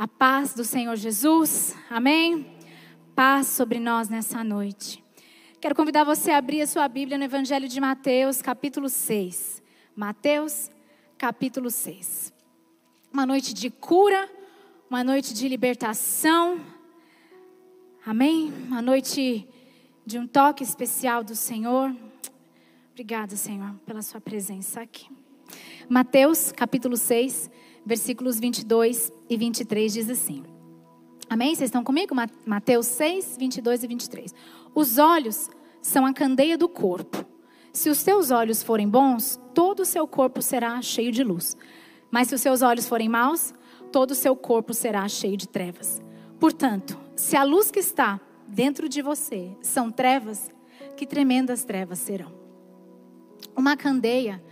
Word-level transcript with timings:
A 0.00 0.08
paz 0.08 0.54
do 0.54 0.64
Senhor 0.64 0.96
Jesus, 0.96 1.76
amém? 1.90 2.56
Paz 3.14 3.48
sobre 3.48 3.78
nós 3.78 4.08
nessa 4.08 4.42
noite. 4.42 5.04
Quero 5.60 5.74
convidar 5.74 6.04
você 6.04 6.30
a 6.30 6.38
abrir 6.38 6.62
a 6.62 6.66
sua 6.66 6.88
Bíblia 6.88 7.18
no 7.18 7.24
Evangelho 7.24 7.68
de 7.68 7.78
Mateus, 7.78 8.40
capítulo 8.40 8.88
6. 8.88 9.62
Mateus, 9.94 10.70
capítulo 11.18 11.70
6. 11.70 12.32
Uma 13.12 13.26
noite 13.26 13.52
de 13.52 13.68
cura, 13.68 14.26
uma 14.88 15.04
noite 15.04 15.34
de 15.34 15.46
libertação, 15.46 16.58
amém? 18.06 18.50
Uma 18.68 18.80
noite 18.80 19.46
de 20.06 20.18
um 20.18 20.26
toque 20.26 20.62
especial 20.62 21.22
do 21.22 21.36
Senhor. 21.36 21.94
Obrigada, 22.92 23.36
Senhor, 23.36 23.74
pela 23.84 24.00
sua 24.00 24.18
presença 24.18 24.80
aqui. 24.80 25.10
Mateus, 25.90 26.52
capítulo 26.52 26.96
6, 26.96 27.50
versículos 27.84 28.38
22 28.38 29.12
e 29.28 29.36
23 29.36 29.92
diz 29.92 30.10
assim. 30.10 30.44
Amém? 31.28 31.54
Vocês 31.54 31.68
estão 31.68 31.84
comigo? 31.84 32.14
Mateus 32.44 32.86
6, 32.86 33.36
22 33.38 33.84
e 33.84 33.86
23. 33.86 34.34
Os 34.74 34.98
olhos 34.98 35.48
são 35.80 36.04
a 36.04 36.12
candeia 36.12 36.58
do 36.58 36.68
corpo. 36.68 37.24
Se 37.72 37.88
os 37.88 37.98
seus 37.98 38.30
olhos 38.30 38.62
forem 38.62 38.88
bons, 38.88 39.40
todo 39.54 39.80
o 39.80 39.86
seu 39.86 40.06
corpo 40.08 40.42
será 40.42 40.80
cheio 40.82 41.12
de 41.12 41.22
luz. 41.22 41.56
Mas 42.10 42.28
se 42.28 42.34
os 42.34 42.40
seus 42.40 42.62
olhos 42.62 42.88
forem 42.88 43.08
maus, 43.08 43.54
todo 43.92 44.10
o 44.10 44.14
seu 44.14 44.34
corpo 44.34 44.74
será 44.74 45.06
cheio 45.08 45.36
de 45.36 45.48
trevas. 45.48 46.02
Portanto, 46.40 46.98
se 47.14 47.36
a 47.36 47.44
luz 47.44 47.70
que 47.70 47.78
está 47.78 48.20
dentro 48.48 48.88
de 48.88 49.00
você 49.00 49.56
são 49.62 49.90
trevas, 49.90 50.50
que 50.96 51.06
tremendas 51.06 51.64
trevas 51.64 52.00
serão. 52.00 52.32
Uma 53.56 53.76
candeia 53.76 54.42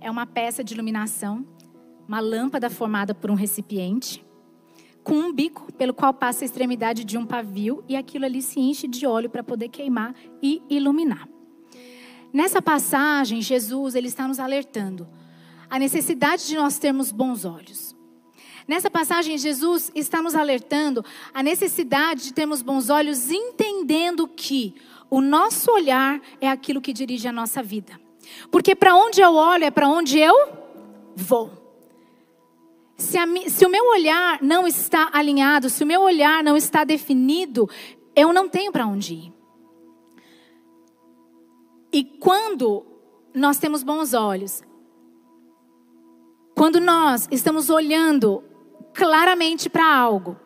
é 0.00 0.10
uma 0.10 0.26
peça 0.26 0.64
de 0.64 0.74
iluminação 0.74 1.46
uma 2.06 2.20
lâmpada 2.20 2.68
formada 2.70 3.14
por 3.14 3.30
um 3.30 3.34
recipiente, 3.34 4.24
com 5.02 5.14
um 5.14 5.32
bico 5.32 5.72
pelo 5.74 5.92
qual 5.92 6.14
passa 6.14 6.44
a 6.44 6.46
extremidade 6.46 7.04
de 7.04 7.18
um 7.18 7.26
pavio 7.26 7.84
e 7.88 7.96
aquilo 7.96 8.24
ali 8.24 8.40
se 8.40 8.58
enche 8.58 8.88
de 8.88 9.06
óleo 9.06 9.28
para 9.28 9.44
poder 9.44 9.68
queimar 9.68 10.14
e 10.42 10.62
iluminar. 10.68 11.28
Nessa 12.32 12.60
passagem, 12.60 13.40
Jesus 13.40 13.94
ele 13.94 14.08
está 14.08 14.26
nos 14.26 14.40
alertando 14.40 15.06
a 15.68 15.78
necessidade 15.78 16.46
de 16.46 16.56
nós 16.56 16.78
termos 16.78 17.12
bons 17.12 17.44
olhos. 17.44 17.94
Nessa 18.66 18.90
passagem, 18.90 19.36
Jesus 19.36 19.92
está 19.94 20.22
nos 20.22 20.34
alertando 20.34 21.04
a 21.34 21.42
necessidade 21.42 22.24
de 22.24 22.32
termos 22.32 22.62
bons 22.62 22.88
olhos, 22.88 23.30
entendendo 23.30 24.26
que 24.26 24.74
o 25.10 25.20
nosso 25.20 25.70
olhar 25.70 26.20
é 26.40 26.48
aquilo 26.48 26.80
que 26.80 26.92
dirige 26.92 27.28
a 27.28 27.32
nossa 27.32 27.62
vida. 27.62 28.00
Porque 28.50 28.74
para 28.74 28.96
onde 28.96 29.20
eu 29.20 29.34
olho 29.34 29.64
é 29.64 29.70
para 29.70 29.88
onde 29.88 30.18
eu 30.18 30.34
vou. 31.14 31.63
Se, 32.96 33.18
a, 33.18 33.26
se 33.48 33.66
o 33.66 33.68
meu 33.68 33.84
olhar 33.88 34.40
não 34.42 34.66
está 34.66 35.10
alinhado, 35.12 35.68
se 35.68 35.82
o 35.82 35.86
meu 35.86 36.02
olhar 36.02 36.44
não 36.44 36.56
está 36.56 36.84
definido, 36.84 37.68
eu 38.14 38.32
não 38.32 38.48
tenho 38.48 38.70
para 38.70 38.86
onde 38.86 39.14
ir. 39.14 39.32
E 41.92 42.04
quando 42.04 42.84
nós 43.34 43.58
temos 43.58 43.82
bons 43.82 44.14
olhos, 44.14 44.62
quando 46.54 46.80
nós 46.80 47.28
estamos 47.30 47.68
olhando 47.68 48.42
claramente 48.92 49.68
para 49.68 49.96
algo, 49.96 50.36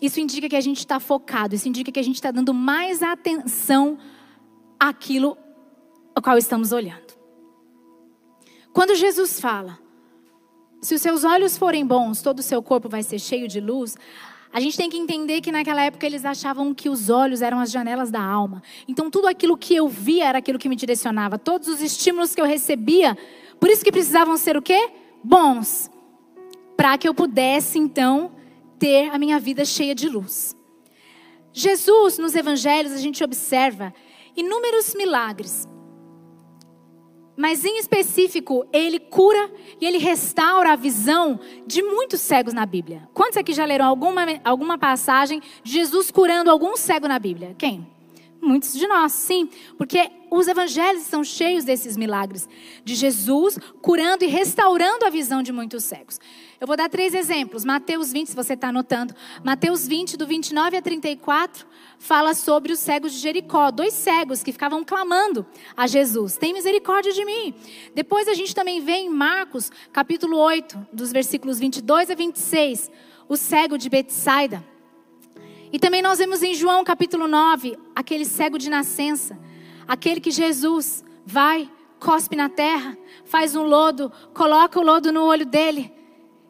isso 0.00 0.20
indica 0.20 0.48
que 0.48 0.56
a 0.56 0.60
gente 0.60 0.78
está 0.78 1.00
focado, 1.00 1.54
isso 1.54 1.68
indica 1.68 1.90
que 1.90 2.00
a 2.00 2.04
gente 2.04 2.16
está 2.16 2.30
dando 2.30 2.52
mais 2.52 3.02
atenção 3.02 3.98
àquilo 4.78 5.38
ao 6.14 6.22
qual 6.22 6.36
estamos 6.36 6.72
olhando. 6.72 7.16
Quando 8.72 8.94
Jesus 8.94 9.40
fala, 9.40 9.78
se 10.80 10.94
os 10.94 11.02
seus 11.02 11.24
olhos 11.24 11.56
forem 11.56 11.84
bons, 11.86 12.22
todo 12.22 12.38
o 12.38 12.42
seu 12.42 12.62
corpo 12.62 12.88
vai 12.88 13.02
ser 13.02 13.18
cheio 13.18 13.48
de 13.48 13.60
luz. 13.60 13.96
A 14.52 14.60
gente 14.60 14.76
tem 14.76 14.88
que 14.88 14.96
entender 14.96 15.40
que 15.40 15.52
naquela 15.52 15.82
época 15.82 16.06
eles 16.06 16.24
achavam 16.24 16.72
que 16.72 16.88
os 16.88 17.10
olhos 17.10 17.42
eram 17.42 17.58
as 17.58 17.70
janelas 17.70 18.10
da 18.10 18.22
alma. 18.22 18.62
Então 18.86 19.10
tudo 19.10 19.26
aquilo 19.26 19.56
que 19.56 19.74
eu 19.74 19.88
via 19.88 20.26
era 20.26 20.38
aquilo 20.38 20.58
que 20.58 20.68
me 20.68 20.76
direcionava. 20.76 21.38
Todos 21.38 21.68
os 21.68 21.82
estímulos 21.82 22.34
que 22.34 22.40
eu 22.40 22.46
recebia, 22.46 23.16
por 23.58 23.68
isso 23.68 23.84
que 23.84 23.92
precisavam 23.92 24.36
ser 24.36 24.56
o 24.56 24.62
quê? 24.62 24.90
Bons. 25.22 25.90
Para 26.76 26.96
que 26.96 27.08
eu 27.08 27.14
pudesse 27.14 27.78
então 27.78 28.32
ter 28.78 29.08
a 29.10 29.18
minha 29.18 29.40
vida 29.40 29.64
cheia 29.64 29.94
de 29.94 30.08
luz. 30.08 30.54
Jesus, 31.52 32.18
nos 32.18 32.34
evangelhos, 32.34 32.92
a 32.92 32.98
gente 32.98 33.24
observa 33.24 33.92
inúmeros 34.36 34.94
milagres 34.94 35.66
mas 37.36 37.64
em 37.64 37.78
específico, 37.78 38.66
ele 38.72 38.98
cura 38.98 39.50
e 39.80 39.84
ele 39.84 39.98
restaura 39.98 40.72
a 40.72 40.76
visão 40.76 41.38
de 41.66 41.82
muitos 41.82 42.20
cegos 42.20 42.54
na 42.54 42.64
Bíblia. 42.64 43.08
Quantos 43.12 43.36
aqui 43.36 43.52
já 43.52 43.64
leram 43.64 43.84
alguma, 43.84 44.24
alguma 44.42 44.78
passagem 44.78 45.42
de 45.62 45.72
Jesus 45.72 46.10
curando 46.10 46.50
algum 46.50 46.76
cego 46.76 47.06
na 47.06 47.18
Bíblia? 47.18 47.54
Quem? 47.58 47.86
Muitos 48.40 48.72
de 48.72 48.86
nós, 48.86 49.12
sim, 49.12 49.48
porque 49.76 50.10
os 50.30 50.46
evangelhos 50.46 51.02
estão 51.02 51.24
cheios 51.24 51.64
desses 51.64 51.96
milagres 51.96 52.48
de 52.84 52.94
Jesus 52.94 53.58
curando 53.82 54.24
e 54.24 54.28
restaurando 54.28 55.04
a 55.04 55.10
visão 55.10 55.42
de 55.42 55.52
muitos 55.52 55.84
cegos. 55.84 56.20
Eu 56.58 56.66
vou 56.66 56.76
dar 56.76 56.88
três 56.88 57.12
exemplos. 57.12 57.66
Mateus 57.66 58.10
20, 58.10 58.28
se 58.28 58.36
você 58.36 58.54
está 58.54 58.68
anotando. 58.68 59.14
Mateus 59.44 59.86
20, 59.86 60.16
do 60.16 60.26
29 60.26 60.78
a 60.78 60.82
34, 60.82 61.66
fala 61.98 62.32
sobre 62.32 62.72
os 62.72 62.78
cegos 62.78 63.12
de 63.12 63.18
Jericó. 63.18 63.70
Dois 63.70 63.92
cegos 63.92 64.42
que 64.42 64.52
ficavam 64.52 64.82
clamando 64.82 65.44
a 65.76 65.86
Jesus: 65.86 66.38
Tem 66.38 66.54
misericórdia 66.54 67.12
de 67.12 67.24
mim. 67.26 67.54
Depois 67.94 68.26
a 68.26 68.32
gente 68.32 68.54
também 68.54 68.80
vê 68.80 68.92
em 68.92 69.10
Marcos, 69.10 69.70
capítulo 69.92 70.38
8, 70.38 70.86
dos 70.90 71.12
versículos 71.12 71.58
22 71.58 72.10
a 72.10 72.14
26, 72.14 72.90
o 73.28 73.36
cego 73.36 73.76
de 73.76 73.90
Betsaida. 73.90 74.64
E 75.70 75.78
também 75.78 76.00
nós 76.00 76.18
vemos 76.18 76.42
em 76.42 76.54
João 76.54 76.82
capítulo 76.84 77.28
9, 77.28 77.76
aquele 77.94 78.24
cego 78.24 78.56
de 78.56 78.70
nascença, 78.70 79.38
aquele 79.86 80.20
que 80.20 80.30
Jesus 80.30 81.04
vai, 81.26 81.70
cospe 82.00 82.34
na 82.34 82.48
terra, 82.48 82.96
faz 83.26 83.54
um 83.54 83.62
lodo, 83.62 84.10
coloca 84.32 84.80
o 84.80 84.82
lodo 84.82 85.12
no 85.12 85.22
olho 85.22 85.44
dele 85.44 85.95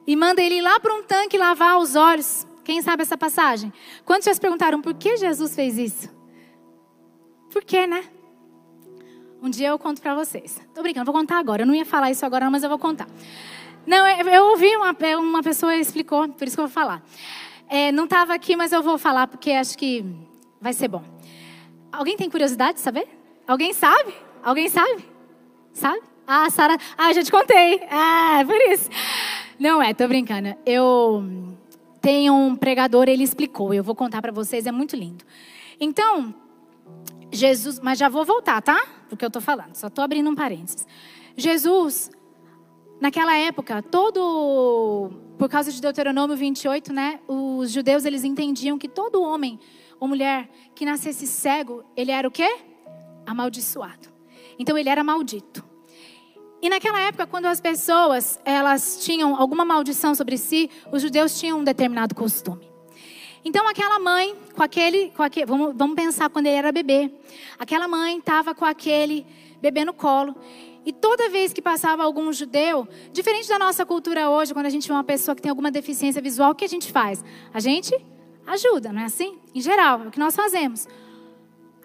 e 0.06 0.14
manda 0.14 0.40
ele 0.40 0.56
ir 0.56 0.62
lá 0.62 0.78
para 0.78 0.94
um 0.94 1.02
tanque 1.02 1.36
lavar 1.36 1.78
os 1.78 1.96
olhos. 1.96 2.46
Quem 2.64 2.82
sabe 2.82 3.02
essa 3.02 3.16
passagem? 3.16 3.72
Quantos 4.04 4.24
já 4.24 4.34
se 4.34 4.40
perguntaram 4.40 4.80
por 4.80 4.94
que 4.94 5.16
Jesus 5.16 5.54
fez 5.54 5.78
isso? 5.78 6.10
Por 7.50 7.64
quê, 7.64 7.86
né? 7.86 8.04
Um 9.42 9.50
dia 9.50 9.68
eu 9.68 9.78
conto 9.78 10.00
para 10.00 10.14
vocês. 10.14 10.60
Tô 10.74 10.82
brincando, 10.82 11.10
vou 11.10 11.14
contar 11.14 11.38
agora. 11.38 11.62
Eu 11.62 11.66
não 11.66 11.74
ia 11.74 11.84
falar 11.84 12.10
isso 12.10 12.26
agora, 12.26 12.50
mas 12.50 12.62
eu 12.62 12.68
vou 12.68 12.78
contar. 12.78 13.06
Não, 13.86 14.06
eu 14.06 14.46
ouvi 14.46 14.74
uma, 14.76 14.96
uma 15.18 15.42
pessoa 15.42 15.76
explicou, 15.76 16.28
por 16.28 16.46
isso 16.46 16.56
que 16.56 16.60
eu 16.60 16.66
vou 16.66 16.74
falar. 16.74 17.02
É, 17.68 17.92
não 17.92 18.04
estava 18.04 18.34
aqui, 18.34 18.56
mas 18.56 18.72
eu 18.72 18.82
vou 18.82 18.98
falar 18.98 19.26
porque 19.26 19.52
acho 19.52 19.78
que 19.78 20.04
vai 20.60 20.72
ser 20.72 20.88
bom. 20.88 21.04
Alguém 21.92 22.16
tem 22.16 22.28
curiosidade 22.28 22.74
de 22.74 22.80
saber? 22.80 23.08
Alguém 23.46 23.72
sabe? 23.72 24.12
Alguém 24.42 24.68
sabe? 24.68 25.04
Sabe? 25.72 26.00
Ah, 26.26 26.50
Sara. 26.50 26.76
Ah, 26.98 27.12
já 27.12 27.22
te 27.22 27.30
contei. 27.30 27.80
Ah, 27.88 28.42
por 28.44 28.60
isso. 28.72 28.90
Não 29.58 29.82
é, 29.82 29.94
tô 29.94 30.06
brincando. 30.06 30.54
Eu 30.64 31.24
tenho 32.00 32.34
um 32.34 32.54
pregador, 32.54 33.08
ele 33.08 33.24
explicou. 33.24 33.72
Eu 33.72 33.82
vou 33.82 33.94
contar 33.94 34.20
para 34.20 34.32
vocês, 34.32 34.66
é 34.66 34.72
muito 34.72 34.94
lindo. 34.94 35.24
Então, 35.80 36.34
Jesus, 37.32 37.80
mas 37.80 37.98
já 37.98 38.08
vou 38.08 38.24
voltar, 38.24 38.60
tá? 38.62 38.86
Porque 39.08 39.24
eu 39.24 39.30
tô 39.30 39.40
falando. 39.40 39.74
Só 39.74 39.88
tô 39.88 40.02
abrindo 40.02 40.28
um 40.30 40.34
parênteses. 40.34 40.86
Jesus, 41.36 42.10
naquela 43.00 43.36
época, 43.36 43.82
todo 43.82 45.10
por 45.38 45.48
causa 45.48 45.70
de 45.70 45.80
Deuteronômio 45.80 46.36
28, 46.36 46.92
né? 46.92 47.20
Os 47.28 47.70
judeus 47.70 48.04
eles 48.04 48.24
entendiam 48.24 48.78
que 48.78 48.88
todo 48.88 49.22
homem 49.22 49.58
ou 50.00 50.08
mulher 50.08 50.48
que 50.74 50.84
nascesse 50.84 51.26
cego, 51.26 51.84
ele 51.96 52.10
era 52.10 52.26
o 52.26 52.30
quê? 52.30 52.58
Amaldiçoado. 53.26 54.08
Então 54.58 54.76
ele 54.76 54.88
era 54.88 55.04
maldito. 55.04 55.64
E 56.66 56.68
naquela 56.68 57.00
época, 57.00 57.28
quando 57.28 57.46
as 57.46 57.60
pessoas 57.60 58.40
elas 58.44 58.98
tinham 59.04 59.36
alguma 59.36 59.64
maldição 59.64 60.16
sobre 60.16 60.36
si, 60.36 60.68
os 60.90 61.00
judeus 61.00 61.38
tinham 61.38 61.60
um 61.60 61.62
determinado 61.62 62.12
costume. 62.12 62.68
Então 63.44 63.68
aquela 63.68 64.00
mãe, 64.00 64.34
com 64.52 64.64
aquele, 64.64 65.10
com 65.10 65.22
aquele 65.22 65.46
vamos, 65.46 65.76
vamos 65.76 65.94
pensar 65.94 66.28
quando 66.28 66.46
ele 66.46 66.56
era 66.56 66.72
bebê, 66.72 67.08
aquela 67.56 67.86
mãe 67.86 68.18
estava 68.18 68.52
com 68.52 68.64
aquele 68.64 69.24
bebê 69.62 69.84
no 69.84 69.94
colo 69.94 70.34
e 70.84 70.92
toda 70.92 71.28
vez 71.28 71.52
que 71.52 71.62
passava 71.62 72.02
algum 72.02 72.32
judeu, 72.32 72.88
diferente 73.12 73.48
da 73.48 73.60
nossa 73.60 73.86
cultura 73.86 74.28
hoje, 74.28 74.52
quando 74.52 74.66
a 74.66 74.70
gente 74.70 74.88
vê 74.88 74.92
uma 74.92 75.04
pessoa 75.04 75.36
que 75.36 75.42
tem 75.42 75.50
alguma 75.50 75.70
deficiência 75.70 76.20
visual, 76.20 76.50
o 76.50 76.54
que 76.56 76.64
a 76.64 76.68
gente 76.68 76.90
faz? 76.90 77.24
A 77.54 77.60
gente 77.60 77.96
ajuda, 78.44 78.92
não 78.92 79.02
é 79.02 79.04
assim? 79.04 79.38
Em 79.54 79.60
geral, 79.60 80.02
é 80.02 80.08
o 80.08 80.10
que 80.10 80.18
nós 80.18 80.34
fazemos. 80.34 80.88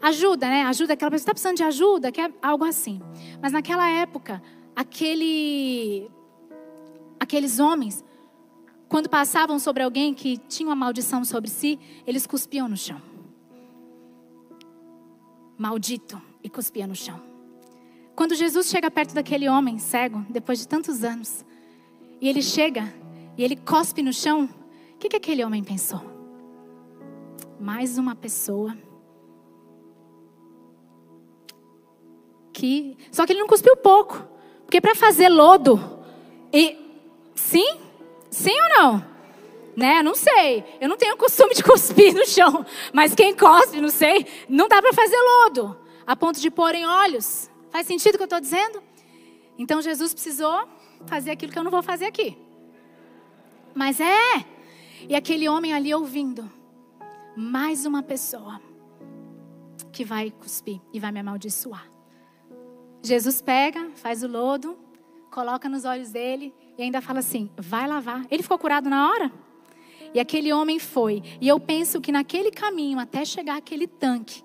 Ajuda, 0.02 0.48
né? 0.48 0.64
Ajuda 0.64 0.94
aquela 0.94 1.12
pessoa 1.12 1.26
que 1.26 1.30
está 1.30 1.34
precisando 1.34 1.58
de 1.58 1.64
ajuda, 1.64 2.12
que 2.12 2.20
é 2.20 2.32
algo 2.42 2.66
assim. 2.66 3.00
Mas 3.40 3.52
naquela 3.52 3.88
época, 3.88 4.42
aquele, 4.76 6.10
aqueles 7.20 7.60
homens, 7.60 8.04
quando 8.88 9.10
passavam 9.10 9.60
sobre 9.60 9.84
alguém 9.84 10.14
que 10.14 10.38
tinha 10.38 10.68
uma 10.68 10.76
maldição 10.76 11.24
sobre 11.24 11.50
si, 11.50 11.80
eles 12.06 12.28
cuspiam 12.28 12.68
no 12.68 12.78
chão. 12.78 13.02
Maldito, 15.58 16.22
e 16.44 16.50
cuspia 16.50 16.88
no 16.88 16.96
chão. 16.96 17.22
Quando 18.16 18.36
Jesus 18.36 18.68
chega 18.68 18.90
perto 18.90 19.14
daquele 19.14 19.48
homem 19.48 19.78
cego, 19.80 20.26
depois 20.30 20.60
de 20.60 20.68
tantos 20.68 21.04
anos, 21.04 21.46
e 22.20 22.28
ele 22.28 22.42
chega 22.42 22.94
e 23.38 23.44
ele 23.44 23.56
cospe 23.56 24.02
no 24.02 24.12
chão, 24.12 24.50
que, 25.02 25.10
que 25.10 25.16
aquele 25.16 25.44
homem 25.44 25.64
pensou? 25.64 26.00
Mais 27.60 27.98
uma 27.98 28.16
pessoa 28.16 28.78
que. 32.54 32.96
Só 33.12 33.26
que 33.26 33.34
ele 33.34 33.40
não 33.40 33.48
cuspiu 33.48 33.76
pouco. 33.78 34.31
Porque 34.72 34.80
para 34.80 34.96
fazer 34.96 35.28
lodo. 35.28 35.82
E. 36.54 36.78
Sim? 37.36 37.78
Sim 38.30 38.54
ou 38.54 38.70
não? 38.70 39.06
Né? 39.76 40.02
Não 40.02 40.16
sei. 40.16 40.64
Eu 40.80 40.88
não 40.88 40.96
tenho 40.96 41.18
costume 41.18 41.54
de 41.54 41.60
cuspir 41.62 42.14
no 42.14 42.26
chão. 42.26 42.66
Mas 42.94 43.14
quem 43.14 43.36
cospe, 43.36 43.82
não 43.82 43.90
sei. 43.90 44.26
Não 44.48 44.70
dá 44.70 44.82
para 44.82 44.94
fazer 44.94 45.18
lodo. 45.18 45.78
A 46.08 46.16
ponto 46.16 46.40
de 46.40 46.50
pôr 46.50 46.74
em 46.74 46.86
olhos. 46.86 47.52
Faz 47.70 47.86
sentido 47.86 48.16
o 48.16 48.18
que 48.18 48.24
eu 48.24 48.28
estou 48.28 48.40
dizendo? 48.40 48.82
Então 49.58 49.82
Jesus 49.82 50.14
precisou 50.14 50.66
fazer 51.06 51.32
aquilo 51.32 51.52
que 51.52 51.60
eu 51.60 51.66
não 51.66 51.72
vou 51.72 51.84
fazer 51.84 52.06
aqui. 52.06 52.38
Mas 53.76 54.00
é. 54.00 54.46
E 55.10 55.14
aquele 55.14 55.50
homem 55.50 55.74
ali 55.74 55.94
ouvindo. 55.94 56.50
Mais 57.36 57.86
uma 57.86 58.02
pessoa 58.02 58.62
que 59.92 60.06
vai 60.06 60.32
cuspir 60.32 60.80
e 60.94 61.00
vai 61.00 61.12
me 61.12 61.20
amaldiçoar. 61.20 61.92
Jesus 63.04 63.42
pega, 63.42 63.90
faz 63.96 64.24
o 64.24 64.28
lodo, 64.28 64.78
coloca 65.32 65.68
nos 65.68 65.86
olhos 65.86 66.12
dele 66.12 66.54
e 66.78 66.84
ainda 66.84 67.02
fala 67.02 67.20
assim: 67.20 67.50
vai 67.58 67.88
lavar. 67.88 68.26
Ele 68.30 68.44
ficou 68.44 68.60
curado 68.60 68.90
na 68.90 69.10
hora? 69.10 69.32
E 70.14 70.20
aquele 70.20 70.52
homem 70.52 70.78
foi. 70.78 71.24
E 71.40 71.48
eu 71.48 71.60
penso 71.60 72.02
que 72.02 72.12
naquele 72.12 72.52
caminho, 72.52 73.00
até 73.00 73.24
chegar 73.24 73.58
aquele 73.58 73.88
tanque, 73.88 74.44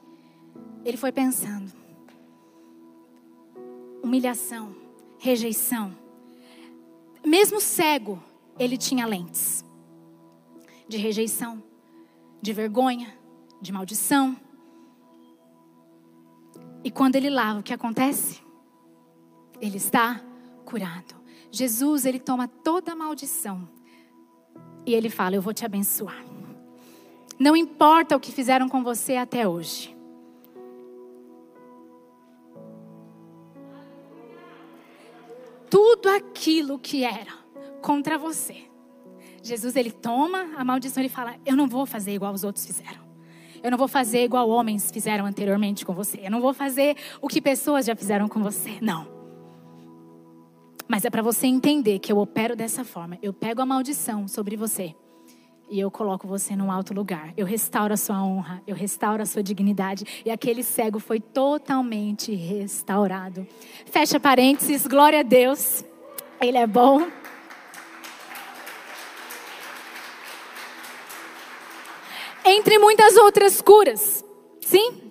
ele 0.84 0.96
foi 0.96 1.12
pensando: 1.12 1.70
humilhação, 4.02 4.74
rejeição. 5.18 5.94
Mesmo 7.24 7.60
cego, 7.60 8.22
ele 8.58 8.76
tinha 8.76 9.04
lentes 9.04 9.64
de 10.88 10.96
rejeição, 10.96 11.62
de 12.40 12.52
vergonha, 12.52 13.12
de 13.60 13.72
maldição. 13.72 14.36
E 16.84 16.90
quando 16.90 17.16
ele 17.16 17.28
lava, 17.28 17.58
o 17.58 17.62
que 17.62 17.72
acontece? 17.72 18.45
Ele 19.60 19.76
está 19.76 20.20
curado. 20.64 21.14
Jesus, 21.50 22.04
ele 22.04 22.18
toma 22.18 22.46
toda 22.46 22.92
a 22.92 22.96
maldição 22.96 23.68
e 24.84 24.94
ele 24.94 25.08
fala: 25.08 25.36
Eu 25.36 25.42
vou 25.42 25.54
te 25.54 25.64
abençoar. 25.64 26.24
Não 27.38 27.56
importa 27.56 28.16
o 28.16 28.20
que 28.20 28.32
fizeram 28.32 28.68
com 28.68 28.82
você 28.82 29.16
até 29.16 29.46
hoje. 29.46 29.94
Tudo 35.68 36.08
aquilo 36.08 36.78
que 36.78 37.04
era 37.04 37.32
contra 37.82 38.16
você. 38.16 38.64
Jesus, 39.42 39.76
ele 39.76 39.90
toma 39.90 40.54
a 40.56 40.64
maldição 40.64 41.02
e 41.02 41.08
fala: 41.08 41.36
Eu 41.44 41.56
não 41.56 41.68
vou 41.68 41.86
fazer 41.86 42.12
igual 42.12 42.32
os 42.32 42.44
outros 42.44 42.66
fizeram. 42.66 43.06
Eu 43.62 43.70
não 43.70 43.78
vou 43.78 43.88
fazer 43.88 44.22
igual 44.22 44.48
homens 44.48 44.90
fizeram 44.90 45.26
anteriormente 45.26 45.84
com 45.84 45.92
você. 45.92 46.20
Eu 46.22 46.30
não 46.30 46.40
vou 46.40 46.54
fazer 46.54 46.96
o 47.20 47.26
que 47.26 47.40
pessoas 47.40 47.86
já 47.86 47.96
fizeram 47.96 48.28
com 48.28 48.42
você. 48.42 48.78
Não. 48.80 49.15
Mas 50.88 51.04
é 51.04 51.10
para 51.10 51.22
você 51.22 51.46
entender 51.46 51.98
que 51.98 52.12
eu 52.12 52.18
opero 52.18 52.54
dessa 52.54 52.84
forma. 52.84 53.18
Eu 53.20 53.32
pego 53.32 53.60
a 53.60 53.66
maldição 53.66 54.28
sobre 54.28 54.56
você 54.56 54.94
e 55.68 55.80
eu 55.80 55.90
coloco 55.90 56.28
você 56.28 56.54
num 56.54 56.70
alto 56.70 56.94
lugar. 56.94 57.32
Eu 57.36 57.44
restauro 57.44 57.92
a 57.92 57.96
sua 57.96 58.22
honra, 58.22 58.62
eu 58.66 58.76
restauro 58.76 59.22
a 59.22 59.26
sua 59.26 59.42
dignidade. 59.42 60.22
E 60.24 60.30
aquele 60.30 60.62
cego 60.62 61.00
foi 61.00 61.20
totalmente 61.20 62.34
restaurado. 62.34 63.46
Fecha 63.86 64.20
parênteses, 64.20 64.86
glória 64.86 65.20
a 65.20 65.22
Deus. 65.22 65.84
Ele 66.40 66.56
é 66.56 66.66
bom. 66.66 67.08
Entre 72.44 72.78
muitas 72.78 73.16
outras 73.16 73.60
curas. 73.60 74.24
Sim? 74.60 75.10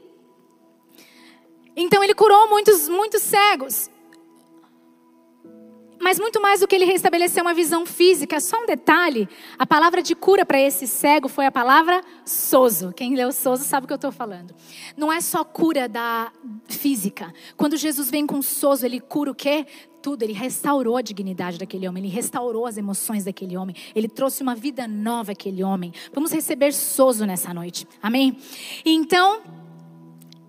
Então 1.75 2.01
ele 2.01 2.13
curou 2.13 2.48
muitos, 2.50 2.88
muitos 2.88 3.21
cegos. 3.24 3.89
Mas 6.00 6.19
muito 6.19 6.42
mais 6.42 6.59
do 6.59 6.68
que 6.68 6.75
ele 6.75 6.86
restabeleceu 6.86 7.44
uma 7.44 7.53
visão 7.53 7.86
física, 7.86 8.39
só 8.39 8.62
um 8.62 8.65
detalhe: 8.65 9.27
a 9.57 9.65
palavra 9.65 10.01
de 10.01 10.15
cura 10.15 10.45
para 10.45 10.59
esse 10.59 10.88
cego 10.88 11.27
foi 11.27 11.45
a 11.45 11.51
palavra 11.51 12.01
sozo. 12.25 12.94
Quem 12.94 13.15
leu 13.15 13.31
sozo 13.31 13.63
sabe 13.63 13.86
o 13.86 13.88
que 13.88 13.94
eu 13.94 13.97
estou 13.97 14.12
falando. 14.12 14.53
Não 14.97 15.12
é 15.12 15.21
só 15.21 15.44
cura 15.44 15.88
da 15.88 16.31
física. 16.68 17.33
Quando 17.56 17.77
Jesus 17.77 18.09
vem 18.09 18.25
com 18.25 18.42
sozo, 18.42 18.86
ele 18.86 19.00
cura 19.00 19.31
o 19.31 19.36
quê? 19.36 19.65
Tudo. 20.01 20.24
Ele 20.24 20.33
restaurou 20.33 20.97
a 20.97 21.01
dignidade 21.01 21.57
daquele 21.57 21.88
homem, 21.88 22.03
ele 22.03 22.13
restaurou 22.13 22.65
as 22.65 22.77
emoções 22.77 23.25
daquele 23.25 23.57
homem, 23.57 23.75
ele 23.95 24.07
trouxe 24.07 24.44
uma 24.44 24.56
vida 24.56 24.88
nova 24.88 25.31
àquele 25.31 25.63
homem. 25.63 25.92
Vamos 26.13 26.31
receber 26.31 26.74
sozo 26.74 27.25
nessa 27.25 27.53
noite. 27.53 27.88
Amém? 28.01 28.38
Então, 28.86 29.42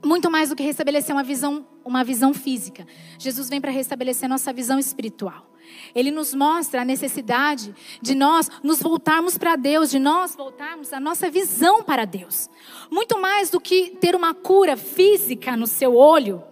muito 0.05 0.31
mais 0.31 0.49
do 0.49 0.57
que 0.57 0.63
restabelecer 0.63 1.15
uma 1.15 1.25
visão 1.25 1.67
uma 1.87 2.03
visão 2.03 2.35
física. 2.35 2.85
Jesus 3.17 3.49
vem 3.49 3.61
para 3.61 3.71
restabelecer 3.71 4.29
nossa 4.29 4.53
visão 4.53 4.77
espiritual. 4.77 5.47
Ele 5.95 6.11
nos 6.11 6.35
mostra 6.35 6.83
a 6.83 6.85
necessidade 6.85 7.75
de 8.03 8.15
nós 8.15 8.51
nos 8.63 8.81
voltarmos 8.81 9.39
para 9.39 9.57
Deus, 9.57 9.91
de 9.91 9.99
nós 9.99 10.35
voltarmos 10.35 10.93
a 10.93 11.01
nossa 11.01 11.31
visão 11.31 11.83
para 11.83 12.05
Deus. 12.05 12.51
Muito 12.91 13.21
mais 13.21 13.51
do 13.51 13.61
que 13.61 13.97
ter 14.01 14.15
uma 14.15 14.35
cura 14.35 14.77
física 14.77 15.57
no 15.57 15.67
seu 15.67 15.95
olho, 15.95 16.43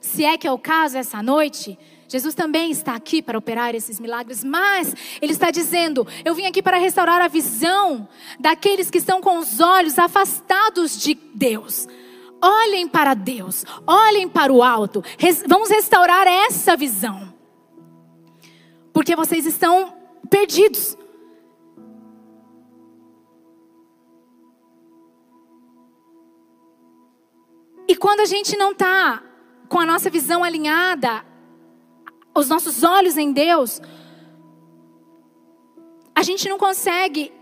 se 0.00 0.24
é 0.24 0.36
que 0.36 0.46
é 0.46 0.52
o 0.52 0.58
caso 0.58 0.98
essa 0.98 1.22
noite. 1.22 1.78
Jesus 2.08 2.34
também 2.34 2.70
está 2.70 2.94
aqui 2.94 3.20
para 3.20 3.36
operar 3.36 3.74
esses 3.74 4.00
milagres, 4.00 4.42
mas 4.42 4.94
Ele 5.20 5.32
está 5.32 5.50
dizendo: 5.50 6.06
Eu 6.24 6.34
vim 6.34 6.46
aqui 6.46 6.62
para 6.62 6.78
restaurar 6.78 7.20
a 7.20 7.28
visão 7.28 8.08
daqueles 8.40 8.90
que 8.90 8.98
estão 8.98 9.20
com 9.20 9.38
os 9.38 9.60
olhos 9.60 9.98
afastados 9.98 10.98
de 10.98 11.14
Deus, 11.34 11.86
Olhem 12.40 12.86
para 12.86 13.14
Deus, 13.14 13.64
olhem 13.86 14.28
para 14.28 14.52
o 14.52 14.62
alto. 14.62 15.02
vamos 15.46 15.68
restaurar 15.68 16.26
essa 16.26 16.76
visão. 16.76 17.34
Porque 18.92 19.16
vocês 19.16 19.44
estão 19.44 19.94
perdidos. 20.30 20.96
E 27.88 27.96
quando 27.96 28.20
a 28.20 28.26
gente 28.26 28.56
não 28.56 28.72
está 28.72 29.22
com 29.68 29.80
a 29.80 29.86
nossa 29.86 30.10
visão 30.10 30.44
alinhada, 30.44 31.24
os 32.34 32.48
nossos 32.48 32.82
olhos 32.82 33.16
em 33.16 33.32
Deus, 33.32 33.80
a 36.14 36.22
gente 36.22 36.48
não 36.48 36.58
consegue 36.58 37.32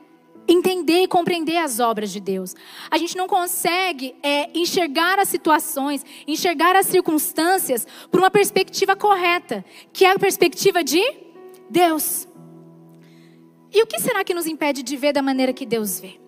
entender 0.48 1.02
e 1.02 1.08
compreender 1.08 1.56
as 1.56 1.80
obras 1.80 2.10
de 2.10 2.20
Deus. 2.20 2.54
A 2.90 2.98
gente 2.98 3.16
não 3.16 3.26
consegue 3.26 4.14
é, 4.22 4.50
enxergar 4.58 5.18
as 5.18 5.28
situações, 5.28 6.04
enxergar 6.26 6.76
as 6.76 6.86
circunstâncias 6.86 7.86
por 8.10 8.20
uma 8.20 8.30
perspectiva 8.30 8.94
correta, 8.96 9.64
que 9.92 10.04
é 10.04 10.10
a 10.10 10.18
perspectiva 10.18 10.82
de 10.82 11.02
Deus. 11.68 12.28
E 13.72 13.82
o 13.82 13.86
que 13.86 14.00
será 14.00 14.24
que 14.24 14.34
nos 14.34 14.46
impede 14.46 14.82
de 14.82 14.96
ver 14.96 15.12
da 15.12 15.22
maneira 15.22 15.52
que 15.52 15.66
Deus 15.66 16.00
vê? 16.00 16.20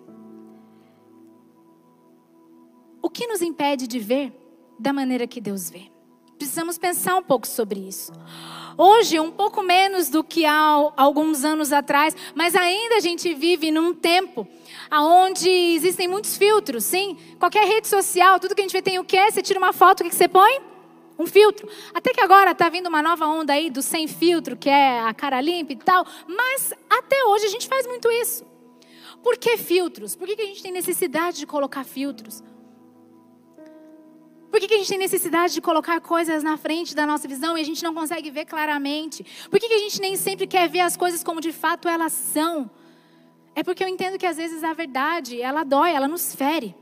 O 3.01 3.09
que 3.09 3.25
nos 3.27 3.41
impede 3.41 3.87
de 3.87 3.99
ver 3.99 4.33
da 4.77 4.91
maneira 4.93 5.25
que 5.25 5.39
Deus 5.39 5.69
vê? 5.69 5.89
Precisamos 6.37 6.77
pensar 6.77 7.15
um 7.15 7.23
pouco 7.23 7.47
sobre 7.47 7.79
isso. 7.79 8.11
Hoje, 8.81 9.19
um 9.19 9.29
pouco 9.29 9.61
menos 9.61 10.07
do 10.07 10.23
que 10.23 10.45
há 10.45 10.93
alguns 10.95 11.43
anos 11.43 11.73
atrás, 11.73 12.15
mas 12.33 12.55
ainda 12.55 12.95
a 12.95 12.99
gente 13.01 13.33
vive 13.33 13.71
num 13.71 13.93
tempo 13.93 14.47
onde 14.89 15.49
existem 15.49 16.07
muitos 16.07 16.37
filtros, 16.37 16.85
sim? 16.85 17.17
Qualquer 17.37 17.67
rede 17.67 17.89
social, 17.89 18.39
tudo 18.39 18.55
que 18.55 18.61
a 18.61 18.63
gente 18.63 18.71
vê 18.71 18.81
tem 18.81 18.97
o 18.97 19.03
quê? 19.03 19.29
Você 19.29 19.41
tira 19.41 19.59
uma 19.59 19.73
foto, 19.73 19.99
o 19.99 20.03
que 20.05 20.15
você 20.15 20.29
põe? 20.29 20.61
Um 21.19 21.27
filtro. 21.27 21.67
Até 21.93 22.13
que 22.13 22.21
agora 22.21 22.51
está 22.51 22.69
vindo 22.69 22.87
uma 22.87 23.03
nova 23.03 23.25
onda 23.25 23.51
aí 23.51 23.69
do 23.69 23.81
sem 23.81 24.07
filtro, 24.07 24.55
que 24.55 24.69
é 24.69 25.01
a 25.01 25.13
cara 25.13 25.41
limpa 25.41 25.73
e 25.73 25.75
tal. 25.75 26.07
Mas 26.25 26.73
até 26.89 27.21
hoje 27.25 27.47
a 27.47 27.49
gente 27.49 27.67
faz 27.67 27.85
muito 27.85 28.09
isso. 28.09 28.45
Por 29.21 29.35
que 29.35 29.57
filtros? 29.57 30.15
Por 30.15 30.25
que 30.25 30.41
a 30.41 30.45
gente 30.45 30.63
tem 30.63 30.71
necessidade 30.71 31.39
de 31.39 31.45
colocar 31.45 31.83
filtros? 31.83 32.41
Por 34.59 34.63
que, 34.63 34.67
que 34.67 34.73
a 34.73 34.77
gente 34.79 34.89
tem 34.89 34.97
necessidade 34.97 35.53
de 35.53 35.61
colocar 35.61 36.01
coisas 36.01 36.43
na 36.43 36.57
frente 36.57 36.93
da 36.93 37.05
nossa 37.07 37.25
visão 37.25 37.57
e 37.57 37.61
a 37.61 37.63
gente 37.63 37.81
não 37.81 37.93
consegue 37.93 38.29
ver 38.29 38.43
claramente? 38.43 39.25
Por 39.49 39.57
que, 39.57 39.69
que 39.69 39.73
a 39.73 39.77
gente 39.77 40.01
nem 40.01 40.17
sempre 40.17 40.45
quer 40.45 40.67
ver 40.67 40.81
as 40.81 40.97
coisas 40.97 41.23
como 41.23 41.39
de 41.39 41.53
fato 41.53 41.87
elas 41.87 42.11
são? 42.11 42.69
É 43.55 43.63
porque 43.63 43.81
eu 43.81 43.87
entendo 43.87 44.17
que 44.17 44.25
às 44.25 44.35
vezes 44.35 44.61
a 44.61 44.73
verdade, 44.73 45.41
ela 45.41 45.63
dói, 45.63 45.93
ela 45.93 46.09
nos 46.09 46.35
fere. 46.35 46.75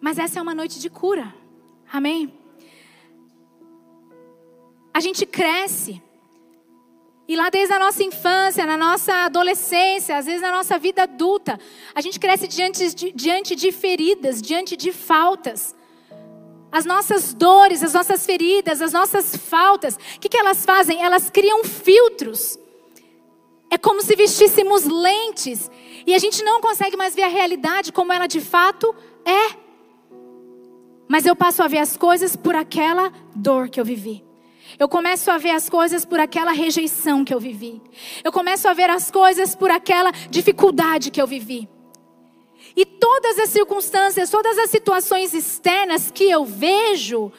Mas 0.00 0.20
essa 0.20 0.38
é 0.38 0.42
uma 0.42 0.54
noite 0.54 0.78
de 0.78 0.88
cura. 0.88 1.34
Amém? 1.92 2.32
A 4.94 5.00
gente 5.00 5.26
cresce. 5.26 6.00
E 7.26 7.34
lá 7.34 7.50
desde 7.50 7.74
a 7.74 7.78
nossa 7.80 8.04
infância, 8.04 8.64
na 8.64 8.76
nossa 8.76 9.12
adolescência, 9.24 10.16
às 10.16 10.26
vezes 10.26 10.42
na 10.42 10.52
nossa 10.52 10.78
vida 10.78 11.02
adulta, 11.02 11.58
a 11.92 12.00
gente 12.00 12.20
cresce 12.20 12.46
diante 12.46 12.94
de, 12.94 13.10
diante 13.10 13.56
de 13.56 13.72
feridas, 13.72 14.40
diante 14.40 14.76
de 14.76 14.92
faltas. 14.92 15.74
As 16.72 16.86
nossas 16.86 17.34
dores, 17.34 17.82
as 17.82 17.92
nossas 17.92 18.24
feridas, 18.24 18.80
as 18.80 18.94
nossas 18.94 19.36
faltas, 19.36 19.94
o 19.94 20.20
que, 20.20 20.30
que 20.30 20.38
elas 20.38 20.64
fazem? 20.64 21.02
Elas 21.02 21.28
criam 21.28 21.62
filtros. 21.62 22.58
É 23.70 23.76
como 23.76 24.00
se 24.00 24.16
vestíssemos 24.16 24.84
lentes 24.84 25.70
e 26.06 26.14
a 26.14 26.18
gente 26.18 26.42
não 26.42 26.62
consegue 26.62 26.96
mais 26.96 27.14
ver 27.14 27.22
a 27.22 27.28
realidade 27.28 27.92
como 27.92 28.12
ela 28.12 28.26
de 28.26 28.40
fato 28.40 28.94
é. 29.24 29.56
Mas 31.06 31.26
eu 31.26 31.36
passo 31.36 31.62
a 31.62 31.68
ver 31.68 31.78
as 31.78 31.96
coisas 31.96 32.34
por 32.34 32.54
aquela 32.54 33.12
dor 33.34 33.68
que 33.68 33.78
eu 33.78 33.84
vivi. 33.84 34.24
Eu 34.78 34.88
começo 34.88 35.30
a 35.30 35.36
ver 35.36 35.50
as 35.50 35.68
coisas 35.68 36.04
por 36.04 36.18
aquela 36.18 36.52
rejeição 36.52 37.24
que 37.24 37.34
eu 37.34 37.40
vivi. 37.40 37.82
Eu 38.24 38.32
começo 38.32 38.66
a 38.66 38.72
ver 38.72 38.88
as 38.88 39.10
coisas 39.10 39.54
por 39.54 39.70
aquela 39.70 40.10
dificuldade 40.30 41.10
que 41.10 41.20
eu 41.20 41.26
vivi. 41.26 41.68
E 42.76 42.84
todas 42.84 43.38
as 43.38 43.50
circunstâncias, 43.50 44.30
todas 44.30 44.58
as 44.58 44.70
situações 44.70 45.34
externas 45.34 46.10
que 46.10 46.24
eu 46.24 46.44
vejo, 46.44 47.32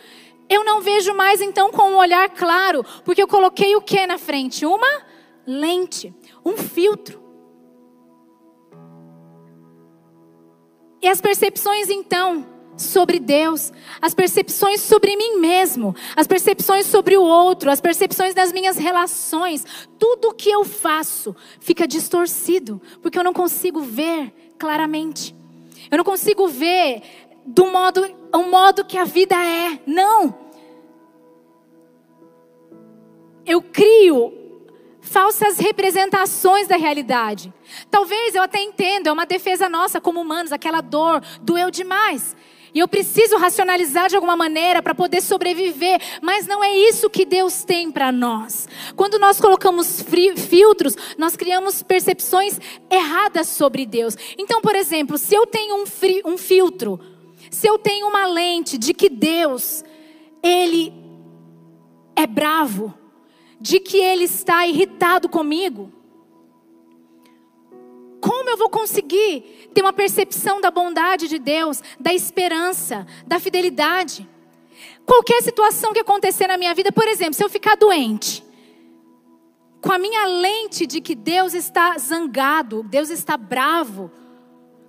eu 0.50 0.64
não 0.64 0.82
vejo 0.82 1.14
mais 1.14 1.42
então 1.42 1.72
com 1.72 1.92
um 1.92 1.98
olhar 1.98 2.30
claro, 2.30 2.86
porque 3.04 3.22
eu 3.22 3.28
coloquei 3.28 3.76
o 3.76 3.82
que 3.82 4.06
na 4.06 4.18
frente? 4.18 4.66
Uma 4.66 5.02
lente, 5.46 6.14
um 6.46 6.58
filtro. 6.58 7.22
E 11.02 11.08
as 11.08 11.20
percepções 11.20 11.90
então 11.90 12.48
sobre 12.78 13.20
Deus, 13.20 13.72
as 14.02 14.14
percepções 14.14 14.82
sobre 14.82 15.16
mim 15.16 15.40
mesmo, 15.40 15.96
as 16.16 16.28
percepções 16.28 16.86
sobre 16.86 17.18
o 17.18 17.22
outro, 17.22 17.70
as 17.70 17.82
percepções 17.82 18.34
das 18.34 18.52
minhas 18.52 18.78
relações, 18.78 19.66
tudo 20.00 20.34
que 20.34 20.50
eu 20.50 20.64
faço 20.64 21.36
fica 21.60 21.88
distorcido, 21.88 22.82
porque 23.02 23.18
eu 23.18 23.24
não 23.24 23.34
consigo 23.34 23.82
ver 23.82 24.34
claramente. 24.64 25.36
Eu 25.92 25.98
não 25.98 26.06
consigo 26.06 26.48
ver 26.48 27.04
do 27.46 27.66
modo, 27.66 28.02
o 28.34 28.44
modo 28.44 28.86
que 28.86 28.98
a 28.98 29.04
vida 29.04 29.36
é. 29.36 29.78
Não. 29.86 30.34
Eu 33.46 33.62
crio 33.62 34.32
falsas 35.02 35.60
representações 35.60 36.66
da 36.66 36.78
realidade. 36.78 37.54
Talvez 37.92 38.36
eu 38.36 38.42
até 38.42 38.62
entenda, 38.62 39.10
é 39.10 39.14
uma 39.14 39.26
defesa 39.26 39.68
nossa 39.68 40.00
como 40.00 40.22
humanos, 40.22 40.54
aquela 40.54 40.80
dor 40.80 41.22
doeu 41.42 41.70
demais. 41.70 42.34
E 42.74 42.80
eu 42.80 42.88
preciso 42.88 43.38
racionalizar 43.38 44.10
de 44.10 44.16
alguma 44.16 44.36
maneira 44.36 44.82
para 44.82 44.96
poder 44.96 45.22
sobreviver, 45.22 46.02
mas 46.22 46.48
não 46.48 46.64
é 46.64 46.76
isso 46.76 47.10
que 47.10 47.24
Deus 47.24 47.64
tem 47.64 47.92
para 47.92 48.12
nós. 48.12 48.68
Quando 48.96 49.20
nós 49.20 49.40
colocamos 49.40 50.04
filtros, 50.50 50.96
nós 51.18 51.36
criamos 51.36 51.84
percepções 51.84 52.60
erradas 52.90 53.48
sobre 53.48 53.86
Deus. 53.86 54.18
Então, 54.38 54.60
por 54.60 54.76
exemplo, 54.76 55.18
se 55.18 55.36
eu 55.36 55.46
tenho 55.46 55.76
um, 55.76 56.32
um 56.34 56.38
filtro, 56.38 57.00
se 57.52 57.68
eu 57.68 57.78
tenho 57.78 58.08
uma 58.08 58.26
lente 58.26 58.78
de 58.78 58.94
que 58.94 59.08
Deus, 59.08 59.84
Ele 60.42 60.92
é 62.16 62.26
bravo, 62.26 62.94
de 63.62 63.80
que 63.80 63.98
Ele 63.98 64.24
está 64.24 64.66
irritado 64.66 65.30
comigo, 65.30 65.92
como 68.24 68.50
eu 68.50 68.56
vou 68.56 68.70
conseguir 68.70 69.70
ter 69.74 69.82
uma 69.82 69.92
percepção 69.92 70.62
da 70.62 70.72
bondade 70.72 71.28
de 71.28 71.38
Deus, 71.38 71.84
da 72.00 72.14
esperança, 72.14 73.06
da 73.28 73.38
fidelidade? 73.38 74.26
Qualquer 75.06 75.44
situação 75.44 75.92
que 75.92 76.00
acontecer 76.00 76.48
na 76.48 76.58
minha 76.58 76.74
vida, 76.74 76.90
por 76.90 77.06
exemplo, 77.06 77.34
se 77.34 77.44
eu 77.44 77.50
ficar 77.50 77.76
doente, 77.76 78.42
com 79.82 79.92
a 79.92 79.98
minha 79.98 80.26
lente 80.26 80.88
de 80.88 81.02
que 81.02 81.16
Deus 81.16 81.54
está 81.54 81.98
zangado, 81.98 82.82
Deus 82.84 83.10
está 83.10 83.36
bravo, 83.36 84.10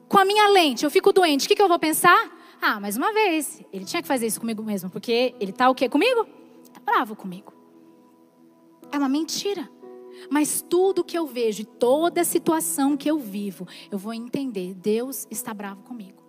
com 0.09 0.17
a 0.17 0.25
minha 0.25 0.47
lente, 0.51 0.85
eu 0.85 0.91
fico 0.91 1.13
doente, 1.13 1.47
o 1.47 1.49
que, 1.49 1.57
que 1.57 1.63
eu 1.63 1.67
vou 1.67 1.79
pensar? 1.81 2.31
Ah, 2.63 2.79
mais 2.79 2.97
uma 2.97 3.13
vez, 3.13 3.61
ele 3.73 3.85
tinha 3.85 4.01
que 4.01 4.07
fazer 4.07 4.29
isso 4.29 4.39
comigo 4.39 4.63
mesmo, 4.63 4.89
porque 4.91 5.35
ele 5.41 5.51
está 5.51 5.69
o 5.69 5.75
que 5.75 5.89
comigo? 5.89 6.25
Está 6.63 6.79
bravo 6.79 7.17
comigo. 7.17 7.53
É 8.93 8.97
uma 8.97 9.09
mentira. 9.09 9.69
Mas 10.31 10.63
tudo 10.63 11.05
que 11.05 11.17
eu 11.17 11.27
vejo 11.27 11.63
e 11.63 11.65
toda 11.65 12.25
situação 12.25 12.97
que 12.97 13.11
eu 13.11 13.19
vivo, 13.19 13.67
eu 13.91 13.99
vou 13.99 14.13
entender, 14.13 14.75
Deus 14.75 15.27
está 15.31 15.53
bravo 15.53 15.83
comigo. 15.83 16.23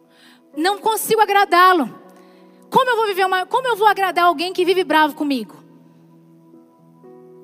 Não 0.56 0.80
consigo 0.80 1.22
agradá-lo. 1.22 1.94
Como 2.70 2.90
eu 2.90 2.96
vou 2.96 3.08
viver 3.08 3.26
uma, 3.26 3.46
como 3.46 3.68
eu 3.68 3.76
vou 3.76 3.88
agradar 3.88 4.26
alguém 4.26 4.54
que 4.54 4.66
vive 4.66 4.84
bravo 4.84 5.16
comigo? 5.16 5.64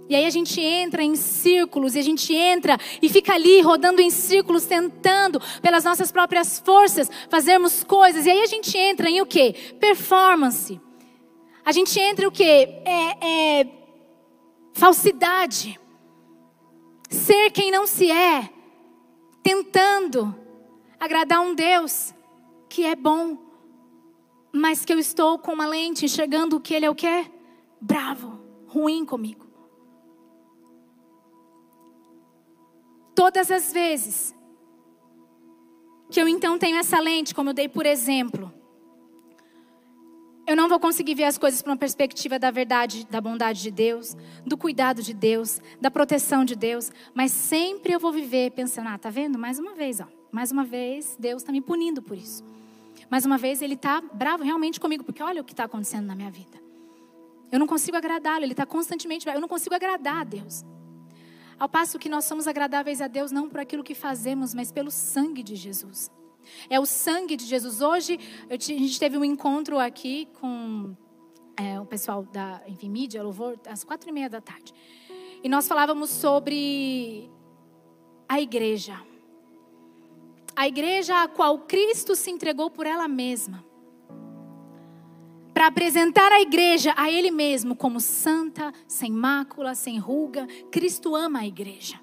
E 0.09 0.15
aí 0.15 0.25
a 0.25 0.29
gente 0.29 0.59
entra 0.59 1.01
em 1.01 1.15
círculos, 1.15 1.95
e 1.95 1.99
a 1.99 2.01
gente 2.01 2.35
entra 2.35 2.77
e 3.01 3.07
fica 3.07 3.33
ali 3.33 3.61
rodando 3.61 4.01
em 4.01 4.09
círculos, 4.09 4.65
tentando, 4.65 5.41
pelas 5.61 5.85
nossas 5.85 6.11
próprias 6.11 6.59
forças, 6.59 7.09
fazermos 7.29 7.81
coisas. 7.85 8.25
E 8.25 8.29
aí 8.29 8.41
a 8.41 8.45
gente 8.45 8.77
entra 8.77 9.09
em 9.09 9.21
o 9.21 9.25
que? 9.25 9.53
Performance. 9.79 10.81
A 11.63 11.71
gente 11.71 11.97
entra 11.97 12.25
em 12.25 12.27
o 12.27 12.31
que? 12.31 12.43
É, 12.43 13.61
é, 13.61 13.67
falsidade 14.73 15.79
ser 17.11 17.51
quem 17.51 17.69
não 17.69 17.85
se 17.85 18.09
é, 18.09 18.49
tentando 19.43 20.33
agradar 20.99 21.41
um 21.41 21.53
Deus 21.53 22.13
que 22.69 22.85
é 22.85 22.95
bom, 22.95 23.37
mas 24.51 24.85
que 24.85 24.93
eu 24.93 24.99
estou 24.99 25.37
com 25.37 25.51
uma 25.51 25.67
lente 25.67 26.05
enxergando 26.05 26.59
que 26.59 26.73
Ele 26.73 26.85
é 26.85 26.89
o 26.89 26.95
que? 26.95 27.29
Bravo, 27.79 28.39
ruim 28.65 29.05
comigo. 29.05 29.45
Todas 33.13 33.51
as 33.51 33.73
vezes 33.73 34.33
que 36.09 36.19
eu 36.19 36.27
então 36.27 36.57
tenho 36.57 36.77
essa 36.77 36.99
lente, 36.99 37.35
como 37.35 37.49
eu 37.49 37.53
dei 37.53 37.67
por 37.67 37.85
exemplo, 37.85 38.51
eu 40.51 40.55
não 40.55 40.67
vou 40.67 40.81
conseguir 40.81 41.15
ver 41.15 41.23
as 41.23 41.37
coisas 41.37 41.61
para 41.61 41.71
uma 41.71 41.77
perspectiva 41.77 42.37
da 42.37 42.51
verdade, 42.51 43.07
da 43.09 43.21
bondade 43.21 43.61
de 43.61 43.71
Deus, 43.71 44.17
do 44.45 44.57
cuidado 44.57 45.01
de 45.01 45.13
Deus, 45.13 45.61
da 45.79 45.89
proteção 45.89 46.43
de 46.43 46.57
Deus, 46.57 46.91
mas 47.13 47.31
sempre 47.31 47.93
eu 47.93 47.99
vou 47.99 48.11
viver 48.11 48.51
pensando: 48.51 48.89
ah, 48.89 48.97
tá 48.97 49.09
vendo? 49.09 49.39
Mais 49.39 49.59
uma 49.59 49.73
vez, 49.73 50.01
ó, 50.01 50.07
mais 50.29 50.51
uma 50.51 50.65
vez 50.65 51.15
Deus 51.17 51.41
está 51.41 51.53
me 51.53 51.61
punindo 51.61 52.01
por 52.01 52.17
isso. 52.17 52.43
Mais 53.09 53.25
uma 53.25 53.37
vez 53.37 53.61
Ele 53.61 53.75
está 53.75 54.01
bravo 54.01 54.43
realmente 54.43 54.77
comigo, 54.77 55.05
porque 55.05 55.23
olha 55.23 55.41
o 55.41 55.43
que 55.45 55.53
está 55.53 55.63
acontecendo 55.63 56.05
na 56.05 56.15
minha 56.15 56.29
vida. 56.29 56.59
Eu 57.49 57.57
não 57.57 57.67
consigo 57.67 57.95
agradá-lo, 57.95 58.43
Ele 58.43 58.51
está 58.51 58.65
constantemente 58.65 59.23
bravo. 59.23 59.37
Eu 59.37 59.41
não 59.41 59.47
consigo 59.47 59.73
agradar 59.73 60.17
a 60.17 60.23
Deus. 60.25 60.65
Ao 61.57 61.69
passo 61.69 61.97
que 61.97 62.09
nós 62.09 62.25
somos 62.25 62.45
agradáveis 62.45 62.99
a 62.99 63.07
Deus 63.07 63.31
não 63.31 63.47
por 63.47 63.61
aquilo 63.61 63.85
que 63.85 63.95
fazemos, 63.95 64.53
mas 64.53 64.69
pelo 64.69 64.91
sangue 64.91 65.43
de 65.43 65.55
Jesus. 65.55 66.11
É 66.69 66.79
o 66.79 66.85
sangue 66.85 67.35
de 67.35 67.45
Jesus. 67.45 67.81
Hoje 67.81 68.19
a 68.49 68.57
gente 68.57 68.99
teve 68.99 69.17
um 69.17 69.23
encontro 69.23 69.79
aqui 69.79 70.27
com 70.39 70.95
é, 71.57 71.79
o 71.79 71.85
pessoal 71.85 72.23
da 72.23 72.61
enfim, 72.67 72.89
mídia, 72.89 73.21
louvor, 73.23 73.59
às 73.67 73.83
quatro 73.83 74.09
e 74.09 74.11
meia 74.11 74.29
da 74.29 74.41
tarde. 74.41 74.73
E 75.43 75.49
nós 75.49 75.67
falávamos 75.67 76.09
sobre 76.09 77.29
a 78.27 78.39
igreja. 78.39 78.99
A 80.55 80.67
igreja 80.67 81.23
a 81.23 81.27
qual 81.27 81.59
Cristo 81.59 82.15
se 82.15 82.29
entregou 82.29 82.69
por 82.69 82.85
ela 82.85 83.07
mesma. 83.07 83.63
Para 85.53 85.67
apresentar 85.67 86.31
a 86.31 86.41
igreja 86.41 86.93
a 86.97 87.11
Ele 87.11 87.29
mesmo 87.29 87.75
como 87.75 87.99
santa, 87.99 88.73
sem 88.87 89.11
mácula, 89.11 89.75
sem 89.75 89.99
ruga. 89.99 90.47
Cristo 90.71 91.15
ama 91.15 91.39
a 91.39 91.47
igreja. 91.47 91.99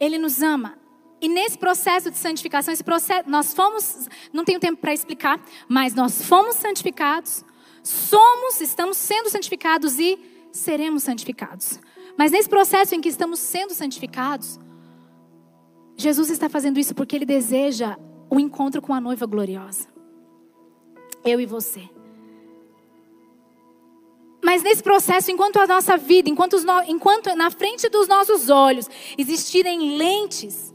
Ele 0.00 0.18
nos 0.18 0.42
ama. 0.42 0.78
E 1.20 1.28
nesse 1.28 1.58
processo 1.58 2.10
de 2.10 2.18
santificação, 2.18 2.72
esse 2.72 2.84
processo, 2.84 3.28
nós 3.28 3.52
fomos, 3.52 4.08
não 4.32 4.44
tenho 4.44 4.60
tempo 4.60 4.80
para 4.80 4.94
explicar, 4.94 5.40
mas 5.68 5.94
nós 5.94 6.22
fomos 6.22 6.56
santificados, 6.56 7.44
somos, 7.82 8.60
estamos 8.60 8.96
sendo 8.96 9.28
santificados 9.28 9.98
e 9.98 10.18
seremos 10.52 11.02
santificados. 11.02 11.80
Mas 12.16 12.30
nesse 12.30 12.48
processo 12.48 12.94
em 12.94 13.00
que 13.00 13.08
estamos 13.08 13.40
sendo 13.40 13.74
santificados, 13.74 14.58
Jesus 15.96 16.30
está 16.30 16.48
fazendo 16.48 16.78
isso 16.78 16.94
porque 16.94 17.16
ele 17.16 17.26
deseja 17.26 17.96
o 18.30 18.38
encontro 18.38 18.80
com 18.80 18.94
a 18.94 19.00
noiva 19.00 19.26
gloriosa. 19.26 19.88
Eu 21.24 21.40
e 21.40 21.46
você. 21.46 21.88
Mas 24.42 24.62
nesse 24.62 24.82
processo, 24.82 25.32
enquanto 25.32 25.58
a 25.58 25.66
nossa 25.66 25.96
vida, 25.96 26.30
enquanto, 26.30 26.56
enquanto 26.86 27.34
na 27.34 27.50
frente 27.50 27.88
dos 27.88 28.06
nossos 28.06 28.48
olhos 28.48 28.88
existirem 29.18 29.96
lentes 29.96 30.72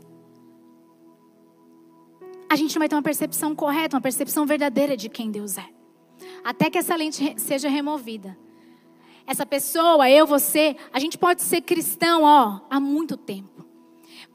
a 2.53 2.55
gente 2.55 2.77
vai 2.77 2.87
ter 2.87 2.93
uma 2.93 3.01
percepção 3.01 3.55
correta, 3.55 3.95
uma 3.95 4.01
percepção 4.01 4.45
verdadeira 4.45 4.95
de 4.95 5.09
quem 5.09 5.31
Deus 5.31 5.57
é. 5.57 5.65
Até 6.43 6.69
que 6.69 6.77
essa 6.77 6.95
lente 6.95 7.33
seja 7.35 7.67
removida. 7.67 8.37
Essa 9.25 9.43
pessoa, 9.43 10.07
eu, 10.07 10.27
você, 10.27 10.75
a 10.93 10.99
gente 10.99 11.17
pode 11.17 11.41
ser 11.41 11.61
cristão, 11.61 12.21
ó, 12.21 12.59
há 12.69 12.79
muito 12.79 13.17
tempo. 13.17 13.65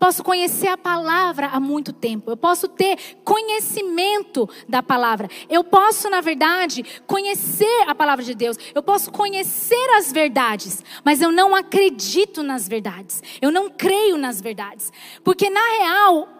Posso 0.00 0.25
conhecer 0.25 0.66
a 0.66 0.76
palavra 0.76 1.46
há 1.46 1.60
muito 1.60 1.92
tempo. 1.92 2.28
Eu 2.28 2.37
posso 2.37 2.66
ter 2.66 2.98
conhecimento 3.22 4.48
da 4.68 4.82
palavra. 4.82 5.28
Eu 5.48 5.62
posso, 5.62 6.10
na 6.10 6.20
verdade, 6.20 6.84
conhecer 7.06 7.84
a 7.87 7.94
palavra 7.94 8.25
de 8.25 8.34
Deus. 8.34 8.56
Eu 8.75 8.82
posso 8.82 9.12
conhecer 9.12 9.90
as 9.96 10.10
verdades, 10.10 10.84
mas 11.04 11.22
eu 11.22 11.30
não 11.30 11.54
acredito 11.54 12.42
nas 12.42 12.66
verdades. 12.66 13.22
Eu 13.40 13.52
não 13.52 13.70
creio 13.70 14.16
nas 14.16 14.40
verdades. 14.40 14.92
Porque 15.22 15.48
na 15.48 15.68
real, 15.78 16.38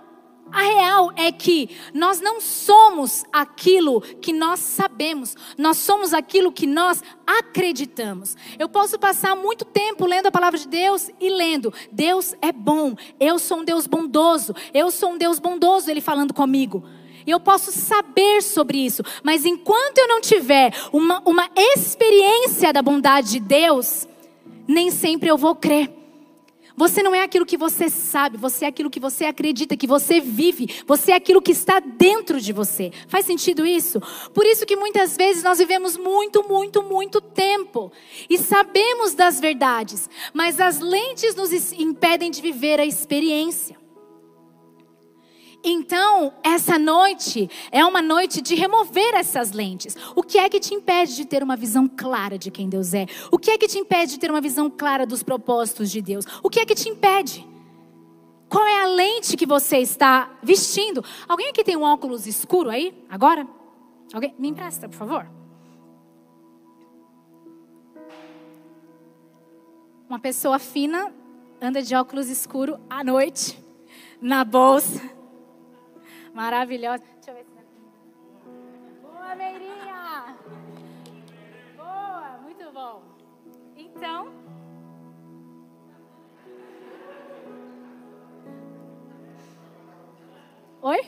A 0.51 0.63
real 0.63 1.13
é 1.15 1.31
que 1.31 1.77
nós 1.93 2.21
não 2.21 2.41
somos 2.41 3.25
aquilo 3.33 4.01
que 4.01 4.33
nós 4.33 4.61
sabemos, 4.61 5.37
nós 5.57 5.77
somos 5.77 6.15
aquilo 6.15 6.51
que 6.51 6.67
nós 6.67 7.03
acreditamos. 7.27 8.37
Eu 8.59 8.69
posso 8.69 8.99
passar 8.99 9.37
muito 9.37 9.65
tempo 9.65 10.07
lendo 10.07 10.27
a 10.27 10.33
palavra 10.33 10.59
de 10.59 10.67
Deus 10.67 11.11
e 11.21 11.29
lendo: 11.29 11.73
Deus 11.93 12.35
é 12.41 12.51
bom, 12.51 12.95
eu 13.21 13.39
sou 13.39 13.59
um 13.59 13.65
Deus 13.65 13.87
bondoso, 13.87 14.55
eu 14.73 14.91
sou 14.91 15.13
um 15.13 15.19
Deus 15.19 15.39
bondoso, 15.39 15.91
Ele 15.91 16.01
falando 16.01 16.33
comigo. 16.33 16.85
E 17.27 17.31
eu 17.31 17.39
posso 17.39 17.71
saber 17.71 18.43
sobre 18.43 18.79
isso, 18.79 19.03
mas 19.23 19.45
enquanto 19.45 19.99
eu 19.99 20.09
não 20.09 20.19
tiver 20.19 20.73
uma, 20.91 21.21
uma 21.27 21.51
experiência 21.55 22.73
da 22.73 22.81
bondade 22.81 23.33
de 23.33 23.41
Deus, 23.41 24.09
nem 24.67 24.91
sempre 24.91 25.29
eu 25.29 25.37
vou 25.37 25.55
crer. 25.55 25.98
Você 26.79 27.03
não 27.03 27.13
é 27.13 27.23
aquilo 27.23 27.45
que 27.45 27.57
você 27.57 27.91
sabe, 27.91 28.37
você 28.37 28.65
é 28.65 28.69
aquilo 28.69 28.89
que 28.89 29.01
você 29.01 29.25
acredita, 29.25 29.77
que 29.77 29.87
você 29.87 30.21
vive, 30.21 30.83
você 30.87 31.11
é 31.11 31.17
aquilo 31.17 31.43
que 31.43 31.51
está 31.51 31.81
dentro 31.81 32.41
de 32.41 32.53
você. 32.53 32.93
Faz 33.09 33.27
sentido 33.27 33.67
isso? 33.67 34.01
Por 34.33 34.47
isso 34.47 34.65
que 34.65 34.77
muitas 34.77 35.17
vezes 35.17 35.43
nós 35.43 35.59
vivemos 35.59 35.97
muito, 35.97 36.49
muito, 36.49 36.81
muito 36.83 37.21
tempo 37.21 37.91
e 38.31 38.39
sabemos 38.39 39.13
das 39.13 39.41
verdades, 39.41 40.09
mas 40.33 40.61
as 40.61 40.79
lentes 40.79 41.35
nos 41.35 41.51
impedem 41.73 42.31
de 42.31 42.41
viver 42.41 42.79
a 42.79 42.87
experiência. 42.87 43.78
Então, 45.63 46.33
essa 46.43 46.79
noite 46.79 47.51
é 47.73 47.85
uma 47.85 48.01
noite 48.01 48.41
de 48.41 48.55
remover 48.55 49.15
essas 49.15 49.51
lentes. 49.51 49.97
O 50.15 50.23
que 50.23 50.39
é 50.39 50.49
que 50.49 50.61
te 50.61 50.73
impede 50.73 51.17
de 51.17 51.25
ter 51.25 51.43
uma 51.43 51.57
visão 51.57 51.89
clara 51.89 52.39
de 52.39 52.51
quem 52.51 52.69
Deus 52.69 52.95
é? 52.95 53.07
O 53.31 53.39
que 53.39 53.51
é 53.51 53.59
que 53.59 53.67
te 53.67 53.79
impede 53.79 54.13
de 54.13 54.19
ter 54.21 54.31
uma 54.31 54.41
visão 54.41 54.71
clara 54.71 55.05
dos 55.05 55.23
propósitos 55.23 55.91
de 55.91 56.01
Deus? 56.01 56.25
O 56.43 56.49
que 56.49 56.61
é 56.61 56.67
que 56.67 56.75
te 56.75 56.89
impede? 56.89 57.47
Qual 58.49 58.65
é 58.67 58.83
a 58.83 58.87
lente 58.87 59.37
que 59.37 59.45
você 59.45 59.79
está 59.79 60.31
vestindo? 60.43 61.05
Alguém 61.29 61.51
aqui 61.51 61.65
tem 61.65 61.77
um 61.77 61.83
óculos 61.83 62.27
escuro 62.27 62.71
aí? 62.71 62.95
Agora? 63.11 63.47
Alguém? 64.13 64.35
Me 64.39 64.49
empresta, 64.49 64.89
por 64.89 64.97
favor. 64.97 65.29
Uma 70.09 70.21
pessoa 70.21 70.59
fina 70.59 71.13
anda 71.61 71.83
de 71.83 71.95
óculos 71.95 72.29
escuro 72.31 72.79
à 72.89 73.03
noite, 73.03 73.59
na 74.23 74.45
bolsa 74.45 75.18
Maravilhosa. 76.39 77.03
Deixa 77.17 77.33
eu 77.33 77.35
ver 77.35 77.47
se. 77.47 77.59
Boa, 79.03 79.35
Meirinha! 79.35 80.39
Boa, 81.77 82.39
muito 82.45 82.71
bom. 82.71 83.03
Então. 83.77 84.33
Oi? 90.81 91.01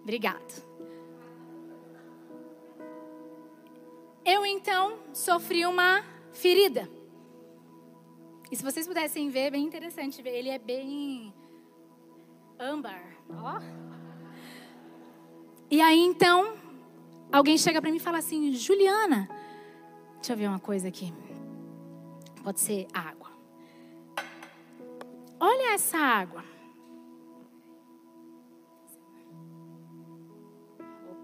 Obrigado. 0.00 0.60
Eu 4.24 4.44
então 4.44 4.98
sofri 5.12 5.64
uma 5.64 6.02
ferida. 6.32 7.01
E 8.52 8.56
se 8.56 8.62
vocês 8.62 8.86
pudessem 8.86 9.30
ver, 9.30 9.44
é 9.44 9.50
bem 9.50 9.64
interessante 9.64 10.20
ver. 10.20 10.34
Ele 10.36 10.50
é 10.50 10.58
bem 10.58 11.32
âmbar, 12.60 13.02
ó. 13.30 13.58
E 15.70 15.80
aí 15.80 15.98
então, 15.98 16.52
alguém 17.32 17.56
chega 17.56 17.80
para 17.80 17.90
mim 17.90 17.96
e 17.96 18.00
fala 18.00 18.18
assim: 18.18 18.52
Juliana, 18.52 19.26
deixa 20.16 20.34
eu 20.34 20.36
ver 20.36 20.48
uma 20.48 20.58
coisa 20.58 20.88
aqui. 20.88 21.14
Pode 22.44 22.60
ser 22.60 22.86
água. 22.92 23.30
Olha 25.40 25.72
essa 25.72 25.96
água. 25.96 26.44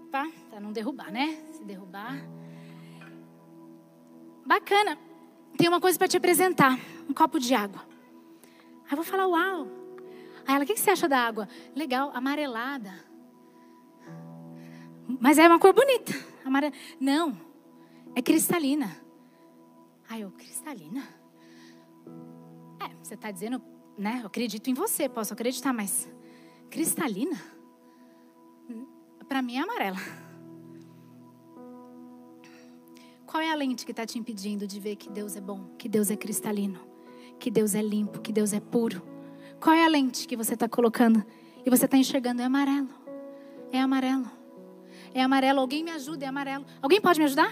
Opa, 0.07 0.27
para 0.49 0.59
não 0.59 0.73
derrubar, 0.73 1.11
né? 1.11 1.37
Se 1.53 1.63
derrubar. 1.63 2.27
Bacana. 4.43 4.97
Tem 5.55 5.67
uma 5.67 5.79
coisa 5.79 5.95
para 5.95 6.07
te 6.07 6.17
apresentar 6.17 6.79
um 7.09 7.13
copo 7.13 7.39
de 7.39 7.53
água. 7.55 7.81
Aí 8.85 8.91
eu 8.91 8.95
vou 8.95 9.03
falar, 9.03 9.27
uau. 9.27 9.67
Aí 10.47 10.55
ela, 10.55 10.63
o 10.63 10.67
que 10.67 10.77
você 10.77 10.91
acha 10.91 11.09
da 11.09 11.19
água? 11.19 11.49
Legal, 11.75 12.11
amarelada. 12.13 12.93
Mas 15.19 15.39
é 15.39 15.47
uma 15.47 15.59
cor 15.59 15.73
bonita. 15.73 16.13
Amare... 16.45 16.71
Não, 16.99 17.35
é 18.15 18.21
cristalina. 18.21 18.95
Aí 20.07 20.21
eu, 20.21 20.31
cristalina? 20.31 21.03
É, 22.79 22.95
você 23.03 23.15
está 23.15 23.31
dizendo, 23.31 23.61
né? 23.97 24.19
Eu 24.21 24.27
acredito 24.27 24.69
em 24.69 24.73
você, 24.73 25.09
posso 25.09 25.33
acreditar, 25.33 25.73
mas 25.73 26.07
cristalina? 26.69 27.37
Para 29.27 29.43
mim 29.43 29.57
é 29.57 29.61
amarela. 29.61 29.97
Qual 33.27 33.43
é 33.43 33.51
a 33.51 33.55
lente 33.55 33.85
que 33.85 33.91
está 33.91 34.07
te 34.07 34.17
impedindo 34.17 34.65
de 34.65 34.79
ver 34.79 34.95
que 34.95 35.07
Deus 35.07 35.35
é 35.35 35.41
bom, 35.41 35.75
que 35.77 35.87
Deus 35.87 36.09
é 36.09 36.17
cristalino? 36.17 36.88
Que 37.39 37.49
Deus 37.49 37.73
é 37.73 37.81
limpo, 37.81 38.19
que 38.19 38.31
Deus 38.31 38.53
é 38.53 38.59
puro. 38.59 39.01
Qual 39.59 39.75
é 39.75 39.83
a 39.83 39.87
lente 39.87 40.27
que 40.27 40.35
você 40.35 40.53
está 40.53 40.67
colocando 40.67 41.23
e 41.65 41.69
você 41.69 41.85
está 41.85 41.97
enxergando? 41.97 42.41
É 42.41 42.45
amarelo. 42.45 42.89
É 43.71 43.79
amarelo. 43.79 44.29
É 45.13 45.21
amarelo. 45.21 45.59
Alguém 45.59 45.83
me 45.83 45.91
ajuda, 45.91 46.25
é 46.25 46.27
amarelo. 46.27 46.65
Alguém 46.81 47.01
pode 47.01 47.19
me 47.19 47.25
ajudar? 47.25 47.51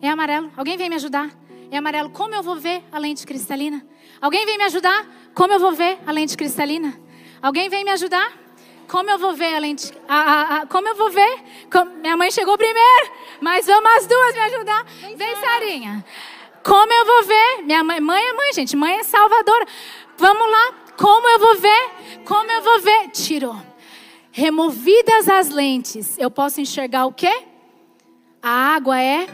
É 0.00 0.08
amarelo. 0.08 0.52
Alguém 0.56 0.76
vem 0.76 0.88
me 0.88 0.96
ajudar? 0.96 1.30
É 1.70 1.78
amarelo. 1.78 2.10
Como 2.10 2.34
eu 2.34 2.42
vou 2.42 2.56
ver 2.56 2.84
a 2.92 2.98
lente 2.98 3.26
cristalina? 3.26 3.84
Alguém 4.20 4.44
vem 4.46 4.58
me 4.58 4.64
ajudar? 4.64 5.06
Como 5.34 5.52
eu 5.52 5.58
vou 5.58 5.72
ver 5.72 5.98
a 6.06 6.12
lente 6.12 6.36
cristalina? 6.36 6.98
Alguém 7.40 7.68
vem 7.68 7.84
me 7.84 7.90
ajudar? 7.90 8.40
Como 8.86 9.10
eu 9.10 9.18
vou 9.18 9.34
ver 9.34 9.54
a 9.54 9.58
lente? 9.58 9.92
A, 10.06 10.16
a, 10.16 10.56
a, 10.56 10.66
como 10.66 10.86
eu 10.86 10.94
vou 10.94 11.10
ver? 11.10 11.42
Como, 11.72 11.90
minha 11.96 12.16
mãe 12.16 12.30
chegou 12.30 12.58
primeiro, 12.58 13.12
mas 13.40 13.66
vamos 13.66 13.90
as 13.96 14.06
duas 14.06 14.34
me 14.34 14.40
ajudar. 14.40 14.84
Vem, 15.16 15.36
Sarinha. 15.36 16.04
Como 16.64 16.92
eu 16.92 17.04
vou 17.04 17.24
ver? 17.24 17.62
Minha 17.64 17.82
mãe, 17.82 18.00
mãe 18.00 18.22
é 18.22 18.32
mãe, 18.32 18.52
gente. 18.52 18.76
Mãe 18.76 18.98
é 18.98 19.02
salvadora. 19.02 19.66
Vamos 20.16 20.50
lá. 20.50 20.74
Como 20.96 21.28
eu 21.28 21.38
vou 21.38 21.56
ver? 21.56 21.90
Como 22.24 22.50
eu 22.50 22.62
vou 22.62 22.80
ver? 22.80 23.08
Tirou. 23.08 23.56
Removidas 24.30 25.28
as 25.28 25.50
lentes, 25.50 26.16
eu 26.18 26.30
posso 26.30 26.60
enxergar 26.60 27.04
o 27.04 27.12
quê? 27.12 27.44
A 28.42 28.74
água 28.74 28.98
é 28.98 29.26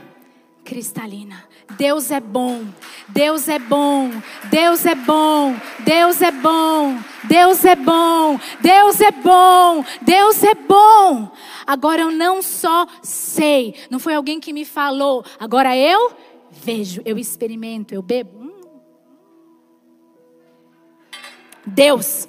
cristalina. 0.64 1.46
Deus 1.76 2.10
é 2.10 2.18
bom. 2.18 2.64
Deus 3.08 3.48
é 3.48 3.58
bom. 3.58 4.10
Deus 4.44 4.84
é 4.84 4.94
bom. 4.94 5.54
Deus 5.80 6.20
é 6.20 6.30
bom. 6.30 6.98
Deus 7.24 7.64
é 7.64 7.76
bom. 7.76 8.40
Deus 8.60 9.00
é 9.00 9.10
bom. 9.12 9.84
Deus 10.02 10.42
é 10.42 10.54
bom. 10.54 11.32
Agora 11.68 12.00
eu 12.00 12.10
não 12.10 12.40
só 12.40 12.86
sei, 13.02 13.74
não 13.90 13.98
foi 13.98 14.14
alguém 14.14 14.40
que 14.40 14.54
me 14.54 14.64
falou, 14.64 15.22
agora 15.38 15.76
eu 15.76 16.16
vejo, 16.68 17.00
eu 17.07 17.16
experimento, 17.16 17.94
eu 17.94 18.02
bebo. 18.02 18.38
Hum. 18.38 18.61
Deus. 21.66 22.28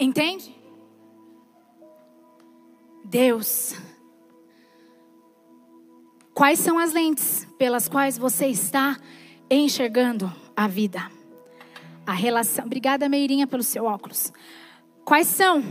Entende? 0.00 0.56
Deus. 3.04 3.74
Quais 6.32 6.58
são 6.58 6.78
as 6.78 6.94
lentes 6.94 7.46
pelas 7.58 7.86
quais 7.86 8.16
você 8.16 8.46
está 8.46 8.98
enxergando 9.50 10.32
a 10.56 10.66
vida? 10.66 11.10
A 12.06 12.14
relação. 12.14 12.64
Obrigada, 12.64 13.10
Meirinha, 13.10 13.46
pelo 13.46 13.62
seu 13.62 13.84
óculos. 13.84 14.32
Quais 15.04 15.26
são? 15.26 15.62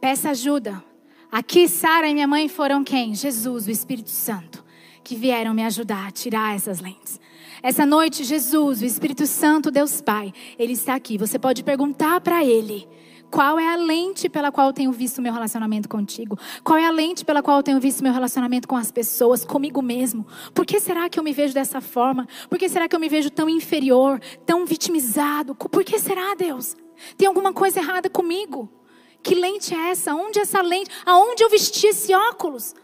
Peça 0.00 0.30
ajuda. 0.30 0.87
Aqui, 1.30 1.68
Sara 1.68 2.08
e 2.08 2.14
minha 2.14 2.26
mãe 2.26 2.48
foram 2.48 2.82
quem? 2.82 3.14
Jesus, 3.14 3.66
o 3.66 3.70
Espírito 3.70 4.08
Santo, 4.08 4.64
que 5.04 5.14
vieram 5.14 5.52
me 5.52 5.62
ajudar 5.62 6.08
a 6.08 6.10
tirar 6.10 6.56
essas 6.56 6.80
lentes. 6.80 7.20
Essa 7.62 7.84
noite, 7.84 8.24
Jesus, 8.24 8.80
o 8.80 8.84
Espírito 8.86 9.26
Santo, 9.26 9.70
Deus 9.70 10.00
Pai, 10.00 10.32
Ele 10.58 10.72
está 10.72 10.94
aqui. 10.94 11.18
Você 11.18 11.38
pode 11.38 11.62
perguntar 11.62 12.22
para 12.22 12.42
Ele. 12.42 12.88
Qual 13.30 13.58
é 13.58 13.68
a 13.70 13.76
lente 13.76 14.26
pela 14.26 14.50
qual 14.50 14.68
eu 14.68 14.72
tenho 14.72 14.90
visto 14.90 15.20
meu 15.20 15.30
relacionamento 15.30 15.86
contigo? 15.86 16.38
Qual 16.64 16.78
é 16.78 16.86
a 16.86 16.90
lente 16.90 17.26
pela 17.26 17.42
qual 17.42 17.58
eu 17.58 17.62
tenho 17.62 17.78
visto 17.78 18.02
meu 18.02 18.12
relacionamento 18.12 18.66
com 18.66 18.76
as 18.76 18.90
pessoas, 18.90 19.44
comigo 19.44 19.82
mesmo? 19.82 20.26
Por 20.54 20.64
que 20.64 20.80
será 20.80 21.10
que 21.10 21.20
eu 21.20 21.22
me 21.22 21.34
vejo 21.34 21.52
dessa 21.52 21.82
forma? 21.82 22.26
Por 22.48 22.58
que 22.58 22.70
será 22.70 22.88
que 22.88 22.96
eu 22.96 23.00
me 23.00 23.08
vejo 23.08 23.28
tão 23.28 23.50
inferior, 23.50 24.18
tão 24.46 24.64
vitimizado? 24.64 25.54
Por 25.54 25.84
que 25.84 25.98
será, 25.98 26.34
Deus? 26.34 26.74
Tem 27.18 27.28
alguma 27.28 27.52
coisa 27.52 27.80
errada 27.80 28.08
comigo? 28.08 28.77
Que 29.22 29.34
lente 29.34 29.74
é 29.74 29.90
essa? 29.90 30.14
Onde 30.14 30.38
é 30.38 30.42
essa 30.42 30.62
lente? 30.62 30.90
Aonde 31.04 31.42
eu 31.42 31.50
vesti 31.50 31.88
esse 31.88 32.14
óculos? 32.14 32.74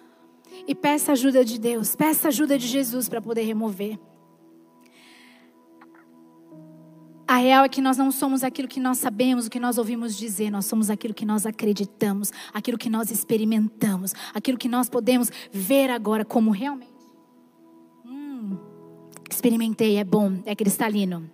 E 0.67 0.75
peça 0.75 1.13
ajuda 1.13 1.45
de 1.45 1.59
Deus, 1.59 1.95
peça 1.95 2.29
ajuda 2.29 2.59
de 2.59 2.67
Jesus 2.67 3.09
para 3.09 3.21
poder 3.21 3.43
remover. 3.43 3.99
A 7.27 7.37
real 7.37 7.65
é 7.65 7.69
que 7.69 7.81
nós 7.81 7.97
não 7.97 8.13
somos 8.13 8.45
aquilo 8.45 8.69
que 8.69 8.79
nós 8.79 8.99
sabemos, 8.99 9.47
o 9.47 9.51
que 9.51 9.59
nós 9.59 9.79
ouvimos 9.79 10.17
dizer, 10.17 10.51
nós 10.51 10.67
somos 10.67 10.91
aquilo 10.91 11.15
que 11.15 11.25
nós 11.25 11.47
acreditamos, 11.47 12.31
aquilo 12.53 12.77
que 12.77 12.91
nós 12.91 13.11
experimentamos, 13.11 14.13
aquilo 14.35 14.59
que 14.59 14.69
nós 14.69 14.91
podemos 14.91 15.31
ver 15.51 15.91
agora 15.91 16.25
como 16.25 16.51
realmente. 16.51 16.93
Hum, 18.05 18.59
experimentei, 19.31 19.97
é 19.97 20.05
bom, 20.05 20.39
é 20.45 20.55
cristalino, 20.55 21.31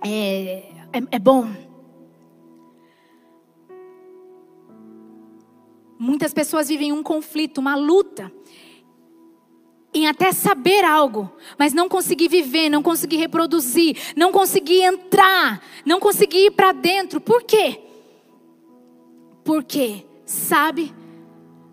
é, 0.00 0.70
é, 0.92 1.02
é 1.10 1.18
bom. 1.18 1.71
Muitas 6.02 6.34
pessoas 6.34 6.66
vivem 6.66 6.90
um 6.90 7.00
conflito, 7.00 7.58
uma 7.58 7.76
luta 7.76 8.32
em 9.94 10.08
até 10.08 10.32
saber 10.32 10.84
algo, 10.84 11.30
mas 11.56 11.72
não 11.72 11.88
conseguir 11.88 12.26
viver, 12.26 12.68
não 12.68 12.82
conseguir 12.82 13.18
reproduzir, 13.18 13.96
não 14.16 14.32
conseguir 14.32 14.82
entrar, 14.82 15.64
não 15.86 16.00
conseguir 16.00 16.46
ir 16.46 16.50
para 16.50 16.72
dentro. 16.72 17.20
Por 17.20 17.44
quê? 17.44 17.80
Porque 19.44 20.04
sabe, 20.26 20.92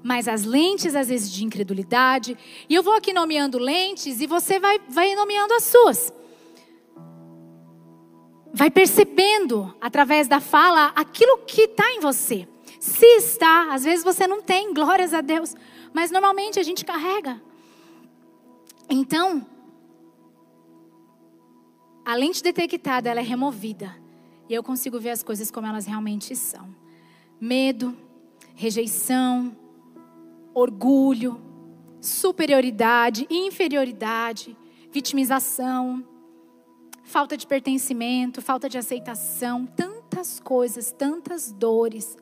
mas 0.03 0.27
as 0.27 0.43
lentes 0.43 0.95
às 0.95 1.09
vezes 1.09 1.31
de 1.31 1.43
incredulidade, 1.43 2.37
e 2.69 2.75
eu 2.75 2.83
vou 2.83 2.93
aqui 2.93 3.11
nomeando 3.11 3.57
lentes 3.57 4.21
e 4.21 4.27
você 4.27 4.59
vai, 4.59 4.79
vai 4.89 5.15
nomeando 5.15 5.55
as 5.55 5.63
suas. 5.63 6.13
Vai 8.53 8.69
percebendo 8.69 9.73
através 9.81 10.27
da 10.27 10.39
fala 10.39 10.91
aquilo 10.95 11.39
que 11.47 11.61
está 11.61 11.91
em 11.93 11.99
você. 11.99 12.47
Se 12.79 13.05
está, 13.17 13.73
às 13.73 13.83
vezes 13.83 14.03
você 14.03 14.25
não 14.25 14.41
tem, 14.41 14.73
glórias 14.73 15.13
a 15.13 15.19
Deus, 15.19 15.55
mas 15.93 16.11
normalmente 16.11 16.59
a 16.59 16.63
gente 16.63 16.85
carrega. 16.85 17.41
Então, 18.89 19.45
a 22.05 22.15
lente 22.15 22.41
detectada, 22.41 23.09
ela 23.09 23.19
é 23.19 23.23
removida. 23.23 23.95
E 24.47 24.53
eu 24.53 24.63
consigo 24.63 24.99
ver 24.99 25.11
as 25.11 25.21
coisas 25.21 25.51
como 25.51 25.67
elas 25.67 25.85
realmente 25.85 26.35
são. 26.35 26.73
Medo, 27.39 27.95
rejeição, 28.55 29.55
orgulho, 30.53 31.39
superioridade, 32.01 33.27
inferioridade, 33.29 34.57
vitimização, 34.91 36.03
falta 37.03 37.37
de 37.37 37.45
pertencimento, 37.45 38.41
falta 38.41 38.69
de 38.69 38.77
aceitação, 38.77 39.65
tantas 39.65 40.39
coisas, 40.39 40.91
tantas 40.91 41.51
dores 41.51 42.17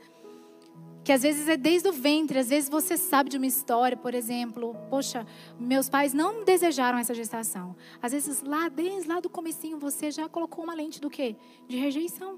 que 1.08 1.14
às 1.14 1.22
vezes 1.22 1.48
é 1.48 1.56
desde 1.56 1.88
o 1.88 1.94
ventre, 1.94 2.38
às 2.38 2.50
vezes 2.50 2.70
você 2.70 2.98
sabe 2.98 3.30
de 3.30 3.38
uma 3.38 3.46
história, 3.46 3.96
por 3.96 4.14
exemplo, 4.14 4.76
poxa, 4.90 5.26
meus 5.58 5.88
pais 5.88 6.14
não 6.14 6.44
desejaram 6.44 6.98
essa 6.98 7.14
gestação. 7.14 7.78
Às 8.02 8.12
vezes 8.12 8.42
lá 8.42 8.68
desde 8.68 9.08
lá 9.08 9.22
do 9.22 9.30
comecinho 9.30 9.80
você 9.80 10.12
já 10.12 10.28
colocou 10.28 10.66
uma 10.66 10.74
lente 10.74 11.00
do 11.00 11.10
quê? 11.10 11.38
De 11.66 11.78
rejeição. 11.78 12.38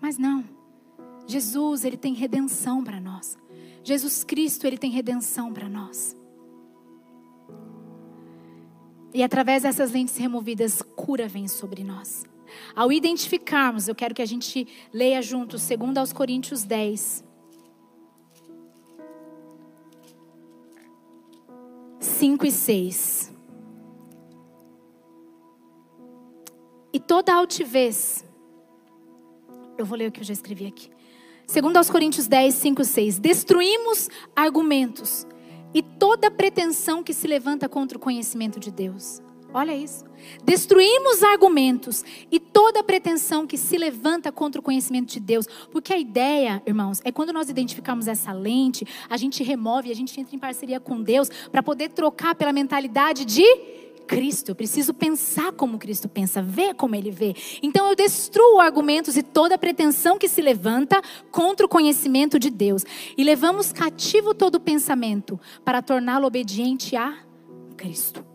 Mas 0.00 0.16
não. 0.16 0.44
Jesus, 1.26 1.84
ele 1.84 1.96
tem 1.96 2.14
redenção 2.14 2.84
para 2.84 3.00
nós. 3.00 3.36
Jesus 3.82 4.22
Cristo, 4.22 4.64
ele 4.64 4.78
tem 4.78 4.92
redenção 4.92 5.52
para 5.52 5.68
nós. 5.68 6.16
E 9.12 9.24
através 9.24 9.64
dessas 9.64 9.90
lentes 9.90 10.16
removidas, 10.16 10.82
cura 10.94 11.26
vem 11.26 11.48
sobre 11.48 11.82
nós. 11.82 12.22
Ao 12.76 12.92
identificarmos, 12.92 13.88
eu 13.88 13.94
quero 13.96 14.14
que 14.14 14.22
a 14.22 14.26
gente 14.26 14.68
leia 14.92 15.20
junto, 15.20 15.58
segundo 15.58 15.98
aos 15.98 16.12
Coríntios 16.12 16.62
10. 16.62 17.31
5 22.02 22.46
e 22.46 22.50
6. 22.50 23.32
E 26.92 26.98
toda 26.98 27.32
altivez, 27.32 28.24
eu 29.78 29.86
vou 29.86 29.96
ler 29.96 30.08
o 30.08 30.12
que 30.12 30.20
eu 30.20 30.24
já 30.24 30.32
escrevi 30.32 30.66
aqui. 30.66 30.90
Segundo 31.46 31.76
aos 31.76 31.88
Coríntios 31.88 32.26
10, 32.26 32.54
5 32.54 32.82
e 32.82 32.84
6. 32.84 33.18
Destruímos 33.18 34.08
argumentos 34.34 35.26
e 35.72 35.82
toda 35.82 36.30
pretensão 36.30 37.02
que 37.02 37.14
se 37.14 37.26
levanta 37.26 37.68
contra 37.68 37.96
o 37.96 38.00
conhecimento 38.00 38.58
de 38.58 38.70
Deus. 38.70 39.22
Olha 39.54 39.76
isso. 39.76 40.04
Destruímos 40.44 41.22
argumentos 41.22 42.04
e 42.30 42.40
toda 42.40 42.82
pretensão 42.82 43.46
que 43.46 43.58
se 43.58 43.76
levanta 43.76 44.32
contra 44.32 44.60
o 44.60 44.64
conhecimento 44.64 45.12
de 45.12 45.20
Deus. 45.20 45.46
Porque 45.70 45.92
a 45.92 45.98
ideia, 45.98 46.62
irmãos, 46.66 47.00
é 47.04 47.12
quando 47.12 47.32
nós 47.32 47.50
identificamos 47.50 48.08
essa 48.08 48.32
lente, 48.32 48.86
a 49.10 49.16
gente 49.16 49.42
remove, 49.42 49.90
a 49.90 49.94
gente 49.94 50.18
entra 50.18 50.34
em 50.34 50.38
parceria 50.38 50.80
com 50.80 51.02
Deus 51.02 51.28
para 51.50 51.62
poder 51.62 51.90
trocar 51.90 52.34
pela 52.34 52.52
mentalidade 52.52 53.26
de 53.26 53.44
Cristo. 54.06 54.50
Eu 54.50 54.54
preciso 54.54 54.94
pensar 54.94 55.52
como 55.52 55.78
Cristo 55.78 56.08
pensa, 56.08 56.40
ver 56.40 56.74
como 56.74 56.94
Ele 56.94 57.10
vê. 57.10 57.34
Então 57.62 57.88
eu 57.88 57.94
destruo 57.94 58.58
argumentos 58.58 59.16
e 59.18 59.22
toda 59.22 59.58
pretensão 59.58 60.18
que 60.18 60.28
se 60.28 60.40
levanta 60.40 61.02
contra 61.30 61.66
o 61.66 61.68
conhecimento 61.68 62.38
de 62.38 62.48
Deus. 62.48 62.84
E 63.18 63.22
levamos 63.22 63.70
cativo 63.70 64.34
todo 64.34 64.58
pensamento 64.58 65.38
para 65.62 65.82
torná-lo 65.82 66.26
obediente 66.26 66.96
a 66.96 67.18
Cristo 67.76 68.31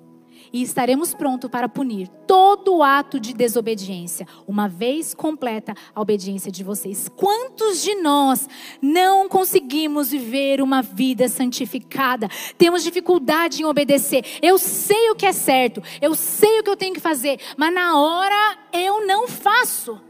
e 0.51 0.61
estaremos 0.61 1.13
prontos 1.13 1.49
para 1.49 1.69
punir 1.69 2.07
todo 2.25 2.83
ato 2.83 3.19
de 3.19 3.33
desobediência, 3.33 4.27
uma 4.47 4.67
vez 4.67 5.13
completa 5.13 5.73
a 5.93 6.01
obediência 6.01 6.51
de 6.51 6.63
vocês. 6.63 7.09
Quantos 7.15 7.81
de 7.81 7.95
nós 7.95 8.47
não 8.81 9.29
conseguimos 9.29 10.09
viver 10.09 10.61
uma 10.61 10.81
vida 10.81 11.27
santificada? 11.29 12.29
Temos 12.57 12.83
dificuldade 12.83 13.61
em 13.61 13.65
obedecer. 13.65 14.25
Eu 14.41 14.57
sei 14.57 15.09
o 15.09 15.15
que 15.15 15.25
é 15.25 15.33
certo, 15.33 15.81
eu 16.01 16.15
sei 16.15 16.59
o 16.59 16.63
que 16.63 16.69
eu 16.69 16.77
tenho 16.77 16.93
que 16.93 16.99
fazer, 16.99 17.39
mas 17.55 17.73
na 17.73 17.99
hora 17.99 18.57
eu 18.73 19.05
não 19.05 19.27
faço. 19.27 20.06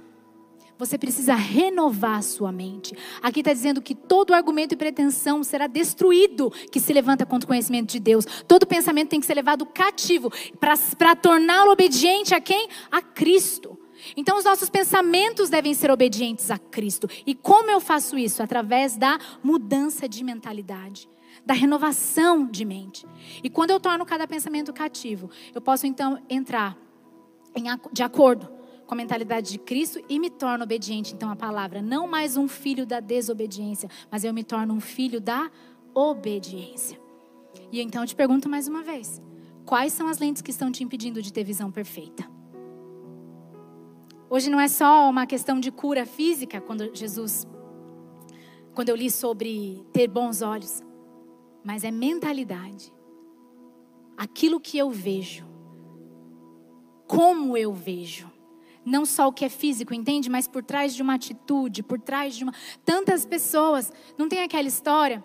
Você 0.77 0.97
precisa 0.97 1.33
renovar 1.33 2.19
a 2.19 2.21
sua 2.21 2.51
mente. 2.51 2.95
Aqui 3.21 3.39
está 3.39 3.51
dizendo 3.51 3.81
que 3.81 3.95
todo 3.95 4.33
argumento 4.33 4.73
e 4.73 4.77
pretensão 4.77 5.43
será 5.43 5.65
destruído 5.65 6.51
que 6.71 6.79
se 6.79 6.93
levanta 6.93 7.25
contra 7.25 7.45
o 7.45 7.47
conhecimento 7.47 7.89
de 7.89 7.99
Deus. 7.99 8.25
Todo 8.47 8.67
pensamento 8.67 9.09
tem 9.09 9.19
que 9.19 9.25
ser 9.25 9.33
levado 9.33 9.65
cativo 9.65 10.31
para 10.59 11.15
torná-lo 11.15 11.71
obediente 11.71 12.35
a 12.35 12.41
quem? 12.41 12.69
A 12.91 13.01
Cristo. 13.01 13.77
Então, 14.15 14.37
os 14.37 14.45
nossos 14.45 14.69
pensamentos 14.69 15.49
devem 15.49 15.73
ser 15.73 15.89
obedientes 15.89 16.51
a 16.51 16.59
Cristo. 16.59 17.09
E 17.25 17.33
como 17.33 17.71
eu 17.71 17.79
faço 17.79 18.17
isso? 18.17 18.43
Através 18.43 18.95
da 18.95 19.19
mudança 19.43 20.07
de 20.07 20.23
mentalidade, 20.23 21.09
da 21.43 21.55
renovação 21.55 22.45
de 22.45 22.63
mente. 22.63 23.05
E 23.43 23.49
quando 23.49 23.71
eu 23.71 23.79
torno 23.79 24.05
cada 24.05 24.27
pensamento 24.27 24.71
cativo, 24.71 25.29
eu 25.55 25.61
posso 25.61 25.87
então 25.87 26.21
entrar 26.29 26.77
em, 27.55 27.65
de 27.91 28.03
acordo 28.03 28.56
com 28.87 28.93
a 28.93 28.97
mentalidade 28.97 29.51
de 29.51 29.59
Cristo 29.59 29.99
e 30.07 30.17
me 30.17 30.29
torno 30.29 30.63
obediente, 30.63 31.13
então, 31.13 31.29
à 31.29 31.35
palavra. 31.35 31.81
Não 31.81 32.07
mais 32.07 32.37
um 32.37 32.47
filho 32.47 32.85
da 32.85 33.01
desobediência, 33.01 33.89
mas 34.09 34.23
eu 34.23 34.33
me 34.33 34.45
torno 34.45 34.73
um 34.73 34.79
filho 34.79 35.19
da 35.19 35.51
obediência. 35.93 36.97
E 37.69 37.81
então 37.81 38.01
eu 38.01 38.07
te 38.07 38.15
pergunto 38.15 38.47
mais 38.47 38.67
uma 38.67 38.81
vez: 38.81 39.21
quais 39.65 39.91
são 39.91 40.07
as 40.07 40.19
lentes 40.19 40.41
que 40.41 40.51
estão 40.51 40.71
te 40.71 40.83
impedindo 40.83 41.21
de 41.21 41.33
ter 41.33 41.43
visão 41.43 41.69
perfeita? 41.69 42.25
Hoje 44.29 44.49
não 44.49 44.59
é 44.59 44.69
só 44.69 45.09
uma 45.09 45.25
questão 45.25 45.59
de 45.59 45.71
cura 45.71 46.05
física, 46.05 46.61
quando 46.61 46.93
Jesus, 46.95 47.45
quando 48.73 48.89
eu 48.89 48.95
li 48.95 49.11
sobre 49.11 49.85
ter 49.91 50.07
bons 50.07 50.41
olhos, 50.41 50.81
mas 51.63 51.83
é 51.83 51.91
mentalidade. 51.91 52.93
Aquilo 54.15 54.59
que 54.59 54.77
eu 54.77 54.89
vejo, 54.89 55.45
como 57.05 57.55
eu 57.55 57.73
vejo 57.73 58.36
não 58.87 59.05
só 59.05 59.27
o 59.27 59.33
que 59.33 59.43
é 59.43 59.49
físico, 59.49 59.93
entende? 59.93 60.29
Mas 60.29 60.47
por 60.47 60.63
trás 60.63 60.95
de 60.95 61.01
uma 61.01 61.15
atitude, 61.15 61.83
por 61.83 61.99
trás 61.99 62.35
de 62.35 62.43
uma. 62.43 62.53
Tantas 62.85 63.25
pessoas. 63.25 63.91
Não 64.17 64.29
tem 64.29 64.41
aquela 64.41 64.67
história? 64.67 65.23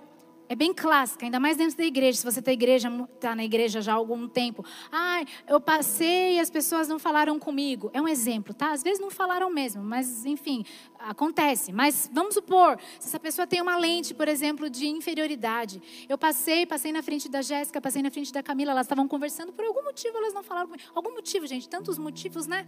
É 0.53 0.55
bem 0.55 0.75
clássica, 0.75 1.25
ainda 1.25 1.41
mais 1.41 1.57
dentro 1.57 1.79
da 1.79 1.83
igreja. 1.83 2.19
Se 2.19 2.25
você 2.27 2.41
está 2.41 2.53
igreja, 2.53 2.91
tá 3.19 3.35
na 3.35 3.43
igreja 3.43 3.81
já 3.81 3.93
há 3.93 3.95
algum 3.95 4.29
tempo. 4.29 4.63
Ai, 4.91 5.25
eu 5.49 5.59
passei 5.59 6.35
e 6.37 6.41
as 6.41 6.51
pessoas 6.51 6.89
não 6.89 6.99
falaram 6.99 7.39
comigo. 7.39 7.91
É 7.95 8.03
um 8.03 8.07
exemplo, 8.07 8.53
tá? 8.53 8.71
Às 8.71 8.83
vezes 8.83 9.01
não 9.01 9.11
falaram 9.11 9.49
mesmo, 9.49 9.83
mas 9.83 10.27
enfim, 10.27 10.63
acontece. 10.99 11.73
Mas 11.73 12.11
vamos 12.13 12.35
supor, 12.35 12.79
se 13.01 13.09
essa 13.09 13.19
pessoa 13.19 13.47
tem 13.47 13.63
uma 13.63 13.79
lente, 13.79 14.13
por 14.13 14.29
exemplo, 14.29 14.69
de 14.69 14.87
inferioridade. 14.87 15.81
Eu 16.07 16.19
passei, 16.19 16.67
passei 16.67 16.93
na 16.93 17.03
frente 17.03 17.31
da 17.31 17.41
Jéssica, 17.41 17.81
passei 17.81 18.03
na 18.03 18.11
frente 18.11 18.31
da 18.31 18.43
Camila, 18.43 18.73
elas 18.73 18.85
estavam 18.85 19.09
conversando, 19.09 19.55
por 19.55 19.65
algum 19.65 19.85
motivo 19.85 20.19
elas 20.19 20.35
não 20.35 20.43
falaram 20.43 20.69
comigo. 20.69 20.87
Algum 20.95 21.15
motivo, 21.15 21.47
gente, 21.47 21.67
tantos 21.67 21.97
motivos, 21.97 22.47
né? 22.47 22.67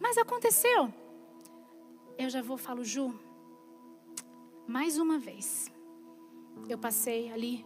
Mas 0.00 0.18
aconteceu. 0.18 0.92
Eu 2.18 2.28
já 2.28 2.42
vou, 2.42 2.56
falo, 2.56 2.84
Ju, 2.84 3.14
mais 4.66 4.98
uma 4.98 5.16
vez 5.16 5.70
eu 6.68 6.78
passei 6.78 7.30
ali. 7.30 7.64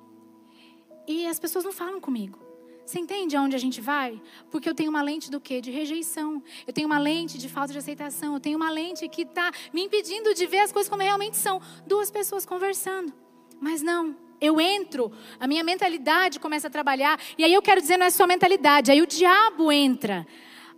E 1.07 1.26
as 1.26 1.38
pessoas 1.38 1.64
não 1.64 1.72
falam 1.72 2.00
comigo. 2.00 2.38
Você 2.85 2.98
entende 2.98 3.35
aonde 3.35 3.57
a 3.57 3.59
gente 3.59 3.80
vai? 3.80 4.20
Porque 4.50 4.68
eu 4.68 4.74
tenho 4.74 4.90
uma 4.90 5.02
lente 5.02 5.30
do 5.30 5.40
quê? 5.40 5.61
De 5.61 5.70
rejeição. 5.70 6.42
Eu 6.66 6.72
tenho 6.72 6.87
uma 6.87 6.98
lente 6.98 7.38
de 7.38 7.48
falta 7.48 7.72
de 7.72 7.78
aceitação. 7.78 8.35
Eu 8.35 8.40
tenho 8.40 8.57
uma 8.57 8.70
lente 8.70 9.09
que 9.09 9.22
está 9.22 9.50
me 9.72 9.83
impedindo 9.83 10.35
de 10.35 10.46
ver 10.46 10.61
as 10.61 10.70
coisas 10.70 10.90
como 10.90 11.02
realmente 11.02 11.37
são. 11.37 11.61
Duas 11.87 12.11
pessoas 12.11 12.44
conversando. 12.44 13.12
Mas 13.59 13.80
não. 13.80 14.16
Eu 14.40 14.61
entro, 14.61 15.11
a 15.40 15.46
minha 15.46 15.64
mentalidade 15.64 16.38
começa 16.38 16.66
a 16.66 16.70
trabalhar. 16.70 17.18
E 17.38 17.44
aí 17.44 17.54
eu 17.54 17.62
quero 17.62 17.80
dizer, 17.80 17.96
não 17.96 18.04
é 18.04 18.11
só 18.11 18.26
mentalidade. 18.26 18.90
Aí 18.90 19.00
o 19.00 19.07
diabo 19.07 19.72
entra. 19.72 20.26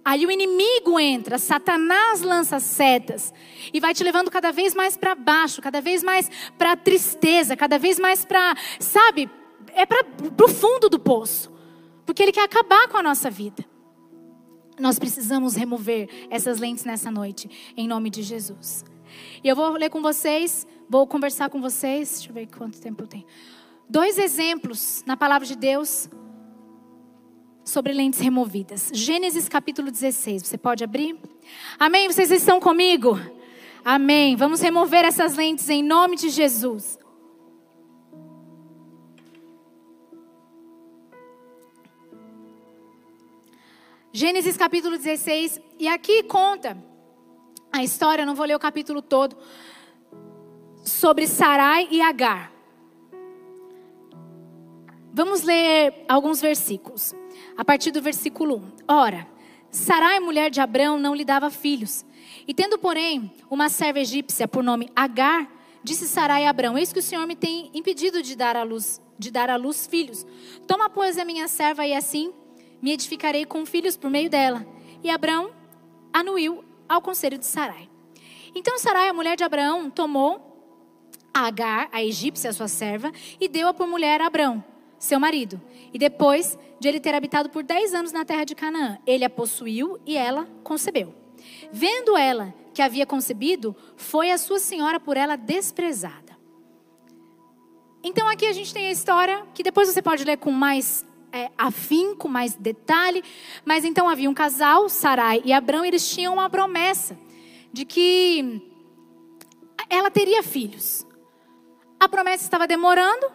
Aí 0.07 0.25
o 0.25 0.31
inimigo 0.31 1.01
entra, 1.01 1.37
Satanás 1.37 2.21
lança 2.21 2.61
setas 2.61 3.35
e 3.73 3.81
vai 3.81 3.93
te 3.93 4.05
levando 4.05 4.31
cada 4.31 4.53
vez 4.53 4.73
mais 4.73 4.97
para 4.97 5.17
baixo, 5.17 5.61
cada 5.61 5.81
vez 5.81 6.01
mais 6.01 6.31
para 6.57 6.77
tristeza, 6.77 7.57
cada 7.57 7.77
vez 7.77 7.99
mais 7.99 8.25
para, 8.25 8.55
sabe, 8.79 9.29
é 9.75 9.85
para 9.85 10.07
o 10.45 10.49
fundo 10.49 10.89
do 10.89 10.97
poço, 10.97 11.53
porque 12.05 12.23
ele 12.23 12.31
quer 12.31 12.45
acabar 12.45 12.87
com 12.87 12.97
a 12.97 13.03
nossa 13.03 13.29
vida. 13.29 13.65
Nós 14.79 14.97
precisamos 14.97 15.57
remover 15.57 16.09
essas 16.31 16.61
lentes 16.61 16.85
nessa 16.85 17.11
noite, 17.11 17.51
em 17.77 17.89
nome 17.89 18.09
de 18.09 18.23
Jesus. 18.23 18.85
E 19.43 19.49
eu 19.49 19.57
vou 19.57 19.73
ler 19.73 19.91
com 19.91 20.01
vocês, 20.01 20.65
vou 20.89 21.05
conversar 21.09 21.51
com 21.51 21.61
vocês, 21.61 22.11
deixa 22.11 22.31
eu 22.31 22.35
ver 22.35 22.47
quanto 22.47 22.81
tempo 22.81 23.03
eu 23.03 23.09
tenho. 23.09 23.27
Dois 23.91 24.19
exemplos 24.19 25.03
na 25.05 25.17
palavra 25.17 25.49
de 25.49 25.57
Deus 25.57 26.09
sobre 27.67 27.93
lentes 27.93 28.21
removidas. 28.21 28.91
Gênesis 28.95 29.49
capítulo 29.49 29.91
16. 29.91 30.47
Você 30.47 30.57
pode 30.57 30.85
abrir? 30.85 31.19
Amém? 31.77 32.07
Vocês 32.07 32.31
estão 32.31 32.61
comigo? 32.61 33.19
Amém. 33.85 34.37
Vamos 34.37 34.61
remover 34.61 35.05
essas 35.05 35.35
lentes 35.35 35.69
em 35.69 35.83
nome 35.83 36.17
de 36.17 36.31
Jesus. 36.31 36.97
Gênesis 44.13 44.57
capítulo 44.57 44.97
16. 44.97 45.61
E 45.81 45.89
aqui 45.89 46.23
conta 46.23 46.79
a 47.73 47.83
história, 47.83 48.25
não 48.25 48.37
vou 48.37 48.47
ler 48.47 48.55
o 48.55 48.61
capítulo 48.61 49.03
todo, 49.03 49.37
sobre 50.85 51.27
Sarai 51.27 51.89
e 51.91 52.01
Agar. 52.01 52.53
Vamos 55.13 55.43
ler 55.43 56.05
alguns 56.09 56.41
versículos 56.41 57.13
a 57.57 57.65
partir 57.65 57.91
do 57.91 58.03
versículo 58.03 58.57
1. 58.57 58.73
Ora, 58.89 59.27
Sarai, 59.71 60.21
mulher 60.21 60.51
de 60.51 60.61
Abrão, 60.61 60.99
não 60.99 61.15
lhe 61.15 61.25
dava 61.25 61.51
filhos. 61.51 62.05
E 62.47 62.55
tendo, 62.55 62.79
porém, 62.79 63.31
uma 63.51 63.69
serva 63.69 64.01
egípcia 64.01 64.49
por 64.49 64.63
nome 64.63 64.91
Agar, 64.95 65.51
disse 65.83 66.07
Sarai 66.09 66.47
a 66.47 66.51
Abrão: 66.51 66.79
Eis 66.79 66.93
que 66.93 66.99
o 66.99 67.03
Senhor 67.03 67.27
me 67.27 67.37
tem 67.37 67.71
impedido 67.75 68.23
de 68.23 68.35
dar 68.35 68.57
à 68.57 68.63
luz, 68.63 69.01
de 69.19 69.31
dar 69.31 69.51
à 69.51 69.57
luz 69.57 69.87
filhos. 69.87 70.27
Toma, 70.67 70.89
pois, 70.89 71.19
a 71.19 71.25
minha 71.25 71.49
serva 71.49 71.87
e 71.87 71.95
assim 71.95 72.33
me 72.81 72.93
edificarei 72.93 73.45
com 73.45 73.65
filhos 73.67 73.97
por 73.97 74.11
meio 74.11 74.31
dela. 74.31 74.67
E 75.03 75.11
Abrão 75.11 75.51
anuiu 76.13 76.65
ao 76.89 77.03
conselho 77.03 77.39
de 77.39 77.47
Sarai. 77.47 77.89
Então 78.55 78.79
Sarai, 78.79 79.09
a 79.09 79.13
mulher 79.13 79.37
de 79.37 79.45
Abraão, 79.45 79.91
tomou 79.91 80.57
a 81.35 81.47
Agar, 81.47 81.89
a 81.93 82.03
egípcia, 82.03 82.53
sua 82.53 82.69
serva, 82.69 83.13
e 83.39 83.49
deu-a 83.49 83.75
por 83.75 83.87
mulher 83.87 84.23
a 84.23 84.27
Abrão, 84.27 84.65
seu 84.99 85.19
marido. 85.21 85.61
E 85.93 85.99
depois 85.99 86.59
de 86.79 86.89
ele 86.89 87.01
ter 87.01 87.15
habitado 87.15 87.49
por 87.49 87.63
dez 87.63 87.95
anos 87.95 88.13
na 88.13 88.25
terra 88.25 88.45
de 88.45 88.55
Canaã. 88.55 88.99
Ele 89.07 89.25
a 89.25 89.31
possuiu 89.31 89.99
e 90.05 90.17
ela 90.17 90.47
concebeu. 90.63 91.15
Vendo 91.73 92.17
ela 92.17 92.55
que 92.75 92.83
havia 92.83 93.07
concebido, 93.07 93.75
foi 93.97 94.31
a 94.31 94.39
sua 94.39 94.59
senhora 94.59 95.01
por 95.01 95.17
ela 95.17 95.37
desprezada. 95.37 96.37
Então 98.03 98.29
aqui 98.29 98.47
a 98.47 98.53
gente 98.53 98.73
tem 98.73 98.87
a 98.87 98.91
história 98.91 99.45
que 99.55 99.63
depois 99.63 99.89
você 99.89 100.03
pode 100.03 100.25
ler 100.25 100.37
com 100.37 100.51
mais 100.51 101.07
é, 101.33 101.51
afinco, 101.57 102.29
mais 102.29 102.55
detalhe. 102.55 103.23
Mas 103.65 103.85
então 103.85 104.09
havia 104.09 104.31
um 104.31 104.35
casal, 104.35 104.89
Sarai 104.89 105.43
e 105.45 105.53
Abrão, 105.53 105.85
e 105.85 105.89
eles 105.89 106.09
tinham 106.09 106.35
uma 106.35 106.49
promessa 106.49 107.19
de 107.73 107.85
que 107.85 108.63
ela 109.89 110.11
teria 110.11 110.43
filhos. 110.43 111.07
A 111.99 112.09
promessa 112.09 112.45
estava 112.45 112.67
demorando. 112.67 113.27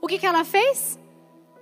O 0.00 0.06
que, 0.06 0.18
que 0.18 0.26
ela 0.26 0.44
fez? 0.44 0.98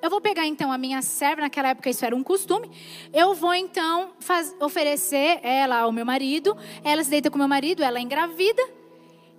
Eu 0.00 0.10
vou 0.10 0.20
pegar 0.20 0.46
então 0.46 0.70
a 0.70 0.78
minha 0.78 1.02
serva, 1.02 1.42
naquela 1.42 1.70
época 1.70 1.90
isso 1.90 2.04
era 2.04 2.14
um 2.14 2.22
costume. 2.22 2.70
Eu 3.12 3.34
vou 3.34 3.52
então 3.54 4.12
faz, 4.20 4.54
oferecer 4.60 5.40
ela 5.42 5.80
ao 5.80 5.92
meu 5.92 6.06
marido. 6.06 6.56
Ela 6.84 7.02
se 7.02 7.10
deita 7.10 7.30
com 7.30 7.38
meu 7.38 7.48
marido, 7.48 7.82
ela 7.82 7.98
é 7.98 8.02
engravida. 8.02 8.62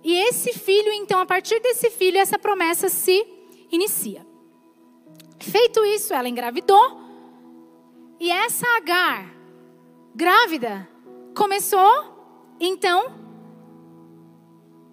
E 0.04 0.12
esse 0.12 0.52
filho, 0.52 0.92
então, 0.92 1.18
a 1.18 1.26
partir 1.26 1.60
desse 1.60 1.90
filho, 1.90 2.18
essa 2.18 2.38
promessa 2.38 2.88
se 2.88 3.26
inicia. 3.70 4.26
Feito 5.38 5.84
isso, 5.84 6.12
ela 6.12 6.28
engravidou. 6.28 7.00
E 8.18 8.30
essa 8.30 8.66
Agar, 8.76 9.34
grávida, 10.14 10.86
começou 11.34 12.54
então 12.60 13.14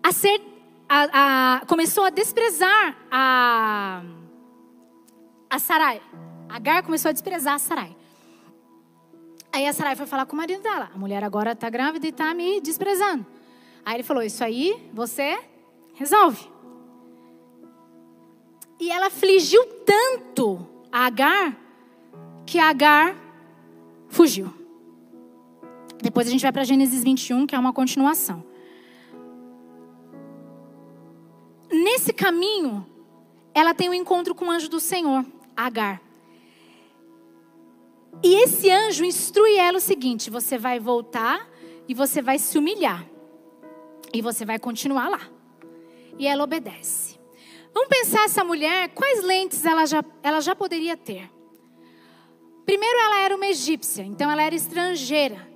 a 0.01 0.11
ser, 0.13 0.41
a, 0.89 1.57
a, 1.57 1.65
começou 1.65 2.03
a 2.05 2.09
desprezar 2.09 2.97
a 3.11 4.03
a 5.49 5.59
Sarai. 5.59 6.01
Agar 6.49 6.83
começou 6.83 7.09
a 7.09 7.11
desprezar 7.11 7.55
a 7.55 7.59
Sarai. 7.59 7.95
Aí 9.51 9.65
a 9.65 9.73
Sarai 9.73 9.95
foi 9.95 10.05
falar 10.05 10.25
com 10.25 10.33
o 10.33 10.37
marido 10.37 10.61
dela. 10.61 10.89
A 10.93 10.97
mulher 10.97 11.23
agora 11.23 11.53
está 11.53 11.69
grávida 11.69 12.05
e 12.05 12.09
está 12.09 12.33
me 12.33 12.61
desprezando. 12.61 13.25
Aí 13.85 13.95
ele 13.95 14.03
falou: 14.03 14.23
Isso 14.23 14.43
aí 14.43 14.89
você 14.93 15.39
resolve. 15.95 16.47
E 18.79 18.91
ela 18.91 19.07
afligiu 19.07 19.63
tanto 19.85 20.67
a 20.91 21.05
Agar 21.07 21.57
que 22.45 22.59
a 22.59 22.69
Agar 22.69 23.15
fugiu. 24.07 24.53
Depois 26.01 26.27
a 26.27 26.29
gente 26.29 26.41
vai 26.41 26.51
para 26.51 26.63
Gênesis 26.63 27.03
21, 27.03 27.47
que 27.47 27.55
é 27.55 27.59
uma 27.59 27.73
continuação. 27.73 28.43
Nesse 31.87 32.11
caminho, 32.11 32.85
ela 33.53 33.73
tem 33.73 33.87
um 33.87 33.93
encontro 33.93 34.35
com 34.35 34.47
o 34.47 34.51
anjo 34.51 34.67
do 34.67 34.77
Senhor. 34.77 35.25
Agar. 35.55 36.01
E 38.21 38.43
esse 38.43 38.69
anjo 38.69 39.05
instrui 39.05 39.55
ela 39.55 39.77
o 39.77 39.81
seguinte: 39.81 40.29
você 40.29 40.57
vai 40.57 40.81
voltar 40.81 41.49
e 41.87 41.93
você 41.93 42.21
vai 42.21 42.37
se 42.39 42.57
humilhar. 42.57 43.05
E 44.13 44.21
você 44.21 44.43
vai 44.43 44.59
continuar 44.59 45.07
lá. 45.07 45.21
E 46.19 46.27
ela 46.27 46.43
obedece. 46.43 47.17
Vamos 47.73 47.87
pensar 47.87 48.25
essa 48.25 48.43
mulher, 48.43 48.89
quais 48.89 49.23
lentes 49.23 49.63
ela 49.63 49.85
já, 49.85 50.03
ela 50.21 50.41
já 50.41 50.53
poderia 50.53 50.97
ter? 50.97 51.31
Primeiro, 52.65 52.99
ela 52.99 53.19
era 53.19 53.33
uma 53.33 53.47
egípcia, 53.47 54.03
então 54.03 54.29
ela 54.29 54.43
era 54.43 54.53
estrangeira. 54.53 55.47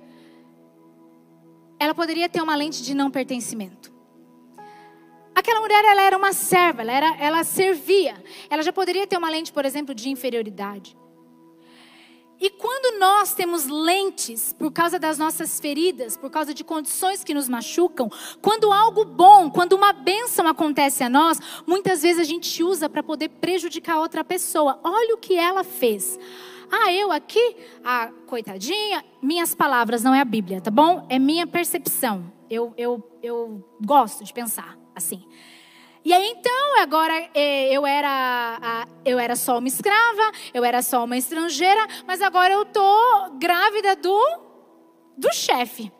Ela 1.78 1.94
poderia 1.94 2.26
ter 2.26 2.40
uma 2.40 2.56
lente 2.56 2.82
de 2.82 2.94
não 2.94 3.10
pertencimento. 3.10 3.91
Aquela 5.34 5.60
mulher, 5.60 5.84
ela 5.84 6.02
era 6.02 6.16
uma 6.16 6.32
serva, 6.32 6.82
ela, 6.82 6.92
era, 6.92 7.16
ela 7.18 7.44
servia. 7.44 8.22
Ela 8.50 8.62
já 8.62 8.72
poderia 8.72 9.06
ter 9.06 9.16
uma 9.16 9.30
lente, 9.30 9.52
por 9.52 9.64
exemplo, 9.64 9.94
de 9.94 10.10
inferioridade. 10.10 10.96
E 12.42 12.50
quando 12.50 12.98
nós 12.98 13.34
temos 13.34 13.66
lentes 13.66 14.52
por 14.52 14.72
causa 14.72 14.98
das 14.98 15.16
nossas 15.16 15.60
feridas, 15.60 16.16
por 16.16 16.28
causa 16.28 16.52
de 16.52 16.64
condições 16.64 17.22
que 17.22 17.32
nos 17.32 17.48
machucam, 17.48 18.10
quando 18.42 18.72
algo 18.72 19.04
bom, 19.04 19.48
quando 19.48 19.74
uma 19.74 19.92
bênção 19.92 20.48
acontece 20.48 21.04
a 21.04 21.08
nós, 21.08 21.38
muitas 21.64 22.02
vezes 22.02 22.20
a 22.20 22.24
gente 22.24 22.62
usa 22.64 22.88
para 22.88 23.00
poder 23.00 23.28
prejudicar 23.28 24.00
outra 24.00 24.24
pessoa. 24.24 24.80
Olha 24.82 25.14
o 25.14 25.18
que 25.18 25.38
ela 25.38 25.62
fez. 25.62 26.18
Ah, 26.68 26.92
eu 26.92 27.12
aqui, 27.12 27.56
a 27.84 28.02
ah, 28.02 28.12
coitadinha, 28.26 29.04
minhas 29.22 29.54
palavras, 29.54 30.02
não 30.02 30.12
é 30.12 30.20
a 30.20 30.24
Bíblia, 30.24 30.60
tá 30.60 30.70
bom? 30.70 31.06
É 31.08 31.20
minha 31.20 31.46
percepção. 31.46 32.24
Eu, 32.50 32.74
eu, 32.76 33.18
eu 33.22 33.64
gosto 33.80 34.24
de 34.24 34.32
pensar 34.32 34.81
assim. 34.94 35.26
E 36.04 36.12
aí 36.12 36.30
então, 36.30 36.80
agora 36.80 37.14
é, 37.32 37.72
eu 37.72 37.86
era, 37.86 38.86
eu 39.04 39.20
era 39.20 39.36
só 39.36 39.58
uma 39.58 39.68
escrava, 39.68 40.32
eu 40.52 40.64
era 40.64 40.82
só 40.82 41.04
uma 41.04 41.16
estrangeira, 41.16 41.86
mas 42.06 42.20
agora 42.20 42.54
eu 42.54 42.64
tô 42.64 43.30
grávida 43.38 43.94
do 43.94 44.18
do 45.16 45.32
chefe, 45.32 45.92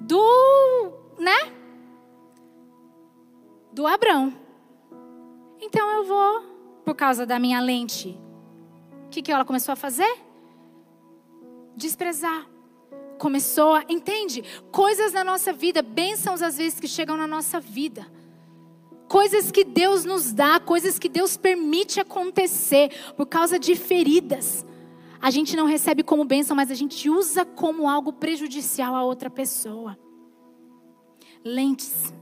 do, 0.00 0.92
né? 1.18 1.52
Do 3.72 3.86
Abrão. 3.86 4.32
Então 5.60 5.90
eu 5.90 6.04
vou, 6.04 6.42
por 6.82 6.94
causa 6.94 7.26
da 7.26 7.38
minha 7.38 7.60
lente, 7.60 8.18
o 9.04 9.08
que, 9.10 9.20
que 9.20 9.30
ela 9.30 9.44
começou 9.44 9.72
a 9.72 9.76
fazer? 9.76 10.16
Desprezar. 11.76 12.46
Começou 13.18 13.74
a, 13.74 13.84
entende? 13.88 14.42
Coisas 14.72 15.12
na 15.12 15.24
nossa 15.24 15.52
vida, 15.52 15.82
bênçãos 15.82 16.40
às 16.40 16.56
vezes 16.56 16.80
que 16.80 16.88
chegam 16.88 17.18
na 17.18 17.26
nossa 17.26 17.60
vida 17.60 18.15
coisas 19.08 19.50
que 19.50 19.64
Deus 19.64 20.04
nos 20.04 20.32
dá, 20.32 20.58
coisas 20.60 20.98
que 20.98 21.08
Deus 21.08 21.36
permite 21.36 22.00
acontecer 22.00 22.90
por 23.16 23.26
causa 23.26 23.58
de 23.58 23.74
feridas. 23.74 24.64
A 25.20 25.30
gente 25.30 25.56
não 25.56 25.66
recebe 25.66 26.02
como 26.02 26.24
bênção, 26.24 26.56
mas 26.56 26.70
a 26.70 26.74
gente 26.74 27.08
usa 27.08 27.44
como 27.44 27.88
algo 27.88 28.12
prejudicial 28.12 28.94
a 28.94 29.02
outra 29.02 29.30
pessoa. 29.30 29.98
Lentes. 31.44 32.12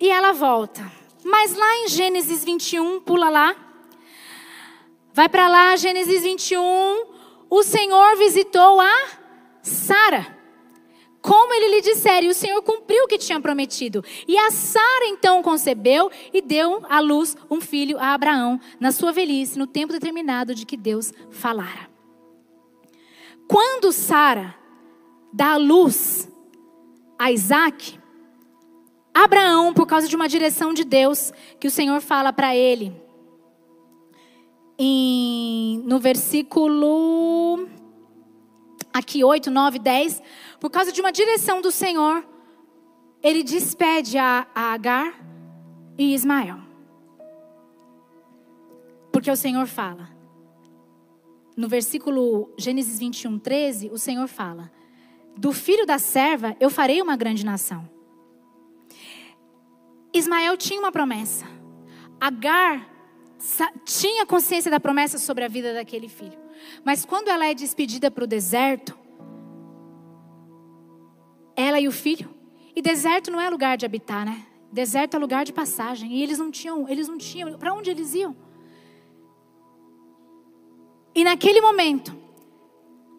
E 0.00 0.10
ela 0.10 0.32
volta. 0.32 0.90
Mas 1.24 1.54
lá 1.54 1.76
em 1.78 1.88
Gênesis 1.88 2.44
21, 2.44 3.00
pula 3.00 3.30
lá. 3.30 3.56
Vai 5.12 5.28
para 5.28 5.48
lá, 5.48 5.76
Gênesis 5.76 6.22
21. 6.22 7.06
O 7.48 7.62
Senhor 7.62 8.16
visitou 8.16 8.80
a 8.80 8.92
Sara 9.62 10.33
como 11.24 11.54
ele 11.54 11.76
lhe 11.76 11.80
dissera, 11.80 12.26
e 12.26 12.28
o 12.28 12.34
Senhor 12.34 12.60
cumpriu 12.60 13.04
o 13.04 13.08
que 13.08 13.16
tinha 13.16 13.40
prometido. 13.40 14.04
E 14.28 14.36
a 14.36 14.50
Sara 14.50 15.06
então 15.06 15.42
concebeu 15.42 16.10
e 16.30 16.42
deu 16.42 16.84
à 16.86 17.00
luz 17.00 17.34
um 17.50 17.62
filho 17.62 17.98
a 17.98 18.12
Abraão, 18.12 18.60
na 18.78 18.92
sua 18.92 19.10
velhice, 19.10 19.58
no 19.58 19.66
tempo 19.66 19.90
determinado 19.90 20.54
de 20.54 20.66
que 20.66 20.76
Deus 20.76 21.14
falara. 21.30 21.88
Quando 23.48 23.90
Sara 23.90 24.54
dá 25.32 25.52
a 25.52 25.56
luz 25.56 26.30
a 27.18 27.32
Isaac, 27.32 27.98
Abraão, 29.14 29.72
por 29.72 29.86
causa 29.86 30.06
de 30.06 30.14
uma 30.14 30.28
direção 30.28 30.74
de 30.74 30.84
Deus, 30.84 31.32
que 31.58 31.68
o 31.68 31.70
Senhor 31.70 32.02
fala 32.02 32.34
para 32.34 32.54
ele, 32.54 32.92
em, 34.78 35.78
no 35.86 35.98
versículo 35.98 37.66
aqui 38.94 39.24
8, 39.24 39.50
9, 39.50 39.78
10, 39.80 40.22
por 40.64 40.70
causa 40.70 40.90
de 40.90 40.98
uma 40.98 41.12
direção 41.12 41.60
do 41.60 41.70
Senhor, 41.70 42.26
ele 43.22 43.42
despede 43.42 44.16
a, 44.16 44.46
a 44.54 44.72
Agar 44.72 45.12
e 45.98 46.14
Ismael. 46.14 46.56
Porque 49.12 49.30
o 49.30 49.36
Senhor 49.36 49.66
fala. 49.66 50.08
No 51.54 51.68
versículo 51.68 52.50
Gênesis 52.56 52.98
21, 52.98 53.38
13, 53.40 53.90
o 53.90 53.98
Senhor 53.98 54.26
fala: 54.26 54.72
Do 55.36 55.52
filho 55.52 55.84
da 55.84 55.98
serva 55.98 56.56
eu 56.58 56.70
farei 56.70 57.02
uma 57.02 57.14
grande 57.14 57.44
nação. 57.44 57.86
Ismael 60.14 60.56
tinha 60.56 60.80
uma 60.80 60.90
promessa. 60.90 61.44
Agar 62.18 62.88
tinha 63.84 64.24
consciência 64.24 64.70
da 64.70 64.80
promessa 64.80 65.18
sobre 65.18 65.44
a 65.44 65.48
vida 65.48 65.74
daquele 65.74 66.08
filho. 66.08 66.38
Mas 66.82 67.04
quando 67.04 67.28
ela 67.28 67.44
é 67.44 67.52
despedida 67.52 68.10
para 68.10 68.24
o 68.24 68.26
deserto, 68.26 69.03
ela 71.56 71.80
e 71.80 71.88
o 71.88 71.92
filho, 71.92 72.28
e 72.74 72.82
deserto 72.82 73.30
não 73.30 73.40
é 73.40 73.48
lugar 73.48 73.76
de 73.76 73.86
habitar, 73.86 74.24
né? 74.24 74.46
Deserto 74.72 75.14
é 75.14 75.18
lugar 75.20 75.44
de 75.44 75.52
passagem. 75.52 76.12
E 76.14 76.22
eles 76.22 76.38
não 76.38 76.50
tinham, 76.50 76.88
eles 76.88 77.06
não 77.06 77.16
tinham, 77.16 77.56
para 77.56 77.72
onde 77.72 77.90
eles 77.90 78.12
iam? 78.14 78.36
E 81.14 81.22
naquele 81.22 81.60
momento, 81.60 82.16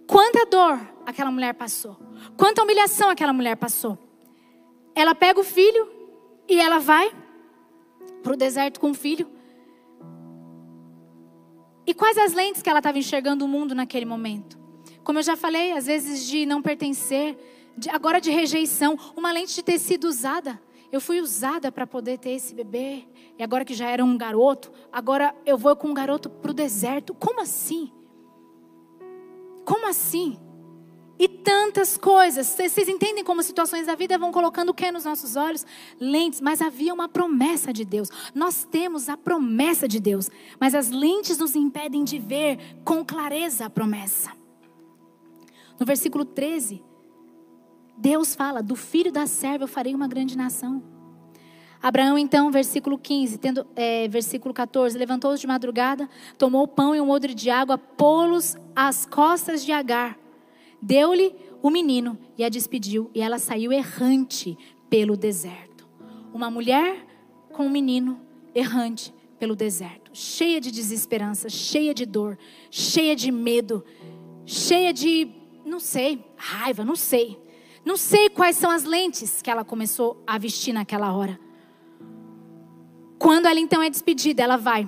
quanta 0.06 0.46
dor 0.46 0.78
aquela 1.06 1.32
mulher 1.32 1.54
passou, 1.54 1.98
quanta 2.36 2.62
humilhação 2.62 3.10
aquela 3.10 3.32
mulher 3.32 3.56
passou. 3.56 3.98
Ela 4.94 5.16
pega 5.16 5.40
o 5.40 5.44
filho 5.44 5.90
e 6.50 6.60
ela 6.60 6.80
vai 6.80 7.14
para 8.22 8.34
o 8.34 8.36
deserto 8.36 8.80
com 8.80 8.92
o 8.92 8.94
filho. 8.94 9.30
E 11.88 11.94
quais 11.94 12.18
as 12.18 12.34
lentes 12.34 12.62
que 12.62 12.70
ela 12.70 12.80
estava 12.80 12.98
enxergando 12.98 13.46
o 13.46 13.48
mundo 13.48 13.74
naquele 13.74 14.06
momento? 14.06 14.60
Como 15.04 15.20
eu 15.20 15.24
já 15.24 15.38
falei, 15.38 15.72
às 15.72 15.86
vezes 15.86 16.26
de 16.28 16.46
não 16.46 16.62
pertencer, 16.62 17.38
de, 17.78 17.90
agora 17.90 18.20
de 18.20 18.32
rejeição, 18.32 18.98
uma 19.16 19.32
lente 19.32 19.56
de 19.56 19.64
ter 19.64 19.80
sido 19.80 20.06
usada. 20.06 20.62
Eu 20.92 21.02
fui 21.02 21.20
usada 21.20 21.72
para 21.72 21.86
poder 21.86 22.18
ter 22.18 22.32
esse 22.32 22.54
bebê, 22.54 23.06
e 23.38 23.44
agora 23.44 23.66
que 23.66 23.74
já 23.74 23.90
era 23.90 24.04
um 24.04 24.18
garoto, 24.18 24.72
agora 24.92 25.36
eu 25.46 25.58
vou 25.58 25.76
com 25.76 25.90
um 25.90 25.94
garoto 25.94 26.30
para 26.30 26.52
o 26.52 26.54
deserto. 26.54 27.14
Como 27.14 27.42
assim? 27.42 27.92
Como 29.66 29.88
assim? 29.88 30.40
E 31.18 31.28
tantas 31.28 31.98
coisas. 31.98 32.48
Vocês 32.48 32.88
entendem 32.88 33.24
como 33.24 33.40
as 33.40 33.46
situações 33.46 33.88
da 33.88 33.96
vida 33.96 34.18
vão 34.18 34.32
colocando 34.32 34.70
o 34.70 34.74
que 34.74 34.92
nos 34.92 35.06
nossos 35.06 35.36
olhos? 35.36 35.66
Lentes. 36.00 36.42
Mas 36.42 36.62
havia 36.62 36.94
uma 36.94 37.08
promessa 37.08 37.72
de 37.72 37.86
Deus. 37.86 38.10
Nós 38.34 38.66
temos 38.66 39.08
a 39.08 39.16
promessa 39.16 39.88
de 39.88 40.00
Deus. 40.00 40.30
Mas 40.60 40.76
as 40.76 40.90
lentes 40.90 41.38
nos 41.38 41.56
impedem 41.56 42.04
de 42.04 42.20
ver 42.20 42.60
com 42.84 43.04
clareza 43.04 43.66
a 43.66 43.70
promessa. 43.70 44.32
No 45.80 45.86
versículo 45.86 46.26
13, 46.26 46.84
Deus 47.98 48.36
fala: 48.36 48.62
Do 48.62 48.76
filho 48.76 49.12
da 49.12 49.28
serva 49.28 49.64
eu 49.64 49.68
farei 49.68 49.94
uma 49.94 50.08
grande 50.08 50.38
nação. 50.38 50.84
Abraão, 51.82 52.18
então, 52.18 52.50
versículo 52.52 52.98
15, 52.98 53.38
tendo, 53.38 53.68
é, 53.76 54.08
versículo 54.08 54.54
14, 54.54 54.98
levantou-se 54.98 55.40
de 55.40 55.46
madrugada, 55.46 56.10
tomou 56.36 56.64
o 56.64 56.68
pão 56.68 56.96
e 56.96 57.02
um 57.02 57.12
odre 57.12 57.34
de 57.36 57.50
água, 57.50 57.78
pô-los 57.78 58.58
às 58.76 59.06
costas 59.06 59.64
de 59.64 59.72
Agar 59.72 60.18
Deu-lhe 60.82 61.36
o 61.64 61.72
menino 61.72 62.16
e 62.38 62.44
a 62.44 62.50
despediu, 62.50 63.10
e 63.14 63.20
ela 63.20 63.40
saiu 63.40 63.74
errante 63.74 64.56
pelo 64.88 65.18
deserto. 65.18 65.88
Uma 66.32 66.52
mulher 66.52 67.04
com 67.52 67.66
um 67.66 67.70
menino 67.72 68.22
errante 68.54 69.12
pelo 69.40 69.56
deserto, 69.56 70.12
cheia 70.14 70.62
de 70.62 70.70
desesperança, 70.72 71.50
cheia 71.50 71.92
de 71.92 72.06
dor, 72.06 72.38
cheia 72.70 73.16
de 73.16 73.32
medo, 73.32 73.84
cheia 74.46 74.94
de, 74.94 75.28
não 75.66 75.80
sei, 75.80 76.24
raiva, 76.38 76.86
não 76.86 76.96
sei. 76.96 77.40
Não 77.86 77.96
sei 77.96 78.30
quais 78.30 78.58
são 78.58 78.72
as 78.72 78.84
lentes 78.84 79.44
que 79.44 79.50
ela 79.50 79.64
começou 79.64 80.22
a 80.26 80.40
vestir 80.40 80.74
naquela 80.74 81.14
hora. 81.14 81.40
Quando 83.20 83.46
ela 83.46 83.60
então 83.60 83.82
é 83.82 83.90
despedida, 83.92 84.42
ela 84.42 84.58
vai. 84.58 84.88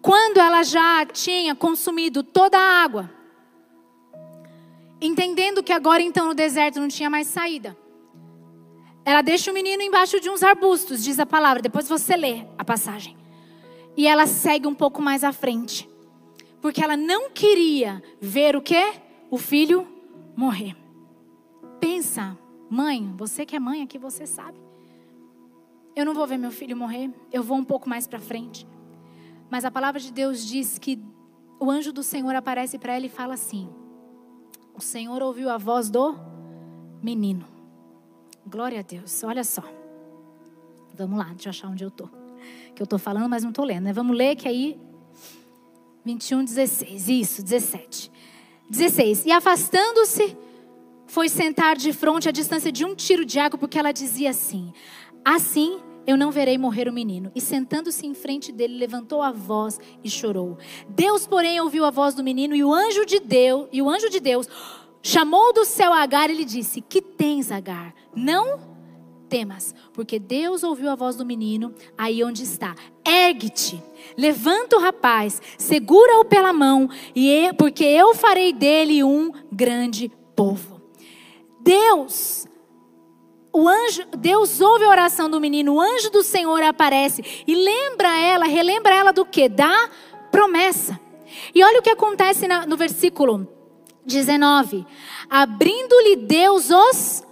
Quando 0.00 0.38
ela 0.38 0.62
já 0.62 1.04
tinha 1.06 1.56
consumido 1.56 2.22
toda 2.22 2.56
a 2.56 2.82
água, 2.84 3.10
entendendo 5.00 5.60
que 5.60 5.72
agora 5.72 6.00
então 6.00 6.26
no 6.26 6.34
deserto 6.34 6.78
não 6.80 6.86
tinha 6.86 7.10
mais 7.10 7.26
saída. 7.26 7.76
Ela 9.04 9.20
deixa 9.20 9.50
o 9.50 9.54
menino 9.54 9.82
embaixo 9.82 10.20
de 10.20 10.30
uns 10.30 10.42
arbustos, 10.42 11.02
diz 11.02 11.18
a 11.18 11.26
palavra, 11.26 11.60
depois 11.62 11.88
você 11.88 12.16
lê 12.16 12.44
a 12.56 12.64
passagem. 12.64 13.16
E 13.96 14.06
ela 14.06 14.26
segue 14.26 14.68
um 14.68 14.74
pouco 14.74 15.02
mais 15.02 15.24
à 15.24 15.32
frente. 15.32 15.88
Porque 16.60 16.82
ela 16.82 16.96
não 16.96 17.30
queria 17.30 18.00
ver 18.20 18.54
o 18.54 18.62
quê? 18.62 18.92
O 19.30 19.36
filho 19.36 19.86
morrer. 20.36 20.76
Pensa, 21.80 22.36
mãe, 22.68 23.12
você 23.16 23.46
que 23.46 23.56
é 23.56 23.60
mãe 23.60 23.82
aqui, 23.82 23.98
você 23.98 24.26
sabe. 24.26 24.58
Eu 25.94 26.04
não 26.04 26.14
vou 26.14 26.26
ver 26.26 26.38
meu 26.38 26.50
filho 26.50 26.76
morrer, 26.76 27.10
eu 27.32 27.42
vou 27.42 27.56
um 27.56 27.64
pouco 27.64 27.88
mais 27.88 28.06
para 28.06 28.20
frente. 28.20 28.66
Mas 29.50 29.64
a 29.64 29.70
palavra 29.70 30.00
de 30.00 30.12
Deus 30.12 30.44
diz 30.44 30.78
que 30.78 31.02
o 31.58 31.70
anjo 31.70 31.92
do 31.92 32.02
Senhor 32.02 32.34
aparece 32.34 32.78
para 32.78 32.94
ela 32.94 33.06
e 33.06 33.08
fala 33.08 33.34
assim: 33.34 33.68
o 34.74 34.80
Senhor 34.80 35.22
ouviu 35.22 35.50
a 35.50 35.58
voz 35.58 35.90
do 35.90 36.14
menino. 37.02 37.44
Glória 38.46 38.80
a 38.80 38.82
Deus. 38.82 39.22
Olha 39.24 39.42
só. 39.42 39.62
Vamos 40.94 41.18
lá, 41.18 41.26
deixa 41.26 41.48
eu 41.48 41.50
achar 41.50 41.68
onde 41.68 41.84
eu 41.84 41.90
tô. 41.90 42.08
Que 42.74 42.82
eu 42.82 42.86
tô 42.86 42.98
falando, 42.98 43.28
mas 43.28 43.42
não 43.42 43.52
tô 43.52 43.64
lendo, 43.64 43.84
né? 43.84 43.92
Vamos 43.92 44.16
ler 44.16 44.36
que 44.36 44.46
aí 44.46 44.78
21, 46.04 46.44
16. 46.44 47.08
Isso, 47.08 47.42
17. 47.42 48.10
16. 48.70 49.26
E 49.26 49.32
afastando-se, 49.32 50.36
foi 51.08 51.28
sentar 51.28 51.76
de 51.76 51.92
frente 51.92 52.28
à 52.28 52.32
distância 52.32 52.70
de 52.70 52.84
um 52.84 52.94
tiro 52.94 53.24
de 53.24 53.40
água, 53.40 53.58
porque 53.58 53.78
ela 53.78 53.90
dizia 53.90 54.30
assim: 54.30 54.72
Assim 55.24 55.80
eu 56.06 56.16
não 56.16 56.30
verei 56.30 56.56
morrer 56.56 56.88
o 56.88 56.92
menino. 56.92 57.30
E 57.34 57.40
sentando-se 57.40 58.06
em 58.06 58.14
frente 58.14 58.50
dele, 58.50 58.78
levantou 58.78 59.20
a 59.20 59.30
voz 59.30 59.78
e 60.02 60.08
chorou. 60.08 60.56
Deus, 60.88 61.26
porém, 61.26 61.60
ouviu 61.60 61.84
a 61.84 61.90
voz 61.90 62.14
do 62.14 62.24
menino 62.24 62.54
e 62.54 62.64
o 62.64 62.72
anjo 62.72 63.04
de 63.04 63.20
Deus, 63.20 63.68
e 63.70 63.82
o 63.82 63.90
anjo 63.90 64.08
de 64.08 64.18
Deus 64.18 64.48
chamou 65.02 65.52
do 65.52 65.66
céu 65.66 65.92
Agar 65.92 66.30
e 66.30 66.34
lhe 66.34 66.44
disse: 66.44 66.80
"Que 66.80 67.02
tens, 67.02 67.50
Agar? 67.50 67.94
Não 68.14 68.76
temas, 69.28 69.74
porque 69.92 70.18
Deus 70.18 70.62
ouviu 70.62 70.88
a 70.88 70.94
voz 70.94 71.14
do 71.14 71.26
menino 71.26 71.74
aí 71.98 72.24
onde 72.24 72.42
está. 72.42 72.74
Ergue-te, 73.06 73.82
levanta 74.16 74.76
o 74.76 74.80
rapaz, 74.80 75.42
segura-o 75.58 76.24
pela 76.24 76.54
mão, 76.54 76.88
e 77.14 77.52
porque 77.58 77.84
eu 77.84 78.14
farei 78.14 78.52
dele 78.52 79.04
um 79.04 79.30
grande 79.52 80.10
povo." 80.34 80.77
Deus 81.68 82.48
o 83.52 83.68
anjo, 83.68 84.04
Deus 84.16 84.60
ouve 84.60 84.84
a 84.84 84.88
oração 84.88 85.28
do 85.28 85.40
menino, 85.40 85.74
o 85.74 85.80
anjo 85.80 86.10
do 86.10 86.22
Senhor 86.22 86.62
aparece 86.62 87.22
e 87.46 87.54
lembra 87.54 88.16
ela, 88.16 88.46
relembra 88.46 88.94
ela 88.94 89.12
do 89.12 89.24
que? 89.24 89.48
Da 89.48 89.90
promessa. 90.30 90.98
E 91.54 91.62
olha 91.62 91.80
o 91.80 91.82
que 91.82 91.90
acontece 91.90 92.46
no 92.66 92.76
versículo 92.76 93.46
19: 94.06 94.86
abrindo-lhe 95.28 96.16
Deus 96.16 96.70
os 96.70 97.22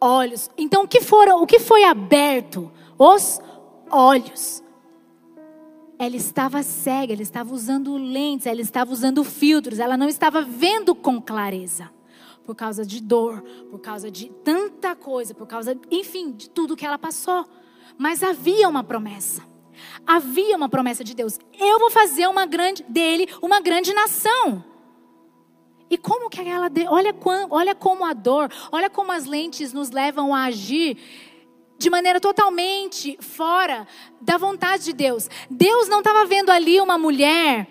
olhos. 0.00 0.50
Então 0.56 0.84
o 0.84 0.88
que 0.88 1.00
foram, 1.00 1.42
o 1.42 1.46
que 1.46 1.58
foi 1.58 1.84
aberto? 1.84 2.70
Os 2.98 3.40
olhos. 3.90 4.62
Ela 5.98 6.16
estava 6.16 6.62
cega, 6.62 7.12
ela 7.12 7.22
estava 7.22 7.52
usando 7.52 7.96
lentes, 7.96 8.46
ela 8.46 8.60
estava 8.60 8.90
usando 8.90 9.22
filtros, 9.22 9.78
ela 9.78 9.96
não 9.96 10.08
estava 10.08 10.42
vendo 10.42 10.94
com 10.94 11.20
clareza 11.20 11.90
por 12.44 12.54
causa 12.54 12.84
de 12.84 13.00
dor, 13.00 13.42
por 13.70 13.80
causa 13.80 14.10
de 14.10 14.30
tanta 14.44 14.94
coisa, 14.94 15.34
por 15.34 15.46
causa, 15.46 15.78
enfim, 15.90 16.32
de 16.32 16.50
tudo 16.50 16.76
que 16.76 16.84
ela 16.84 16.98
passou. 16.98 17.46
Mas 17.96 18.22
havia 18.22 18.68
uma 18.68 18.82
promessa. 18.82 19.42
Havia 20.06 20.56
uma 20.56 20.68
promessa 20.68 21.02
de 21.02 21.14
Deus. 21.14 21.38
Eu 21.58 21.78
vou 21.78 21.90
fazer 21.90 22.26
uma 22.26 22.46
grande 22.46 22.82
dele 22.84 23.28
uma 23.40 23.60
grande 23.60 23.92
nação. 23.92 24.64
E 25.88 25.98
como 25.98 26.30
que 26.30 26.40
ela 26.40 26.70
olha, 26.88 27.14
olha 27.50 27.74
como 27.74 28.04
a 28.04 28.14
dor, 28.14 28.50
olha 28.70 28.88
como 28.88 29.12
as 29.12 29.26
lentes 29.26 29.72
nos 29.72 29.90
levam 29.90 30.34
a 30.34 30.44
agir 30.44 30.96
de 31.78 31.90
maneira 31.90 32.20
totalmente 32.20 33.18
fora 33.20 33.86
da 34.20 34.38
vontade 34.38 34.84
de 34.84 34.92
Deus. 34.92 35.28
Deus 35.50 35.88
não 35.88 35.98
estava 35.98 36.24
vendo 36.24 36.50
ali 36.50 36.80
uma 36.80 36.96
mulher 36.96 37.68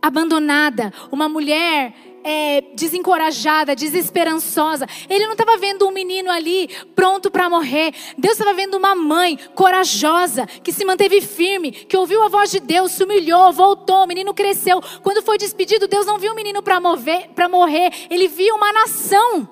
abandonada, 0.00 0.92
uma 1.10 1.28
mulher 1.28 1.94
é, 2.24 2.62
desencorajada, 2.74 3.74
desesperançosa. 3.74 4.86
Ele 5.08 5.24
não 5.24 5.32
estava 5.32 5.56
vendo 5.56 5.86
um 5.86 5.90
menino 5.90 6.30
ali 6.30 6.68
pronto 6.94 7.30
para 7.30 7.48
morrer. 7.48 7.92
Deus 8.16 8.34
estava 8.34 8.54
vendo 8.54 8.76
uma 8.76 8.94
mãe 8.94 9.38
corajosa, 9.54 10.46
que 10.46 10.72
se 10.72 10.84
manteve 10.84 11.20
firme, 11.20 11.72
que 11.72 11.96
ouviu 11.96 12.22
a 12.22 12.28
voz 12.28 12.50
de 12.50 12.60
Deus, 12.60 12.92
se 12.92 13.04
humilhou, 13.04 13.52
voltou, 13.52 14.04
o 14.04 14.06
menino 14.06 14.34
cresceu. 14.34 14.80
Quando 15.02 15.22
foi 15.22 15.38
despedido, 15.38 15.88
Deus 15.88 16.06
não 16.06 16.18
viu 16.18 16.32
o 16.32 16.36
menino 16.36 16.62
para 16.62 16.80
morrer, 16.80 17.92
ele 18.10 18.28
viu 18.28 18.54
uma 18.54 18.72
nação. 18.72 19.48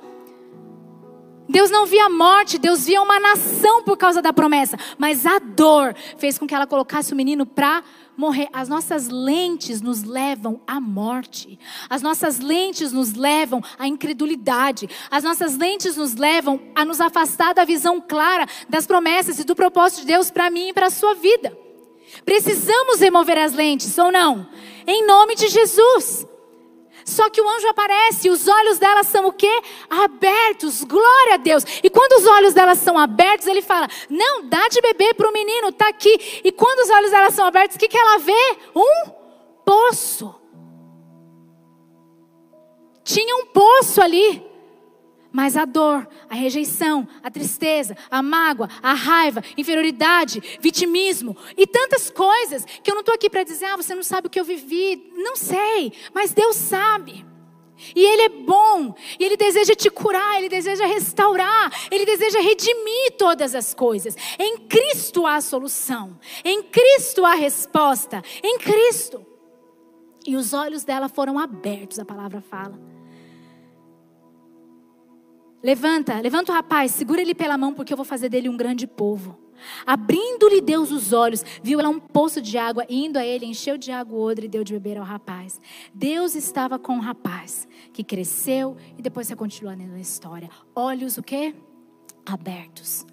Deus 1.49 1.71
não 1.71 1.87
via 1.87 2.05
a 2.05 2.11
morte, 2.11 2.59
Deus 2.59 2.85
via 2.85 3.01
uma 3.01 3.19
nação 3.19 3.83
por 3.83 3.97
causa 3.97 4.21
da 4.21 4.33
promessa. 4.33 4.77
Mas 4.99 5.25
a 5.25 5.39
dor 5.39 5.95
fez 6.19 6.39
com 6.39 6.47
que 6.47 6.55
ela 6.55 6.67
colocasse 6.67 7.13
o 7.13 7.17
menino 7.17 7.47
para 7.47 7.77
morrer. 7.77 7.98
As 8.53 8.69
nossas 8.69 9.09
lentes 9.09 9.81
nos 9.81 10.03
levam 10.03 10.61
à 10.67 10.81
morte. 10.81 11.59
As 11.89 12.03
nossas 12.03 12.41
lentes 12.41 12.93
nos 12.93 13.15
levam 13.15 13.63
à 13.79 13.87
incredulidade. 13.87 14.89
As 15.11 15.23
nossas 15.23 15.57
lentes 15.57 15.97
nos 15.97 16.17
levam 16.17 16.61
a 16.75 16.85
nos 16.85 17.01
afastar 17.01 17.55
da 17.55 17.65
visão 17.65 18.01
clara 18.01 18.47
das 18.69 18.87
promessas 18.87 19.39
e 19.39 19.45
do 19.45 19.55
propósito 19.55 20.01
de 20.01 20.09
Deus 20.09 20.31
para 20.31 20.51
mim 20.51 20.69
e 20.69 20.73
para 20.73 20.87
a 20.87 20.91
sua 20.91 21.15
vida. 21.15 21.57
Precisamos 22.25 23.01
remover 23.01 23.39
as 23.39 23.53
lentes, 23.53 23.97
ou 23.99 24.11
não? 24.11 24.49
Em 24.87 25.07
nome 25.07 25.35
de 25.35 25.49
Jesus. 25.49 26.27
Só 27.09 27.31
que 27.31 27.41
o 27.41 27.49
anjo 27.49 27.67
aparece, 27.69 28.29
e 28.29 28.31
os 28.31 28.47
olhos 28.47 28.79
dela 28.79 29.03
são 29.03 29.27
o 29.27 29.33
quê? 29.33 29.51
Abertos, 29.89 30.85
glória 30.85 31.35
a 31.35 31.37
Deus. 31.39 31.65
E 31.83 31.89
quando 31.89 32.21
os 32.21 32.27
olhos 32.27 32.53
dela 32.53 32.75
são 32.75 32.99
abertos, 32.99 33.47
ele 33.47 33.63
fala: 33.63 33.89
Não, 34.11 34.45
dá 34.45 34.69
de 34.69 34.81
beber 34.83 35.15
para 35.15 35.29
o 35.29 35.33
menino, 35.33 35.69
está 35.69 35.89
aqui. 35.89 36.43
E 36.45 36.53
quando 36.53 36.81
os 36.81 36.91
olhos 36.91 37.11
dela 37.11 37.31
são 37.31 37.47
abertos, 37.47 37.77
o 37.77 37.79
que, 37.79 37.89
que 37.89 37.97
ela 37.97 38.19
vê? 38.19 38.59
Um 38.77 39.11
poço. 39.65 40.35
Tinha 43.03 43.37
um 43.37 43.47
poço 43.47 44.03
ali. 44.03 44.48
Mas 45.39 45.57
a 45.57 45.65
dor, 45.65 46.05
a 46.29 46.35
rejeição, 46.35 47.07
a 47.23 47.31
tristeza, 47.31 47.97
a 48.11 48.21
mágoa, 48.21 48.69
a 48.83 48.93
raiva, 48.93 49.41
inferioridade, 49.57 50.59
vitimismo 50.61 51.37
e 51.57 51.65
tantas 51.65 52.11
coisas 52.11 52.65
que 52.83 52.91
eu 52.91 52.95
não 52.97 53.03
estou 53.03 53.15
aqui 53.15 53.31
para 53.31 53.45
dizer, 53.45 53.67
ah, 53.67 53.77
você 53.77 53.95
não 53.95 54.03
sabe 54.03 54.27
o 54.27 54.31
que 54.31 54.41
eu 54.41 54.45
vivi. 54.45 55.13
Não 55.15 55.37
sei, 55.37 55.93
mas 56.13 56.33
Deus 56.33 56.57
sabe. 56.57 57.25
E 57.95 58.05
Ele 58.05 58.23
é 58.23 58.29
bom, 58.31 58.93
e 59.17 59.25
Ele 59.25 59.37
deseja 59.37 59.77
te 59.77 59.89
curar, 59.89 60.39
Ele 60.39 60.49
deseja 60.49 60.85
restaurar, 60.87 61.71
Ele 61.89 62.05
deseja 62.05 62.41
redimir 62.41 63.13
todas 63.17 63.55
as 63.55 63.73
coisas. 63.73 64.17
Em 64.41 64.59
Cristo 64.67 65.25
há 65.25 65.41
solução, 65.41 66.19
em 66.45 66.65
Cristo 66.65 67.25
há 67.25 67.35
resposta, 67.35 68.25
em 68.43 68.59
Cristo. 68.59 69.25
E 70.27 70.35
os 70.35 70.53
olhos 70.53 70.83
dela 70.83 71.09
foram 71.09 71.39
abertos, 71.39 72.01
a 72.01 72.05
palavra 72.05 72.41
fala. 72.41 72.98
Levanta, 75.63 76.21
levanta 76.21 76.53
o 76.53 76.55
rapaz, 76.55 76.93
segura 76.93 77.21
ele 77.21 77.35
pela 77.35 77.59
mão, 77.59 77.75
porque 77.75 77.93
eu 77.93 77.97
vou 77.97 78.07
fazer 78.07 78.29
dele 78.29 78.49
um 78.49 78.57
grande 78.57 78.87
povo. 78.87 79.39
Abrindo-lhe 79.85 80.61
Deus 80.61 80.93
os 80.93 81.13
olhos, 81.13 81.45
viu 81.63 81.81
ela 81.81 81.89
um 81.89 81.99
poço 81.99 82.41
de 82.41 82.57
água, 82.57 82.87
indo 82.89 83.19
a 83.19 83.27
ele, 83.27 83.45
encheu 83.47 83.77
de 83.77 83.91
água 83.91 84.17
o 84.17 84.23
odre 84.23 84.47
e 84.47 84.49
deu 84.49 84.63
de 84.63 84.73
beber 84.73 84.99
ao 84.99 85.05
rapaz. 85.05 85.61
Deus 85.93 86.35
estava 86.35 86.79
com 86.79 86.99
o 86.99 87.01
rapaz, 87.01 87.67
que 87.93 88.05
cresceu, 88.05 88.77
e 88.97 89.03
depois 89.03 89.27
você 89.27 89.35
continua 89.35 89.75
lendo 89.75 89.95
a 89.95 90.01
história. 90.01 90.49
Olhos 90.75 91.19
o 91.19 91.23
quê? 91.23 91.55
Abertos. 92.25 93.05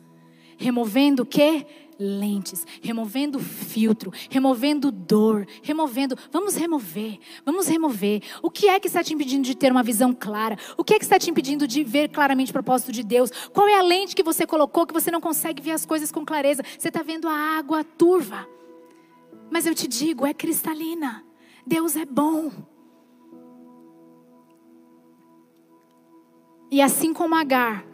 Removendo 0.58 1.24
o 1.24 1.26
quê? 1.26 1.66
Lentes, 2.00 2.66
removendo 2.82 3.40
filtro, 3.40 4.12
removendo 4.30 4.92
dor, 4.92 5.48
removendo. 5.62 6.18
Vamos 6.32 6.56
remover, 6.56 7.20
vamos 7.46 7.68
remover. 7.68 8.22
O 8.42 8.50
que 8.50 8.68
é 8.68 8.80
que 8.80 8.88
está 8.88 9.04
te 9.04 9.14
impedindo 9.14 9.44
de 9.44 9.56
ter 9.56 9.72
uma 9.72 9.84
visão 9.84 10.14
clara? 10.14 10.58
O 10.78 10.84
que 10.84 10.94
é 10.94 10.98
que 11.00 11.06
está 11.06 11.18
te 11.18 11.30
impedindo 11.30 11.68
de 11.68 11.84
ver 11.84 12.10
claramente 12.10 12.52
o 12.52 12.54
propósito 12.54 12.92
de 12.92 13.04
Deus? 13.04 13.32
Qual 13.54 13.68
é 13.68 13.78
a 13.78 13.82
lente 13.82 14.16
que 14.16 14.24
você 14.24 14.46
colocou 14.46 14.86
que 14.86 14.94
você 14.94 15.10
não 15.12 15.22
consegue 15.22 15.62
ver 15.62 15.72
as 15.72 15.86
coisas 15.86 16.12
com 16.12 16.26
clareza? 16.26 16.64
Você 16.78 16.90
está 16.90 17.02
vendo 17.02 17.28
a 17.28 17.36
água 17.58 17.84
turva. 17.84 18.48
Mas 19.50 19.66
eu 19.66 19.76
te 19.76 19.88
digo, 19.88 20.26
é 20.26 20.34
cristalina. 20.34 21.24
Deus 21.66 21.96
é 21.96 22.06
bom. 22.06 22.52
E 26.72 26.82
assim 26.82 27.14
como 27.14 27.36
Agar, 27.36 27.86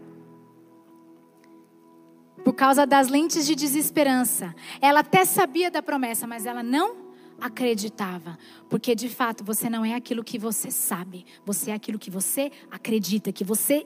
por 2.43 2.53
causa 2.53 2.85
das 2.85 3.07
lentes 3.07 3.45
de 3.45 3.55
desesperança. 3.55 4.53
Ela 4.81 5.01
até 5.01 5.25
sabia 5.25 5.69
da 5.71 5.81
promessa, 5.81 6.25
mas 6.27 6.45
ela 6.45 6.63
não 6.63 7.11
acreditava, 7.39 8.37
porque 8.69 8.93
de 8.93 9.09
fato 9.09 9.43
você 9.43 9.67
não 9.67 9.83
é 9.83 9.95
aquilo 9.95 10.23
que 10.23 10.37
você 10.37 10.69
sabe, 10.69 11.25
você 11.43 11.71
é 11.71 11.73
aquilo 11.73 11.97
que 11.97 12.11
você 12.11 12.51
acredita, 12.69 13.31
que 13.31 13.43
você 13.43 13.85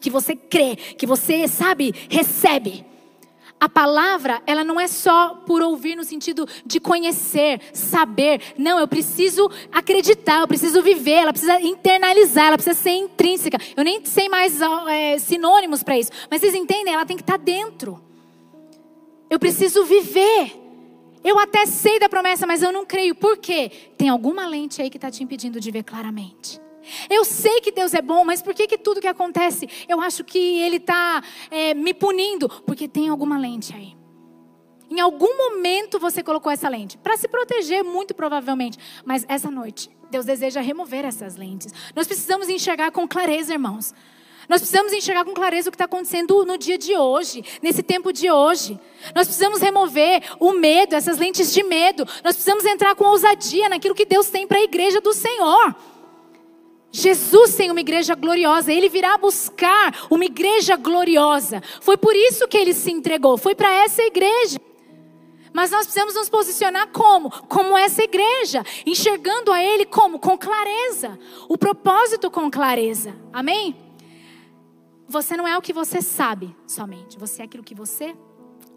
que 0.00 0.10
você 0.10 0.34
crê, 0.34 0.74
que 0.74 1.06
você 1.06 1.46
sabe, 1.46 1.94
recebe. 2.10 2.84
A 3.58 3.70
palavra, 3.70 4.42
ela 4.46 4.62
não 4.62 4.78
é 4.78 4.86
só 4.86 5.30
por 5.46 5.62
ouvir 5.62 5.96
no 5.96 6.04
sentido 6.04 6.46
de 6.64 6.78
conhecer, 6.78 7.60
saber. 7.72 8.52
Não, 8.58 8.78
eu 8.78 8.86
preciso 8.86 9.50
acreditar, 9.72 10.40
eu 10.40 10.48
preciso 10.48 10.82
viver, 10.82 11.22
ela 11.22 11.32
precisa 11.32 11.58
internalizar, 11.62 12.48
ela 12.48 12.58
precisa 12.58 12.78
ser 12.78 12.90
intrínseca. 12.90 13.58
Eu 13.74 13.82
nem 13.82 14.04
sei 14.04 14.28
mais 14.28 14.60
é, 14.88 15.18
sinônimos 15.18 15.82
para 15.82 15.98
isso. 15.98 16.10
Mas 16.30 16.40
vocês 16.40 16.54
entendem? 16.54 16.92
Ela 16.92 17.06
tem 17.06 17.16
que 17.16 17.22
estar 17.22 17.38
tá 17.38 17.44
dentro. 17.44 17.98
Eu 19.30 19.38
preciso 19.38 19.84
viver. 19.84 20.52
Eu 21.24 21.38
até 21.38 21.64
sei 21.64 21.98
da 21.98 22.10
promessa, 22.10 22.46
mas 22.46 22.62
eu 22.62 22.70
não 22.70 22.84
creio. 22.84 23.14
Por 23.14 23.38
quê? 23.38 23.70
Tem 23.96 24.10
alguma 24.10 24.46
lente 24.46 24.82
aí 24.82 24.90
que 24.90 24.98
está 24.98 25.10
te 25.10 25.24
impedindo 25.24 25.58
de 25.58 25.70
ver 25.70 25.82
claramente. 25.82 26.60
Eu 27.08 27.24
sei 27.24 27.60
que 27.60 27.72
Deus 27.72 27.94
é 27.94 28.02
bom, 28.02 28.24
mas 28.24 28.42
por 28.42 28.54
que, 28.54 28.66
que 28.66 28.78
tudo 28.78 29.00
que 29.00 29.08
acontece 29.08 29.68
eu 29.88 30.00
acho 30.00 30.24
que 30.24 30.38
Ele 30.38 30.76
está 30.76 31.22
é, 31.50 31.74
me 31.74 31.92
punindo? 31.94 32.48
Porque 32.48 32.88
tem 32.88 33.08
alguma 33.08 33.38
lente 33.38 33.74
aí. 33.74 33.96
Em 34.90 35.00
algum 35.00 35.36
momento 35.36 35.98
você 35.98 36.22
colocou 36.22 36.50
essa 36.50 36.68
lente 36.68 36.96
para 36.98 37.16
se 37.16 37.26
proteger, 37.26 37.82
muito 37.82 38.14
provavelmente. 38.14 38.78
Mas 39.04 39.24
essa 39.28 39.50
noite, 39.50 39.90
Deus 40.10 40.24
deseja 40.24 40.60
remover 40.60 41.04
essas 41.04 41.36
lentes. 41.36 41.72
Nós 41.94 42.06
precisamos 42.06 42.48
enxergar 42.48 42.92
com 42.92 43.06
clareza, 43.06 43.52
irmãos. 43.52 43.92
Nós 44.48 44.60
precisamos 44.60 44.92
enxergar 44.92 45.24
com 45.24 45.32
clareza 45.32 45.68
o 45.68 45.72
que 45.72 45.74
está 45.74 45.86
acontecendo 45.86 46.44
no 46.44 46.56
dia 46.56 46.78
de 46.78 46.96
hoje, 46.96 47.44
nesse 47.60 47.82
tempo 47.82 48.12
de 48.12 48.30
hoje. 48.30 48.78
Nós 49.12 49.26
precisamos 49.26 49.60
remover 49.60 50.22
o 50.38 50.52
medo, 50.52 50.94
essas 50.94 51.18
lentes 51.18 51.52
de 51.52 51.64
medo. 51.64 52.04
Nós 52.22 52.36
precisamos 52.36 52.64
entrar 52.64 52.94
com 52.94 53.04
ousadia 53.04 53.68
naquilo 53.68 53.94
que 53.94 54.04
Deus 54.04 54.28
tem 54.28 54.46
para 54.46 54.58
a 54.58 54.62
igreja 54.62 55.00
do 55.00 55.12
Senhor. 55.12 55.74
Jesus 56.96 57.54
tem 57.54 57.70
uma 57.70 57.80
igreja 57.80 58.14
gloriosa, 58.14 58.72
ele 58.72 58.88
virá 58.88 59.18
buscar 59.18 60.06
uma 60.10 60.24
igreja 60.24 60.76
gloriosa. 60.76 61.62
Foi 61.82 61.94
por 61.94 62.16
isso 62.16 62.48
que 62.48 62.56
ele 62.56 62.72
se 62.72 62.90
entregou, 62.90 63.36
foi 63.36 63.54
para 63.54 63.70
essa 63.70 64.02
igreja. 64.02 64.58
Mas 65.52 65.70
nós 65.70 65.82
precisamos 65.82 66.14
nos 66.14 66.30
posicionar 66.30 66.88
como? 66.88 67.30
Como 67.48 67.76
essa 67.76 68.02
igreja, 68.02 68.64
enxergando 68.86 69.52
a 69.52 69.62
ele 69.62 69.84
como? 69.84 70.18
Com 70.18 70.38
clareza. 70.38 71.18
O 71.50 71.58
propósito 71.58 72.30
com 72.30 72.50
clareza. 72.50 73.14
Amém? 73.30 73.76
Você 75.06 75.36
não 75.36 75.46
é 75.46 75.56
o 75.56 75.62
que 75.62 75.74
você 75.74 76.00
sabe 76.00 76.56
somente, 76.66 77.18
você 77.18 77.42
é 77.42 77.44
aquilo 77.44 77.62
que 77.62 77.74
você 77.74 78.16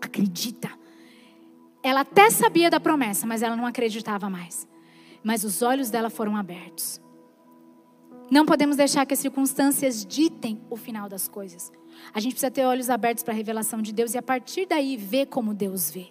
acredita. 0.01 0.69
Ela 1.81 2.01
até 2.01 2.29
sabia 2.29 2.69
da 2.69 2.81
promessa, 2.81 3.25
mas 3.25 3.41
ela 3.41 3.55
não 3.55 3.65
acreditava 3.65 4.29
mais. 4.29 4.67
Mas 5.23 5.45
os 5.45 5.61
olhos 5.61 5.89
dela 5.89 6.09
foram 6.09 6.35
abertos. 6.35 6.99
Não 8.31 8.45
podemos 8.45 8.75
deixar 8.75 9.05
que 9.05 9.13
as 9.13 9.19
circunstâncias 9.19 10.05
ditem 10.05 10.61
o 10.69 10.75
final 10.75 11.09
das 11.09 11.27
coisas. 11.27 11.71
A 12.13 12.19
gente 12.19 12.33
precisa 12.33 12.51
ter 12.51 12.63
olhos 12.63 12.89
abertos 12.89 13.23
para 13.23 13.33
a 13.33 13.37
revelação 13.37 13.81
de 13.81 13.91
Deus 13.91 14.13
e 14.13 14.17
a 14.17 14.21
partir 14.21 14.67
daí 14.67 14.95
ver 14.95 15.25
como 15.27 15.53
Deus 15.53 15.89
vê. 15.89 16.07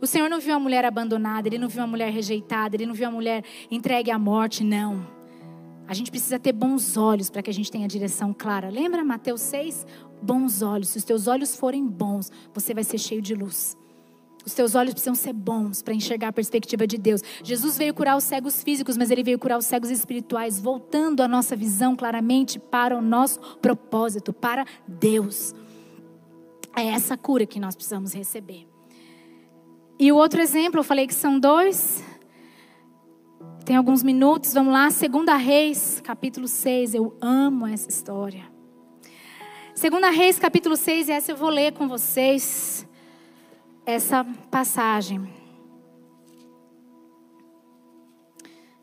O 0.00 0.06
Senhor 0.06 0.30
não 0.30 0.38
viu 0.38 0.54
uma 0.54 0.60
mulher 0.60 0.84
abandonada, 0.84 1.48
Ele 1.48 1.58
não 1.58 1.68
viu 1.68 1.80
uma 1.80 1.88
mulher 1.88 2.12
rejeitada, 2.12 2.76
Ele 2.76 2.86
não 2.86 2.94
viu 2.94 3.06
uma 3.06 3.16
mulher 3.16 3.44
entregue 3.70 4.10
à 4.10 4.18
morte, 4.18 4.62
não. 4.62 5.04
A 5.88 5.94
gente 5.94 6.10
precisa 6.10 6.38
ter 6.38 6.52
bons 6.52 6.96
olhos 6.98 7.30
para 7.30 7.42
que 7.42 7.48
a 7.48 7.54
gente 7.54 7.70
tenha 7.70 7.86
a 7.86 7.88
direção 7.88 8.32
clara. 8.32 8.68
Lembra 8.68 9.02
Mateus 9.02 9.40
6? 9.40 9.86
Bons 10.20 10.60
olhos. 10.60 10.88
Se 10.90 10.98
os 10.98 11.04
teus 11.04 11.26
olhos 11.26 11.56
forem 11.56 11.86
bons, 11.86 12.30
você 12.52 12.74
vai 12.74 12.84
ser 12.84 12.98
cheio 12.98 13.22
de 13.22 13.34
luz. 13.34 13.77
Os 14.48 14.54
teus 14.54 14.74
olhos 14.74 14.94
precisam 14.94 15.14
ser 15.14 15.34
bons 15.34 15.82
para 15.82 15.92
enxergar 15.92 16.28
a 16.28 16.32
perspectiva 16.32 16.86
de 16.86 16.96
Deus. 16.96 17.20
Jesus 17.44 17.76
veio 17.76 17.92
curar 17.92 18.16
os 18.16 18.24
cegos 18.24 18.62
físicos, 18.62 18.96
mas 18.96 19.10
ele 19.10 19.22
veio 19.22 19.38
curar 19.38 19.58
os 19.58 19.66
cegos 19.66 19.90
espirituais, 19.90 20.58
voltando 20.58 21.22
a 21.22 21.28
nossa 21.28 21.54
visão 21.54 21.94
claramente 21.94 22.58
para 22.58 22.96
o 22.96 23.02
nosso 23.02 23.38
propósito, 23.60 24.32
para 24.32 24.64
Deus. 24.86 25.54
É 26.74 26.86
essa 26.86 27.14
cura 27.14 27.44
que 27.44 27.60
nós 27.60 27.76
precisamos 27.76 28.14
receber. 28.14 28.66
E 29.98 30.10
o 30.10 30.16
outro 30.16 30.40
exemplo, 30.40 30.80
eu 30.80 30.84
falei 30.84 31.06
que 31.06 31.14
são 31.14 31.38
dois. 31.38 32.02
Tem 33.66 33.76
alguns 33.76 34.02
minutos, 34.02 34.54
vamos 34.54 34.72
lá. 34.72 34.90
Segunda 34.90 35.36
Reis, 35.36 36.00
capítulo 36.02 36.48
6. 36.48 36.94
Eu 36.94 37.14
amo 37.20 37.66
essa 37.66 37.90
história. 37.90 38.50
Segunda 39.74 40.08
Reis, 40.08 40.38
capítulo 40.38 40.74
6, 40.74 41.10
e 41.10 41.12
essa 41.12 41.32
eu 41.32 41.36
vou 41.36 41.50
ler 41.50 41.74
com 41.74 41.86
vocês 41.86 42.77
essa 43.90 44.22
passagem. 44.50 45.32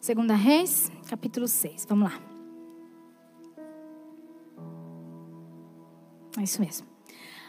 Segunda 0.01 0.33
Reis, 0.33 0.91
capítulo 1.07 1.47
6. 1.47 1.85
Vamos 1.87 2.11
lá. 2.11 2.19
É 6.39 6.41
isso 6.41 6.59
mesmo. 6.59 6.87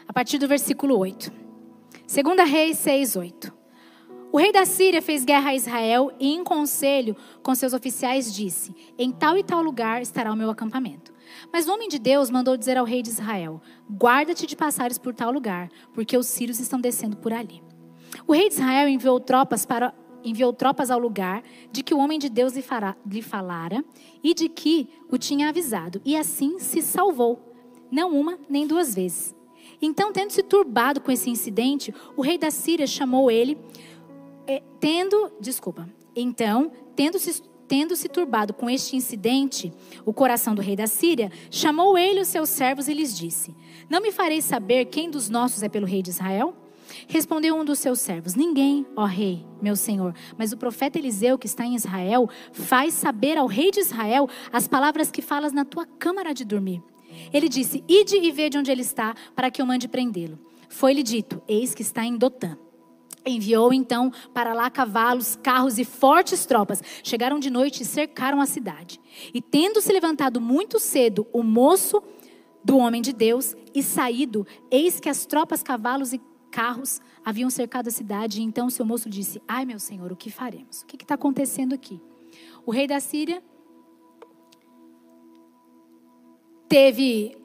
A 0.07 0.13
partir 0.13 0.37
do 0.37 0.47
versículo 0.47 0.99
8. 0.99 1.31
Segunda 2.05 2.43
Reis 2.43 2.77
6, 2.77 3.15
8. 3.15 3.53
O 4.31 4.37
rei 4.37 4.51
da 4.51 4.63
Síria 4.63 5.01
fez 5.01 5.25
guerra 5.25 5.49
a 5.49 5.55
Israel 5.55 6.11
e, 6.19 6.35
em 6.35 6.43
conselho 6.43 7.15
com 7.41 7.55
seus 7.55 7.73
oficiais, 7.73 8.31
disse: 8.31 8.75
Em 8.99 9.11
tal 9.11 9.35
e 9.35 9.43
tal 9.43 9.63
lugar 9.63 9.99
estará 10.03 10.31
o 10.31 10.35
meu 10.35 10.51
acampamento. 10.51 11.11
Mas 11.51 11.67
o 11.67 11.73
homem 11.73 11.87
de 11.87 11.99
Deus 11.99 12.29
mandou 12.29 12.57
dizer 12.57 12.77
ao 12.77 12.85
rei 12.85 13.01
de 13.01 13.09
Israel: 13.09 13.61
Guarda-te 13.89 14.45
de 14.45 14.55
passares 14.55 14.97
por 14.97 15.13
tal 15.13 15.31
lugar, 15.31 15.69
porque 15.93 16.17
os 16.17 16.27
sírios 16.27 16.59
estão 16.59 16.79
descendo 16.79 17.17
por 17.17 17.33
ali. 17.33 17.61
O 18.25 18.33
rei 18.33 18.47
de 18.49 18.55
Israel 18.55 18.87
enviou 18.87 19.19
tropas 19.19 19.65
para 19.65 19.93
enviou 20.23 20.51
tropas 20.51 20.91
ao 20.91 20.99
lugar 20.99 21.43
de 21.71 21.83
que 21.83 21.93
o 21.93 21.99
homem 21.99 22.19
de 22.19 22.27
Deus 22.27 22.53
lhe, 22.53 22.61
fará, 22.61 22.97
lhe 23.05 23.21
falara 23.21 23.85
e 24.21 24.33
de 24.33 24.49
que 24.49 24.89
o 25.09 25.17
tinha 25.17 25.47
avisado, 25.47 26.01
e 26.03 26.17
assim 26.17 26.59
se 26.59 26.81
salvou, 26.81 27.39
não 27.89 28.11
uma 28.11 28.37
nem 28.49 28.67
duas 28.67 28.93
vezes. 28.93 29.33
Então, 29.81 30.11
tendo 30.11 30.31
se 30.31 30.43
turbado 30.43 30.99
com 30.99 31.11
esse 31.11 31.29
incidente, 31.29 31.93
o 32.15 32.21
rei 32.21 32.37
da 32.37 32.51
Síria 32.51 32.87
chamou 32.87 33.29
ele 33.29 33.57
é, 34.47 34.61
tendo, 34.79 35.31
desculpa, 35.39 35.87
então, 36.15 36.71
tendo 36.95 37.19
se, 37.19 37.43
tendo 37.67 37.95
se 37.95 38.07
turbado 38.07 38.53
com 38.53 38.69
este 38.69 38.95
incidente, 38.95 39.73
o 40.05 40.13
coração 40.13 40.55
do 40.55 40.61
rei 40.61 40.75
da 40.75 40.87
Síria, 40.87 41.31
chamou 41.51 41.97
ele 41.97 42.21
os 42.21 42.27
seus 42.27 42.49
servos 42.49 42.87
e 42.87 42.93
lhes 42.93 43.17
disse: 43.17 43.55
Não 43.89 44.01
me 44.01 44.11
fareis 44.11 44.45
saber 44.45 44.85
quem 44.85 45.09
dos 45.09 45.29
nossos 45.29 45.63
é 45.63 45.69
pelo 45.69 45.85
rei 45.85 46.01
de 46.01 46.09
Israel? 46.09 46.55
Respondeu 47.07 47.55
um 47.55 47.65
dos 47.65 47.79
seus 47.79 47.99
servos: 47.99 48.35
Ninguém, 48.35 48.85
ó 48.95 49.05
rei, 49.05 49.45
meu 49.61 49.75
senhor, 49.75 50.13
mas 50.37 50.51
o 50.51 50.57
profeta 50.57 50.97
Eliseu, 50.97 51.37
que 51.37 51.47
está 51.47 51.65
em 51.65 51.75
Israel, 51.75 52.29
faz 52.51 52.93
saber 52.93 53.37
ao 53.37 53.47
rei 53.47 53.71
de 53.71 53.79
Israel 53.79 54.29
as 54.51 54.67
palavras 54.67 55.11
que 55.11 55.21
falas 55.21 55.51
na 55.51 55.65
tua 55.65 55.85
câmara 55.85 56.33
de 56.33 56.45
dormir. 56.45 56.81
Ele 57.33 57.49
disse: 57.49 57.83
Ide 57.87 58.17
e 58.17 58.31
vede 58.31 58.57
onde 58.57 58.71
ele 58.71 58.81
está, 58.81 59.13
para 59.35 59.51
que 59.51 59.61
eu 59.61 59.65
mande 59.65 59.87
prendê-lo. 59.87 60.39
Foi-lhe 60.69 61.03
dito: 61.03 61.41
Eis 61.47 61.73
que 61.73 61.81
está 61.81 62.05
em 62.05 62.17
Dotã. 62.17 62.57
Enviou 63.27 63.73
então 63.73 64.11
para 64.33 64.53
lá 64.53 64.69
cavalos, 64.69 65.37
carros 65.43 65.77
e 65.77 65.85
fortes 65.85 66.45
tropas. 66.45 66.81
Chegaram 67.03 67.39
de 67.39 67.49
noite 67.49 67.83
e 67.83 67.85
cercaram 67.85 68.39
a 68.39 68.45
cidade. 68.45 68.99
E 69.33 69.41
tendo 69.41 69.81
se 69.81 69.91
levantado 69.91 70.39
muito 70.39 70.79
cedo 70.79 71.27
o 71.33 71.43
moço 71.43 72.01
do 72.63 72.77
homem 72.77 73.01
de 73.01 73.13
Deus 73.13 73.55
e 73.73 73.83
saído, 73.83 74.45
eis 74.71 74.99
que 74.99 75.09
as 75.09 75.25
tropas, 75.25 75.61
cavalos 75.61 76.13
e 76.13 76.21
carros 76.51 76.99
haviam 77.23 77.49
cercado 77.49 77.87
a 77.87 77.91
cidade. 77.91 78.39
E 78.39 78.43
então 78.43 78.69
seu 78.69 78.85
moço 78.85 79.09
disse: 79.09 79.41
Ai, 79.47 79.65
meu 79.65 79.79
senhor, 79.79 80.11
o 80.11 80.15
que 80.15 80.31
faremos? 80.31 80.81
O 80.81 80.85
que 80.85 80.95
está 80.95 81.15
acontecendo 81.15 81.73
aqui? 81.73 82.01
O 82.65 82.71
rei 82.71 82.87
da 82.87 82.99
Síria 82.99 83.41
teve 86.67 87.37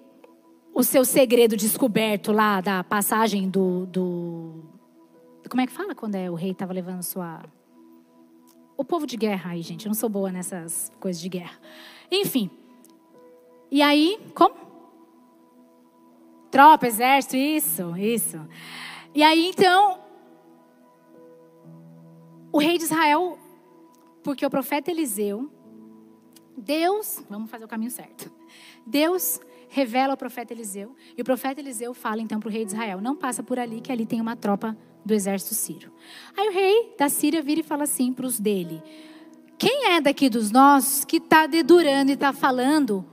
o 0.75 0.83
seu 0.83 1.05
segredo 1.05 1.57
descoberto 1.57 2.33
lá 2.33 2.61
da 2.61 2.83
passagem 2.83 3.49
do, 3.49 3.87
do 3.87 4.72
como 5.53 5.61
é 5.61 5.67
que 5.67 5.73
fala 5.73 5.95
quando 5.95 6.15
é 6.15 6.31
o 6.31 6.35
rei 6.35 6.53
estava 6.53 6.73
levando 6.73 7.03
sua. 7.03 7.43
O 8.75 8.83
povo 8.83 9.07
de 9.07 9.19
guerra 9.19 9.51
aí, 9.51 9.61
gente. 9.61 9.85
Eu 9.85 9.91
não 9.91 9.95
sou 9.95 10.09
boa 10.09 10.33
nessas 10.33 10.91
coisas 10.99 11.21
de 11.21 11.29
guerra. 11.29 11.61
Enfim. 12.11 12.51
E 13.71 13.83
aí, 13.83 14.19
como? 14.35 14.55
Tropa, 16.51 16.87
exército, 16.87 17.37
isso, 17.37 17.95
isso. 17.99 18.49
E 19.15 19.23
aí, 19.23 19.51
então. 19.51 20.01
O 22.51 22.59
rei 22.59 22.79
de 22.79 22.85
Israel, 22.85 23.39
porque 24.23 24.47
o 24.47 24.51
profeta 24.51 24.91
Eliseu, 24.91 25.51
Deus, 26.57 27.23
vamos 27.29 27.51
fazer 27.51 27.67
o 27.67 27.69
caminho 27.69 27.91
certo. 27.91 28.33
Deus 28.87 29.39
revela 29.69 30.15
ao 30.15 30.17
profeta 30.17 30.55
Eliseu, 30.55 30.97
e 31.15 31.21
o 31.21 31.25
profeta 31.27 31.61
Eliseu 31.61 31.93
fala 31.93 32.23
então 32.23 32.41
para 32.41 32.49
o 32.49 32.53
rei 32.53 32.65
de 32.65 32.73
Israel: 32.73 33.03
não 33.03 33.15
passa 33.15 33.43
por 33.43 33.59
ali, 33.59 33.83
que 33.83 33.93
ali 33.93 34.07
tem 34.07 34.19
uma 34.19 34.35
tropa 34.35 34.75
do 35.05 35.13
exército 35.13 35.55
sírio. 35.55 35.93
Aí 36.37 36.49
o 36.49 36.53
rei 36.53 36.95
da 36.99 37.09
Síria 37.09 37.43
vira 37.43 37.61
e 37.61 37.65
fala 37.65 37.85
assim 37.85 38.13
para 38.13 38.27
os 38.27 38.39
dele: 38.39 38.83
Quem 39.59 39.93
é 39.93 40.01
daqui 40.01 40.29
dos 40.29 40.51
nossos 40.51 41.05
que 41.05 41.17
está 41.17 41.47
dedurando 41.47 42.11
e 42.11 42.15
está 42.15 42.33
falando 42.33 43.05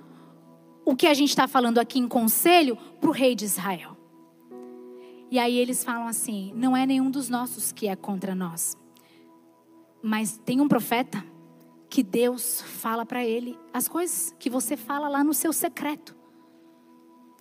o 0.85 0.95
que 0.95 1.07
a 1.07 1.13
gente 1.13 1.29
está 1.29 1.47
falando 1.47 1.77
aqui 1.77 1.99
em 1.99 2.07
conselho 2.07 2.77
para 2.99 3.09
o 3.09 3.13
rei 3.13 3.35
de 3.35 3.45
Israel? 3.45 3.97
E 5.31 5.37
aí 5.37 5.57
eles 5.57 5.83
falam 5.83 6.07
assim: 6.07 6.51
Não 6.55 6.75
é 6.75 6.85
nenhum 6.85 7.09
dos 7.09 7.29
nossos 7.29 7.71
que 7.71 7.87
é 7.87 7.95
contra 7.95 8.35
nós, 8.35 8.77
mas 10.01 10.39
tem 10.45 10.61
um 10.61 10.67
profeta 10.67 11.23
que 11.89 12.03
Deus 12.03 12.61
fala 12.61 13.03
para 13.03 13.25
ele 13.25 13.57
as 13.73 13.87
coisas 13.87 14.35
que 14.37 14.49
você 14.49 14.77
fala 14.77 15.09
lá 15.09 15.23
no 15.23 15.33
seu 15.33 15.51
secreto. 15.51 16.15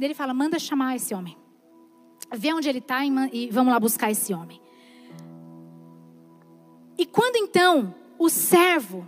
Ele 0.00 0.14
fala: 0.14 0.32
Manda 0.32 0.58
chamar 0.58 0.96
esse 0.96 1.14
homem 1.14 1.36
vê 2.32 2.52
onde 2.52 2.68
ele 2.68 2.78
está 2.78 3.04
e 3.04 3.48
vamos 3.50 3.72
lá 3.72 3.80
buscar 3.80 4.10
esse 4.10 4.32
homem. 4.34 4.60
E 6.96 7.06
quando 7.06 7.36
então 7.36 7.94
o 8.18 8.28
servo 8.28 9.06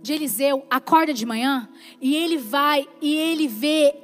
de 0.00 0.12
Eliseu 0.12 0.66
acorda 0.68 1.12
de 1.12 1.24
manhã 1.24 1.68
e 2.00 2.16
ele 2.16 2.38
vai 2.38 2.88
e 3.00 3.14
ele 3.14 3.46
vê 3.46 3.94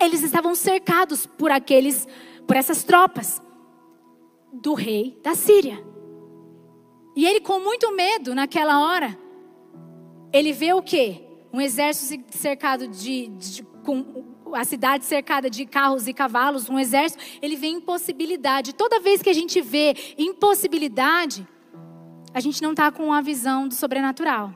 eles 0.00 0.22
estavam 0.22 0.54
cercados 0.54 1.24
por 1.24 1.50
aqueles 1.50 2.06
por 2.46 2.56
essas 2.56 2.82
tropas 2.82 3.40
do 4.52 4.74
rei 4.74 5.18
da 5.22 5.34
Síria. 5.34 5.82
E 7.14 7.24
ele 7.24 7.40
com 7.40 7.60
muito 7.60 7.94
medo 7.94 8.34
naquela 8.34 8.80
hora, 8.80 9.16
ele 10.32 10.52
vê 10.52 10.72
o 10.72 10.82
quê? 10.82 11.22
Um 11.52 11.60
exército 11.60 12.36
cercado 12.36 12.88
de, 12.88 13.28
de 13.28 13.62
com 13.84 14.31
a 14.54 14.64
cidade 14.64 15.04
cercada 15.04 15.48
de 15.48 15.66
carros 15.66 16.06
e 16.06 16.12
cavalos, 16.12 16.68
um 16.68 16.78
exército, 16.78 17.22
ele 17.40 17.56
vê 17.56 17.68
impossibilidade. 17.68 18.74
Toda 18.74 19.00
vez 19.00 19.22
que 19.22 19.30
a 19.30 19.32
gente 19.32 19.60
vê 19.60 19.94
impossibilidade, 20.18 21.46
a 22.34 22.40
gente 22.40 22.62
não 22.62 22.70
está 22.70 22.90
com 22.90 23.12
a 23.12 23.20
visão 23.20 23.68
do 23.68 23.74
sobrenatural. 23.74 24.52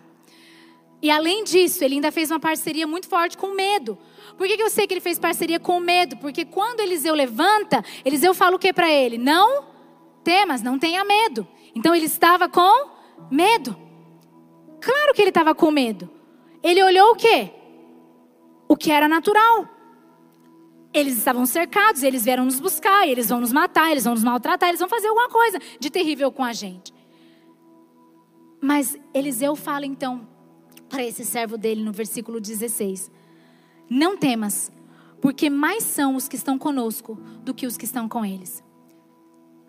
E 1.02 1.10
além 1.10 1.44
disso, 1.44 1.84
ele 1.84 1.96
ainda 1.96 2.10
fez 2.10 2.30
uma 2.30 2.40
parceria 2.40 2.86
muito 2.86 3.08
forte 3.08 3.36
com 3.36 3.54
medo. 3.54 3.98
Por 4.36 4.46
que, 4.46 4.56
que 4.56 4.62
eu 4.62 4.70
sei 4.70 4.86
que 4.86 4.94
ele 4.94 5.00
fez 5.00 5.18
parceria 5.18 5.60
com 5.60 5.78
medo? 5.78 6.16
Porque 6.16 6.44
quando 6.44 6.80
Eliseu 6.80 7.14
levanta, 7.14 7.84
Eliseu 8.04 8.34
fala 8.34 8.56
o 8.56 8.58
que 8.58 8.72
para 8.72 8.90
ele? 8.90 9.18
Não 9.18 9.66
temas, 10.24 10.62
não 10.62 10.78
tenha 10.78 11.04
medo. 11.04 11.46
Então 11.74 11.94
ele 11.94 12.06
estava 12.06 12.48
com 12.48 12.90
medo. 13.30 13.76
Claro 14.80 15.14
que 15.14 15.22
ele 15.22 15.28
estava 15.28 15.54
com 15.54 15.70
medo. 15.70 16.10
Ele 16.62 16.82
olhou 16.82 17.12
o 17.12 17.16
quê? 17.16 17.50
O 18.68 18.76
que 18.76 18.90
era 18.90 19.06
natural. 19.06 19.68
Eles 20.96 21.18
estavam 21.18 21.44
cercados, 21.44 22.02
eles 22.02 22.24
vieram 22.24 22.46
nos 22.46 22.58
buscar, 22.58 23.06
eles 23.06 23.28
vão 23.28 23.38
nos 23.38 23.52
matar, 23.52 23.90
eles 23.90 24.04
vão 24.04 24.14
nos 24.14 24.24
maltratar, 24.24 24.70
eles 24.70 24.80
vão 24.80 24.88
fazer 24.88 25.08
alguma 25.08 25.28
coisa 25.28 25.58
de 25.78 25.90
terrível 25.90 26.32
com 26.32 26.42
a 26.42 26.54
gente. 26.54 26.90
Mas 28.62 28.96
Eliseu 29.12 29.54
fala 29.54 29.84
então 29.84 30.26
para 30.88 31.04
esse 31.04 31.22
servo 31.22 31.58
dele 31.58 31.84
no 31.84 31.92
versículo 31.92 32.40
16: 32.40 33.10
Não 33.90 34.16
temas, 34.16 34.72
porque 35.20 35.50
mais 35.50 35.84
são 35.84 36.16
os 36.16 36.28
que 36.28 36.36
estão 36.36 36.58
conosco 36.58 37.16
do 37.44 37.52
que 37.52 37.66
os 37.66 37.76
que 37.76 37.84
estão 37.84 38.08
com 38.08 38.24
eles. 38.24 38.64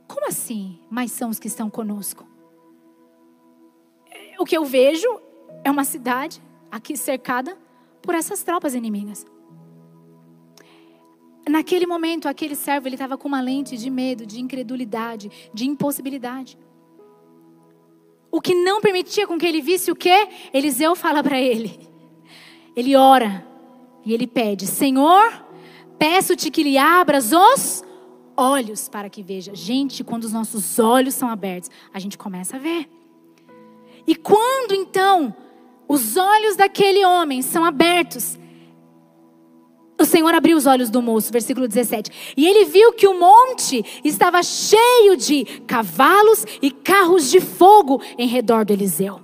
Como 0.07 0.30
assim, 0.30 0.80
mais 0.89 1.11
são 1.11 1.30
os 1.30 1.39
que 1.39 1.49
estão 1.49 1.69
conosco? 1.69 2.25
O 4.39 4.45
que 4.45 4.55
eu 4.55 4.63
vejo 4.63 5.09
é 5.61 5.69
uma 5.69 5.84
cidade 5.84 6.41
aqui 6.71 6.95
cercada 6.95 7.57
por 8.01 8.15
essas 8.15 8.43
tropas 8.43 8.73
inimigas. 8.73 9.25
Naquele 11.49 11.85
momento, 11.85 12.27
aquele 12.27 12.55
servo 12.55 12.87
ele 12.87 12.95
estava 12.95 13.17
com 13.17 13.27
uma 13.27 13.41
lente 13.41 13.77
de 13.77 13.89
medo, 13.89 14.25
de 14.25 14.39
incredulidade, 14.39 15.31
de 15.53 15.65
impossibilidade. 15.65 16.57
O 18.29 18.41
que 18.41 18.53
não 18.53 18.81
permitia 18.81 19.25
com 19.25 19.37
que 19.37 19.45
ele 19.45 19.61
visse 19.61 19.91
o 19.91 19.95
que? 19.95 20.27
Eliseu 20.53 20.95
fala 20.95 21.23
para 21.23 21.39
ele. 21.39 21.79
Ele 22.75 22.95
ora 22.95 23.45
e 24.05 24.13
ele 24.13 24.27
pede: 24.27 24.67
Senhor, 24.67 25.45
peço-te 25.97 26.51
que 26.51 26.63
lhe 26.63 26.77
abras 26.77 27.31
os 27.31 27.83
olhos 28.35 28.87
para 28.87 29.09
que 29.09 29.23
veja. 29.23 29.55
Gente, 29.55 30.03
quando 30.03 30.25
os 30.25 30.33
nossos 30.33 30.77
olhos 30.77 31.15
são 31.15 31.29
abertos, 31.29 31.71
a 31.93 31.99
gente 31.99 32.17
começa 32.17 32.57
a 32.57 32.59
ver. 32.59 32.87
E 34.05 34.15
quando 34.15 34.73
então 34.73 35.35
os 35.87 36.15
olhos 36.15 36.55
daquele 36.55 37.03
homem 37.05 37.41
são 37.41 37.65
abertos, 37.65 38.37
o 39.99 40.05
Senhor 40.05 40.33
abriu 40.33 40.55
os 40.55 40.65
olhos 40.65 40.89
do 40.89 41.01
moço, 41.01 41.31
versículo 41.31 41.67
17. 41.67 42.33
E 42.37 42.45
ele 42.45 42.65
viu 42.65 42.93
que 42.93 43.07
o 43.07 43.19
monte 43.19 43.83
estava 44.03 44.43
cheio 44.43 45.17
de 45.17 45.43
cavalos 45.65 46.45
e 46.61 46.69
carros 46.69 47.29
de 47.29 47.41
fogo 47.41 48.01
em 48.17 48.27
redor 48.27 48.63
do 48.63 48.73
Eliseu. 48.73 49.19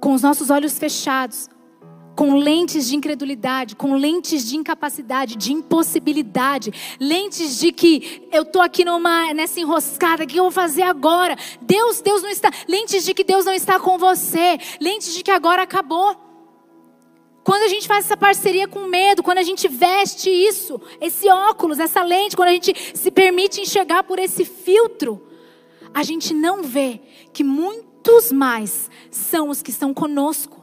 Com 0.00 0.14
os 0.14 0.22
nossos 0.22 0.48
olhos 0.48 0.78
fechados, 0.78 1.48
com 2.16 2.36
lentes 2.36 2.86
de 2.86 2.96
incredulidade, 2.96 3.74
com 3.74 3.94
lentes 3.94 4.48
de 4.48 4.56
incapacidade, 4.56 5.36
de 5.36 5.52
impossibilidade, 5.52 6.70
lentes 7.00 7.58
de 7.58 7.72
que 7.72 8.28
eu 8.30 8.44
tô 8.44 8.60
aqui 8.60 8.84
numa 8.84 9.32
nessa 9.34 9.58
enroscada, 9.58 10.24
o 10.24 10.26
que 10.26 10.38
eu 10.38 10.44
vou 10.44 10.52
fazer 10.52 10.82
agora? 10.82 11.36
Deus, 11.62 12.00
Deus 12.00 12.22
não 12.22 12.30
está, 12.30 12.50
lentes 12.68 13.04
de 13.04 13.14
que 13.14 13.24
Deus 13.24 13.44
não 13.44 13.54
está 13.54 13.80
com 13.80 13.98
você, 13.98 14.58
lentes 14.80 15.14
de 15.14 15.22
que 15.22 15.30
agora 15.30 15.62
acabou. 15.62 16.29
Quando 17.42 17.62
a 17.62 17.68
gente 17.68 17.88
faz 17.88 18.04
essa 18.04 18.16
parceria 18.16 18.68
com 18.68 18.86
medo, 18.86 19.22
quando 19.22 19.38
a 19.38 19.42
gente 19.42 19.66
veste 19.66 20.28
isso, 20.30 20.80
esse 21.00 21.28
óculos, 21.28 21.78
essa 21.78 22.02
lente, 22.02 22.36
quando 22.36 22.50
a 22.50 22.52
gente 22.52 22.74
se 22.94 23.10
permite 23.10 23.60
enxergar 23.60 24.02
por 24.02 24.18
esse 24.18 24.44
filtro, 24.44 25.26
a 25.92 26.02
gente 26.02 26.34
não 26.34 26.62
vê 26.62 27.00
que 27.32 27.42
muitos 27.42 28.30
mais 28.30 28.90
são 29.10 29.48
os 29.48 29.62
que 29.62 29.70
estão 29.70 29.92
conosco 29.94 30.59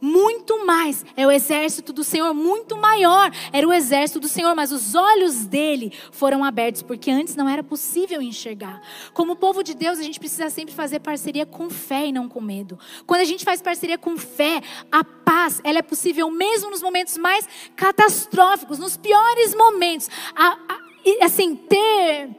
muito 0.00 0.64
mais. 0.66 1.04
É 1.16 1.26
o 1.26 1.30
exército 1.30 1.92
do 1.92 2.04
Senhor, 2.04 2.32
muito 2.34 2.76
maior. 2.76 3.30
Era 3.52 3.66
o 3.66 3.72
exército 3.72 4.20
do 4.20 4.28
Senhor, 4.28 4.54
mas 4.54 4.72
os 4.72 4.94
olhos 4.94 5.44
dele 5.46 5.92
foram 6.10 6.44
abertos, 6.44 6.82
porque 6.82 7.10
antes 7.10 7.34
não 7.34 7.48
era 7.48 7.62
possível 7.62 8.20
enxergar. 8.20 8.80
Como 9.12 9.36
povo 9.36 9.62
de 9.62 9.74
Deus, 9.74 9.98
a 9.98 10.02
gente 10.02 10.18
precisa 10.18 10.50
sempre 10.50 10.74
fazer 10.74 11.00
parceria 11.00 11.46
com 11.46 11.70
fé 11.70 12.06
e 12.06 12.12
não 12.12 12.28
com 12.28 12.40
medo. 12.40 12.78
Quando 13.06 13.20
a 13.20 13.24
gente 13.24 13.44
faz 13.44 13.62
parceria 13.62 13.98
com 13.98 14.16
fé, 14.16 14.60
a 14.90 15.02
paz, 15.02 15.60
ela 15.64 15.78
é 15.78 15.82
possível 15.82 16.30
mesmo 16.30 16.70
nos 16.70 16.82
momentos 16.82 17.16
mais 17.16 17.48
catastróficos, 17.74 18.78
nos 18.78 18.96
piores 18.96 19.54
momentos. 19.54 20.08
A, 20.34 20.58
a, 20.68 21.24
assim, 21.24 21.56
ter 21.56 22.30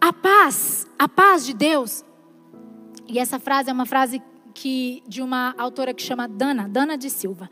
a 0.00 0.12
paz, 0.12 0.86
a 0.98 1.08
paz 1.08 1.44
de 1.46 1.54
Deus. 1.54 2.04
E 3.06 3.18
essa 3.18 3.38
frase 3.38 3.70
é 3.70 3.72
uma 3.72 3.86
frase 3.86 4.22
que 4.52 5.02
de 5.08 5.22
uma 5.22 5.54
autora 5.58 5.94
que 5.94 6.02
chama 6.02 6.28
Dana, 6.28 6.68
Dana 6.68 6.96
de 6.96 7.10
Silva. 7.10 7.50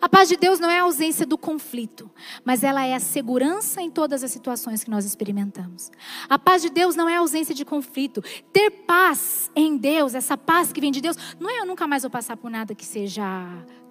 A 0.00 0.08
paz 0.08 0.28
de 0.28 0.36
Deus 0.36 0.60
não 0.60 0.70
é 0.70 0.78
a 0.78 0.82
ausência 0.82 1.26
do 1.26 1.38
conflito, 1.38 2.10
mas 2.44 2.62
ela 2.62 2.84
é 2.84 2.94
a 2.94 3.00
segurança 3.00 3.80
em 3.82 3.90
todas 3.90 4.22
as 4.22 4.30
situações 4.30 4.84
que 4.84 4.90
nós 4.90 5.04
experimentamos. 5.04 5.90
A 6.28 6.38
paz 6.38 6.62
de 6.62 6.70
Deus 6.70 6.94
não 6.94 7.08
é 7.08 7.16
a 7.16 7.20
ausência 7.20 7.54
de 7.54 7.64
conflito. 7.64 8.22
Ter 8.52 8.70
paz 8.70 9.50
em 9.56 9.76
Deus, 9.76 10.14
essa 10.14 10.36
paz 10.36 10.72
que 10.72 10.80
vem 10.80 10.92
de 10.92 11.00
Deus, 11.00 11.16
não 11.40 11.50
é 11.50 11.58
eu 11.58 11.66
nunca 11.66 11.86
mais 11.86 12.02
vou 12.02 12.10
passar 12.10 12.36
por 12.36 12.50
nada 12.50 12.74
que 12.74 12.84
seja 12.84 13.24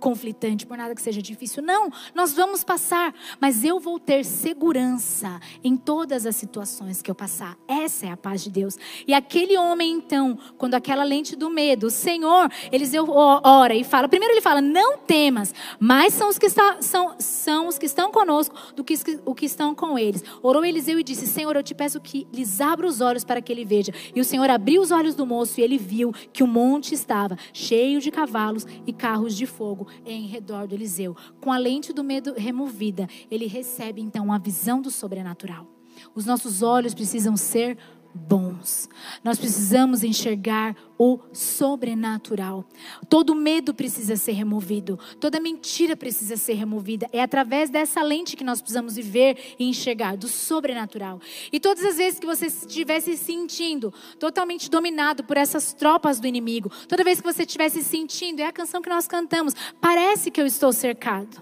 conflitante, 0.02 0.66
por 0.66 0.76
nada 0.76 0.94
que 0.96 1.02
seja 1.02 1.22
difícil. 1.22 1.64
Não, 1.64 1.90
nós 2.14 2.34
vamos 2.34 2.64
passar, 2.64 3.14
mas 3.40 3.64
eu 3.64 3.80
vou 3.80 4.00
ter 4.00 4.26
segurança 4.26 5.40
em 5.64 5.78
todas 5.78 6.26
as 6.26 6.36
situações 6.36 7.02
que 7.02 7.10
eu 7.10 7.16
passar. 7.16 7.56
Essa 7.68 8.08
é 8.08 8.10
a 8.10 8.18
paz 8.18 8.44
de 8.44 8.50
Deus. 8.50 8.78
E 9.08 9.14
aquele 9.14 9.58
homem, 9.58 9.92
então, 9.92 10.38
quando 10.58 10.74
aquela 10.74 11.04
lente 11.04 11.36
do 11.36 11.50
medo, 11.50 11.90
Senhor, 11.90 12.51
Eliseu 12.72 13.06
ora 13.10 13.74
e 13.74 13.84
fala. 13.84 14.08
Primeiro 14.08 14.34
ele 14.34 14.42
fala: 14.42 14.62
não 14.62 14.98
temas, 14.98 15.54
mas 15.80 16.14
são 16.14 16.30
os 16.30 16.38
que, 16.38 16.46
está, 16.46 16.82
são, 16.82 17.16
são 17.20 17.68
os 17.68 17.78
que 17.78 17.86
estão 17.86 18.12
conosco 18.12 18.56
do 18.76 18.84
que 18.84 18.96
o 19.26 19.34
que 19.34 19.46
estão 19.46 19.74
com 19.74 19.98
eles. 19.98 20.24
Orou 20.42 20.64
Eliseu 20.64 21.00
e 21.00 21.04
disse: 21.04 21.28
Senhor, 21.28 21.56
eu 21.56 21.64
te 21.64 21.74
peço 21.74 22.00
que 22.00 22.28
lhes 22.34 22.62
abra 22.62 22.88
os 22.88 23.02
olhos 23.02 23.24
para 23.24 23.42
que 23.42 23.52
ele 23.52 23.66
veja. 23.66 23.94
E 24.16 24.20
o 24.20 24.26
Senhor 24.26 24.50
abriu 24.50 24.82
os 24.82 24.92
olhos 24.92 25.16
do 25.16 25.26
moço 25.26 25.60
e 25.60 25.64
ele 25.64 25.78
viu 25.78 26.14
que 26.32 26.44
o 26.44 26.48
monte 26.48 26.94
estava 26.94 27.38
cheio 27.54 28.00
de 28.00 28.12
cavalos 28.12 28.66
e 28.86 28.94
carros 28.94 29.36
de 29.36 29.46
fogo 29.46 29.88
em 30.06 30.28
redor 30.28 30.68
do 30.68 30.76
Eliseu. 30.76 31.16
Com 31.40 31.52
a 31.52 31.58
lente 31.58 31.94
do 31.94 32.04
medo 32.04 32.34
removida, 32.36 33.08
ele 33.30 33.48
recebe 33.48 34.02
então 34.02 34.32
a 34.32 34.38
visão 34.38 34.82
do 34.82 34.92
sobrenatural. 34.92 35.68
Os 36.16 36.26
nossos 36.26 36.62
olhos 36.62 36.94
precisam 36.94 37.36
ser 37.36 37.78
bons. 38.14 38.90
Nós 39.24 39.38
precisamos 39.38 40.04
enxergar 40.04 40.76
o 40.98 41.20
sobrenatural. 41.34 42.66
Todo 43.10 43.34
medo 43.34 43.74
precisa 43.74 44.16
ser 44.16 44.34
removido, 44.34 45.00
toda 45.20 45.40
mentira 45.40 45.96
precisa 45.96 46.38
ser 46.38 46.54
removida. 46.54 47.08
É 47.12 47.22
através 47.22 47.70
dessa 47.70 48.02
lente 48.04 48.36
que 48.36 48.44
nós 48.44 48.62
precisamos 48.62 48.96
viver 48.96 49.56
e 49.58 49.68
enxergar 49.68 50.16
do 50.16 50.28
sobrenatural. 50.28 51.20
E 51.52 51.60
todas 51.60 51.84
as 51.84 51.98
vezes 51.98 52.20
que 52.20 52.26
você 52.26 52.48
estiver 52.48 53.00
se 53.00 53.18
sentindo 53.18 53.94
totalmente 54.20 54.70
dominado 54.70 55.24
por 55.24 55.38
essas 55.38 55.74
tropas 55.74 56.20
do 56.20 56.28
inimigo, 56.28 56.72
toda 56.88 57.04
vez 57.04 57.20
que 57.20 57.34
você 57.34 57.44
estiver 57.44 57.70
se 57.70 57.84
sentindo, 57.84 58.42
é 58.42 58.46
a 58.46 58.52
canção 58.52 58.82
que 58.82 58.90
nós 58.90 59.08
cantamos, 59.08 59.56
parece 59.80 60.30
que 60.30 60.42
eu 60.42 60.46
estou 60.46 60.72
cercado. 60.72 61.42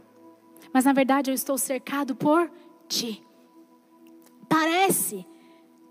Mas 0.74 0.86
na 0.86 0.94
verdade 0.94 1.32
eu 1.32 1.36
estou 1.36 1.58
cercado 1.58 2.16
por 2.16 2.50
ti. 2.88 3.24
Parece 4.48 5.26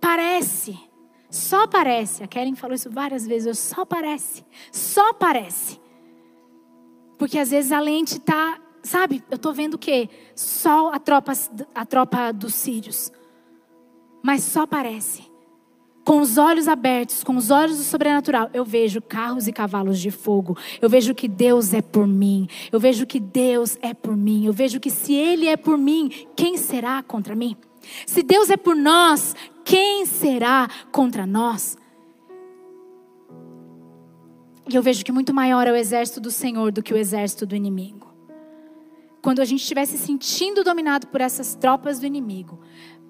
Parece. 0.01 0.79
Só 1.31 1.67
parece. 1.67 2.23
A 2.23 2.27
Kellen 2.27 2.55
falou 2.55 2.75
isso 2.75 2.91
várias 2.91 3.27
vezes. 3.27 3.59
Só 3.59 3.85
parece. 3.85 4.45
Só 4.73 5.13
parece. 5.13 5.81
Porque 7.19 7.39
às 7.39 7.51
vezes 7.51 7.73
a 7.73 7.81
lente 7.81 8.19
está, 8.19 8.59
sabe? 8.83 9.23
Eu 9.31 9.37
estou 9.37 9.53
vendo 9.53 9.75
o 9.75 9.79
quê? 9.79 10.09
Só 10.35 10.93
a 10.93 10.99
tropa, 10.99 11.33
a 11.75 11.85
tropa 11.85 12.33
dos 12.33 12.55
sírios. 12.55 13.13
Mas 14.23 14.43
só 14.45 14.67
parece. 14.67 15.27
Com 16.05 16.21
os 16.21 16.39
olhos 16.39 16.69
abertos, 16.69 17.23
com 17.23 17.37
os 17.37 17.51
olhos 17.51 17.77
do 17.77 17.85
sobrenatural, 17.85 18.49
eu 18.55 18.65
vejo 18.65 19.03
carros 19.03 19.47
e 19.47 19.53
cavalos 19.53 19.99
de 19.99 20.11
fogo. 20.11 20.57
Eu 20.81 20.89
vejo 20.89 21.15
que 21.15 21.29
Deus 21.29 21.75
é 21.75 21.83
por 21.83 22.07
mim. 22.07 22.49
Eu 22.73 22.81
vejo 22.81 23.05
que 23.05 23.21
Deus 23.21 23.77
é 23.83 23.93
por 23.93 24.17
mim. 24.17 24.47
Eu 24.47 24.53
vejo 24.55 24.81
que 24.81 24.89
se 24.89 25.13
Ele 25.13 25.47
é 25.47 25.57
por 25.57 25.77
mim, 25.77 26.09
quem 26.35 26.57
será 26.57 27.03
contra 27.03 27.35
mim? 27.35 27.55
Se 28.07 28.23
Deus 28.23 28.49
é 28.49 28.57
por 28.57 28.75
nós, 28.75 29.35
quem 29.69 30.07
será 30.07 30.67
contra 30.91 31.27
nós? 31.27 31.77
E 34.67 34.75
eu 34.75 34.83
vejo 34.83 35.05
que 35.05 35.13
muito 35.13 35.35
maior 35.35 35.67
é 35.67 35.73
o 35.73 35.77
exército 35.77 36.23
do 36.23 36.31
Senhor 36.31 36.73
do 36.73 36.83
que 36.83 36.95
o 36.95 36.97
exército 36.97 37.45
do 37.45 37.55
inimigo. 37.55 38.09
Quando 39.21 39.41
a 39.41 39.45
gente 39.45 39.61
estiver 39.61 39.85
se 39.85 39.99
sentindo 39.99 40.65
dominado 40.65 41.09
por 41.09 41.21
essas 41.21 41.55
tropas 41.55 42.01
do 42.01 42.07
inimigo, 42.07 42.59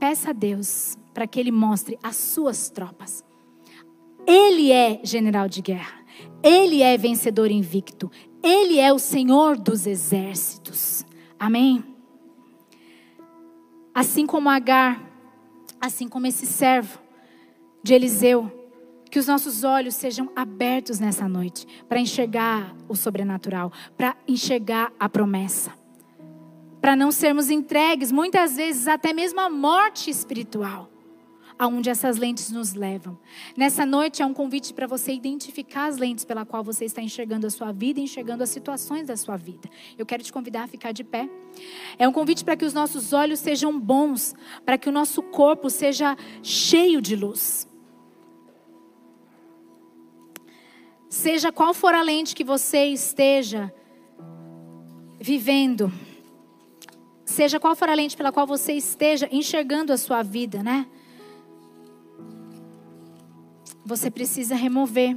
peça 0.01 0.31
a 0.31 0.33
Deus 0.33 0.99
para 1.15 1.29
que 1.29 1.39
Ele 1.39 1.53
mostre 1.53 1.97
as 2.03 2.17
suas 2.17 2.69
tropas. 2.69 3.25
Ele 4.27 4.73
é 4.73 5.01
general 5.05 5.49
de 5.49 5.63
guerra. 5.63 6.05
Ele 6.43 6.83
é 6.83 6.99
vencedor 6.99 7.53
invicto. 7.53 8.11
Ele 8.43 8.81
é 8.81 8.93
o 8.93 8.99
Senhor 8.99 9.57
dos 9.57 9.87
exércitos. 9.87 11.05
Amém? 11.39 11.85
Assim 13.95 14.27
como 14.27 14.49
Agar, 14.49 15.08
assim 15.81 16.09
como 16.09 16.27
esse 16.27 16.47
servo 16.47 16.99
de 17.83 17.95
Eliseu, 17.95 18.53
que 19.11 19.19
os 19.19 19.27
nossos 19.27 19.65
olhos 19.65 19.95
sejam 19.95 20.31
abertos 20.37 20.99
nessa 20.99 21.29
noite 21.29 21.67
para 21.89 22.01
enxergar 22.01 22.75
o 22.89 22.95
sobrenatural, 22.95 23.73
para 23.97 24.17
enxergar 24.27 24.93
a 24.99 25.09
promessa, 25.09 25.73
para 26.81 26.95
não 26.95 27.11
sermos 27.11 27.51
entregues 27.51 28.13
muitas 28.13 28.57
vezes 28.57 28.87
até 28.87 29.13
mesmo 29.13 29.41
à 29.41 29.49
morte 29.49 30.11
espiritual 30.11 30.91
aonde 31.59 31.91
essas 31.91 32.17
lentes 32.17 32.51
nos 32.51 32.75
levam. 32.75 33.19
Nessa 33.57 33.85
noite 33.85 34.23
é 34.23 34.27
um 34.27 34.33
convite 34.33 34.73
para 34.73 34.87
você 34.87 35.13
identificar 35.13 35.87
as 35.87 35.97
lentes 35.97 36.25
pela 36.25 36.47
qual 36.47 36.63
você 36.63 36.85
está 36.85 37.03
enxergando 37.03 37.47
a 37.47 37.51
sua 37.51 37.73
vida 37.73 38.01
enxergando 38.01 38.43
as 38.43 38.51
situações 38.51 39.07
da 39.09 39.17
sua 39.17 39.37
vida. 39.37 39.69
Eu 39.97 40.07
quero 40.07 40.23
te 40.23 40.33
convidar 40.33 40.65
a 40.65 40.67
ficar 40.69 40.93
de 40.93 41.03
pé. 41.03 41.29
É 41.99 42.07
um 42.07 42.13
convite 42.13 42.45
para 42.45 42.57
que 42.57 42.65
os 42.65 42.73
nossos 42.73 43.13
olhos 43.13 43.41
sejam 43.41 43.79
bons, 43.79 44.35
para 44.65 44.79
que 44.79 44.89
o 44.89 44.93
nosso 44.93 45.23
corpo 45.23 45.69
seja 45.69 46.17
cheio 46.43 47.01
de 47.01 47.17
luz. 47.17 47.67
Seja 51.09 51.51
qual 51.51 51.73
for 51.75 51.95
a 51.95 52.03
lente 52.03 52.35
que 52.35 52.45
você 52.45 52.85
esteja 52.87 53.73
vivendo, 55.21 55.93
seja 57.25 57.59
qual 57.59 57.75
for 57.75 57.89
a 57.89 57.95
lente 57.95 58.17
pela 58.17 58.31
qual 58.31 58.47
você 58.47 58.75
esteja 58.75 59.29
enxergando 59.33 59.93
a 59.93 59.97
sua 59.97 60.23
vida, 60.23 60.63
né? 60.63 60.87
Você 63.89 64.11
precisa 64.11 64.55
remover. 64.55 65.17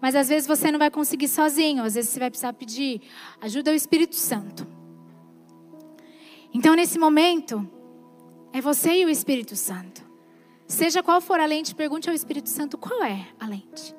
Mas 0.00 0.16
às 0.16 0.28
vezes 0.28 0.48
você 0.48 0.72
não 0.72 0.78
vai 0.78 0.90
conseguir 0.90 1.28
sozinho, 1.28 1.84
às 1.84 1.94
vezes 1.94 2.10
você 2.10 2.18
vai 2.18 2.30
precisar 2.30 2.52
pedir 2.54 3.02
ajuda 3.40 3.70
ao 3.70 3.76
Espírito 3.76 4.16
Santo. 4.16 4.66
Então, 6.52 6.74
nesse 6.74 6.98
momento, 6.98 7.68
é 8.52 8.60
você 8.60 9.02
e 9.02 9.04
o 9.04 9.08
Espírito 9.08 9.54
Santo. 9.54 10.02
Seja 10.66 11.02
qual 11.02 11.20
for 11.20 11.38
a 11.38 11.46
lente, 11.46 11.74
pergunte 11.74 12.08
ao 12.08 12.14
Espírito 12.14 12.48
Santo 12.48 12.76
qual 12.76 13.02
é 13.04 13.28
a 13.38 13.46
lente. 13.46 13.94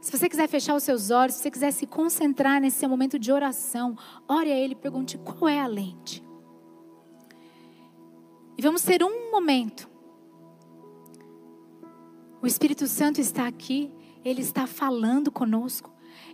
Se 0.00 0.10
você 0.10 0.28
quiser 0.28 0.48
fechar 0.48 0.74
os 0.74 0.82
seus 0.82 1.10
olhos, 1.10 1.36
se 1.36 1.42
você 1.42 1.50
quiser 1.50 1.70
se 1.72 1.86
concentrar 1.86 2.60
nesse 2.60 2.78
seu 2.78 2.88
momento 2.88 3.18
de 3.18 3.32
oração, 3.32 3.96
ore 4.28 4.50
a 4.52 4.56
Ele 4.56 4.72
e 4.72 4.76
pergunte 4.76 5.16
qual 5.18 5.48
é 5.48 5.60
a 5.60 5.66
lente. 5.66 6.22
E 8.56 8.62
vamos 8.62 8.82
ter 8.82 9.02
um 9.02 9.30
momento 9.30 9.91
o 12.42 12.46
Espírito 12.46 12.88
Santo 12.88 13.20
está 13.20 13.46
aqui, 13.46 13.90
ele 14.24 14.42
está 14.42 14.66
falando 14.66 15.30
conosco, 15.30 15.90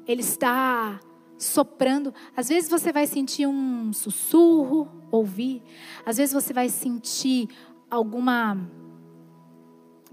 ele 0.07 0.23
está 0.23 0.99
soprando. 1.37 2.15
Às 2.35 2.49
vezes 2.49 2.71
você 2.71 2.91
vai 2.93 3.07
sentir 3.07 3.47
um 3.47 3.93
sussurro, 3.93 4.89
ouvir. 5.11 5.63
Às 6.07 6.17
vezes 6.17 6.33
você 6.33 6.53
vai 6.53 6.71
sentir 6.71 7.49
alguma. 7.91 8.59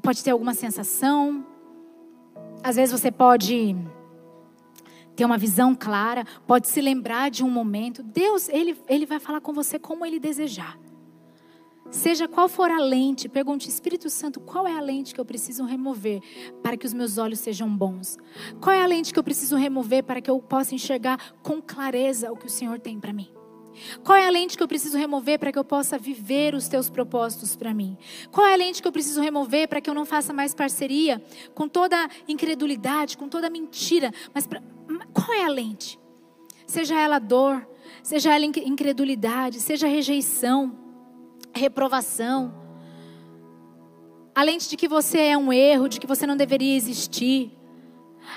Pode 0.02 0.22
ter 0.24 0.32
alguma 0.32 0.54
sensação. 0.54 1.46
Às 2.62 2.76
vezes 2.76 3.00
você 3.00 3.12
pode 3.12 3.76
ter 5.16 5.24
uma 5.24 5.38
visão 5.38 5.74
clara, 5.74 6.26
pode 6.46 6.68
se 6.68 6.82
lembrar 6.82 7.32
de 7.32 7.44
um 7.44 7.50
momento. 7.50 8.04
Deus, 8.04 8.50
ele, 8.50 8.78
ele 8.88 9.06
vai 9.06 9.20
falar 9.20 9.40
com 9.40 9.54
você 9.54 9.80
como 9.80 10.06
ele 10.06 10.20
desejar. 10.20 10.78
Seja 11.92 12.28
qual 12.28 12.50
for 12.50 12.72
a 12.72 12.80
lente, 12.80 13.30
pergunte, 13.30 13.70
Espírito 13.70 14.10
Santo, 14.10 14.40
qual 14.40 14.68
é 14.68 14.76
a 14.76 14.82
lente 14.82 15.14
que 15.14 15.22
eu 15.22 15.26
preciso 15.26 15.64
remover 15.64 16.20
para 16.62 16.76
que 16.76 16.86
os 16.86 16.94
meus 16.94 17.18
olhos 17.18 17.40
sejam 17.40 17.70
bons? 17.70 18.18
Qual 18.60 18.76
é 18.76 18.82
a 18.82 18.88
lente 18.88 19.14
que 19.14 19.20
eu 19.20 19.24
preciso 19.24 19.56
remover 19.56 20.04
para 20.04 20.20
que 20.20 20.30
eu 20.30 20.40
possa 20.40 20.74
enxergar 20.74 21.34
com 21.44 21.62
clareza 21.62 22.32
o 22.32 22.36
que 22.36 22.48
o 22.48 22.50
Senhor 22.50 22.80
tem 22.80 23.00
para 23.00 23.14
mim? 23.14 23.30
Qual 24.04 24.18
é 24.18 24.26
a 24.26 24.30
lente 24.30 24.58
que 24.58 24.64
eu 24.64 24.68
preciso 24.68 24.98
remover 24.98 25.38
para 25.38 25.52
que 25.52 25.60
eu 25.60 25.64
possa 25.64 25.98
viver 25.98 26.56
os 26.56 26.68
teus 26.68 26.90
propósitos 26.90 27.56
para 27.56 27.74
mim? 27.74 27.98
Qual 28.32 28.46
é 28.48 28.54
a 28.54 28.58
lente 28.58 28.82
que 28.82 28.88
eu 28.88 28.92
preciso 28.92 29.22
remover 29.22 29.68
para 29.68 29.80
que 29.80 29.90
eu 29.90 29.94
não 29.94 30.06
faça 30.06 30.34
mais 30.34 30.54
parceria 30.54 31.22
com 31.54 31.68
toda 31.68 32.10
incredulidade, 32.28 33.18
com 33.18 33.28
toda 33.30 33.50
mentira? 33.50 34.12
Mas 34.34 34.48
pra, 34.48 34.62
qual 35.14 35.34
é 35.34 35.44
a 35.44 35.50
lente? 35.50 36.00
Seja 36.66 37.00
ela 37.00 37.20
dor, 37.20 37.68
seja 38.02 38.34
ela 38.34 38.46
incredulidade, 38.46 39.60
seja 39.60 39.88
rejeição 39.88 40.85
reprovação. 41.56 42.54
Além 44.34 44.58
de 44.58 44.76
que 44.76 44.88
você 44.88 45.20
é 45.20 45.38
um 45.38 45.52
erro, 45.52 45.88
de 45.88 46.00
que 46.00 46.08
você 46.08 46.28
não 46.28 46.36
deveria 46.36 46.76
existir. 46.76 47.52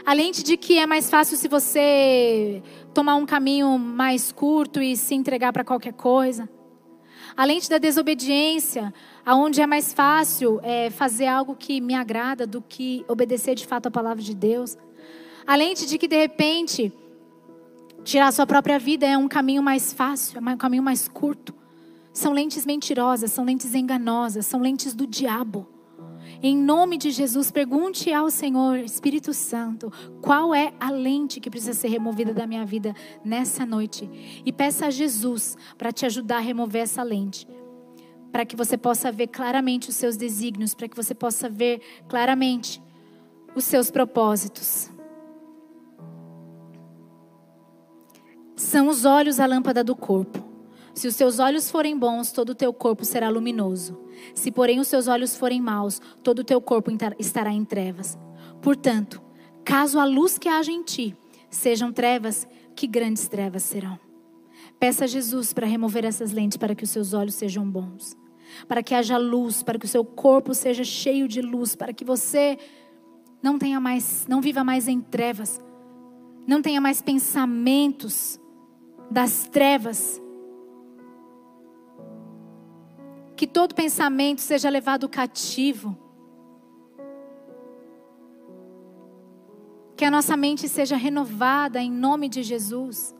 Além 0.06 0.30
de 0.30 0.56
que 0.56 0.78
é 0.78 0.86
mais 0.86 1.10
fácil 1.10 1.36
se 1.36 1.48
você 1.48 2.62
tomar 2.94 3.16
um 3.16 3.26
caminho 3.26 3.76
mais 3.78 4.30
curto 4.30 4.80
e 4.80 4.96
se 4.96 5.14
entregar 5.14 5.52
para 5.52 5.64
qualquer 5.64 5.92
coisa. 5.92 6.48
Além 7.36 7.60
da 7.68 7.78
desobediência, 7.78 8.92
aonde 9.24 9.60
é 9.60 9.66
mais 9.66 9.92
fácil 9.92 10.60
é, 10.62 10.90
fazer 10.90 11.26
algo 11.26 11.56
que 11.56 11.80
me 11.80 11.94
agrada 11.94 12.46
do 12.46 12.62
que 12.62 13.04
obedecer 13.08 13.54
de 13.54 13.66
fato 13.66 13.86
a 13.86 13.90
palavra 13.90 14.22
de 14.22 14.34
Deus. 14.34 14.76
Além 15.46 15.74
de 15.74 15.98
que 15.98 16.06
de 16.06 16.16
repente 16.16 16.92
tirar 18.04 18.32
sua 18.32 18.46
própria 18.46 18.78
vida 18.78 19.06
é 19.06 19.16
um 19.16 19.28
caminho 19.28 19.62
mais 19.62 19.92
fácil, 19.92 20.38
é 20.38 20.54
um 20.54 20.56
caminho 20.56 20.82
mais 20.82 21.08
curto. 21.08 21.57
São 22.18 22.32
lentes 22.32 22.66
mentirosas, 22.66 23.30
são 23.30 23.44
lentes 23.44 23.76
enganosas, 23.76 24.44
são 24.44 24.60
lentes 24.60 24.92
do 24.92 25.06
diabo. 25.06 25.68
Em 26.42 26.56
nome 26.56 26.98
de 26.98 27.12
Jesus, 27.12 27.52
pergunte 27.52 28.12
ao 28.12 28.28
Senhor, 28.28 28.76
Espírito 28.78 29.32
Santo, 29.32 29.88
qual 30.20 30.52
é 30.52 30.74
a 30.80 30.90
lente 30.90 31.38
que 31.38 31.48
precisa 31.48 31.74
ser 31.74 31.86
removida 31.86 32.34
da 32.34 32.44
minha 32.44 32.66
vida 32.66 32.92
nessa 33.24 33.64
noite. 33.64 34.10
E 34.44 34.52
peça 34.52 34.86
a 34.86 34.90
Jesus 34.90 35.56
para 35.78 35.92
te 35.92 36.06
ajudar 36.06 36.38
a 36.38 36.40
remover 36.40 36.82
essa 36.82 37.04
lente. 37.04 37.46
Para 38.32 38.44
que 38.44 38.56
você 38.56 38.76
possa 38.76 39.12
ver 39.12 39.28
claramente 39.28 39.88
os 39.88 39.94
seus 39.94 40.16
desígnios, 40.16 40.74
para 40.74 40.88
que 40.88 40.96
você 40.96 41.14
possa 41.14 41.48
ver 41.48 41.80
claramente 42.08 42.82
os 43.54 43.62
seus 43.62 43.92
propósitos. 43.92 44.90
São 48.56 48.88
os 48.88 49.04
olhos 49.04 49.38
a 49.38 49.46
lâmpada 49.46 49.84
do 49.84 49.94
corpo. 49.94 50.47
Se 50.98 51.06
os 51.06 51.14
seus 51.14 51.38
olhos 51.38 51.70
forem 51.70 51.96
bons, 51.96 52.32
todo 52.32 52.50
o 52.50 52.54
teu 52.56 52.72
corpo 52.72 53.04
será 53.04 53.28
luminoso. 53.28 53.96
Se, 54.34 54.50
porém, 54.50 54.80
os 54.80 54.88
seus 54.88 55.06
olhos 55.06 55.36
forem 55.36 55.60
maus, 55.60 56.02
todo 56.24 56.40
o 56.40 56.44
teu 56.44 56.60
corpo 56.60 56.90
estará 57.20 57.52
em 57.52 57.64
trevas. 57.64 58.18
Portanto, 58.60 59.22
caso 59.64 60.00
a 60.00 60.04
luz 60.04 60.38
que 60.38 60.48
haja 60.48 60.72
em 60.72 60.82
ti 60.82 61.16
sejam 61.48 61.92
trevas, 61.92 62.48
que 62.74 62.88
grandes 62.88 63.28
trevas 63.28 63.62
serão. 63.62 63.96
Peça 64.80 65.04
a 65.04 65.06
Jesus 65.06 65.52
para 65.52 65.68
remover 65.68 66.04
essas 66.04 66.32
lentes 66.32 66.56
para 66.56 66.74
que 66.74 66.82
os 66.82 66.90
seus 66.90 67.12
olhos 67.12 67.36
sejam 67.36 67.64
bons, 67.70 68.16
para 68.66 68.82
que 68.82 68.92
haja 68.92 69.16
luz, 69.16 69.62
para 69.62 69.78
que 69.78 69.86
o 69.86 69.88
seu 69.88 70.04
corpo 70.04 70.52
seja 70.52 70.82
cheio 70.82 71.28
de 71.28 71.40
luz, 71.40 71.76
para 71.76 71.92
que 71.92 72.04
você 72.04 72.58
não 73.40 73.56
tenha 73.56 73.78
mais, 73.78 74.26
não 74.28 74.40
viva 74.40 74.64
mais 74.64 74.88
em 74.88 75.00
trevas, 75.00 75.60
não 76.44 76.60
tenha 76.60 76.80
mais 76.80 77.00
pensamentos 77.00 78.40
das 79.08 79.44
trevas, 79.44 80.20
que 83.38 83.46
todo 83.46 83.72
pensamento 83.72 84.40
seja 84.40 84.68
levado 84.68 85.08
cativo. 85.08 85.96
Que 89.96 90.04
a 90.04 90.10
nossa 90.10 90.36
mente 90.36 90.68
seja 90.68 90.96
renovada 90.96 91.80
em 91.80 91.88
nome 91.88 92.28
de 92.28 92.42
Jesus. 92.42 93.14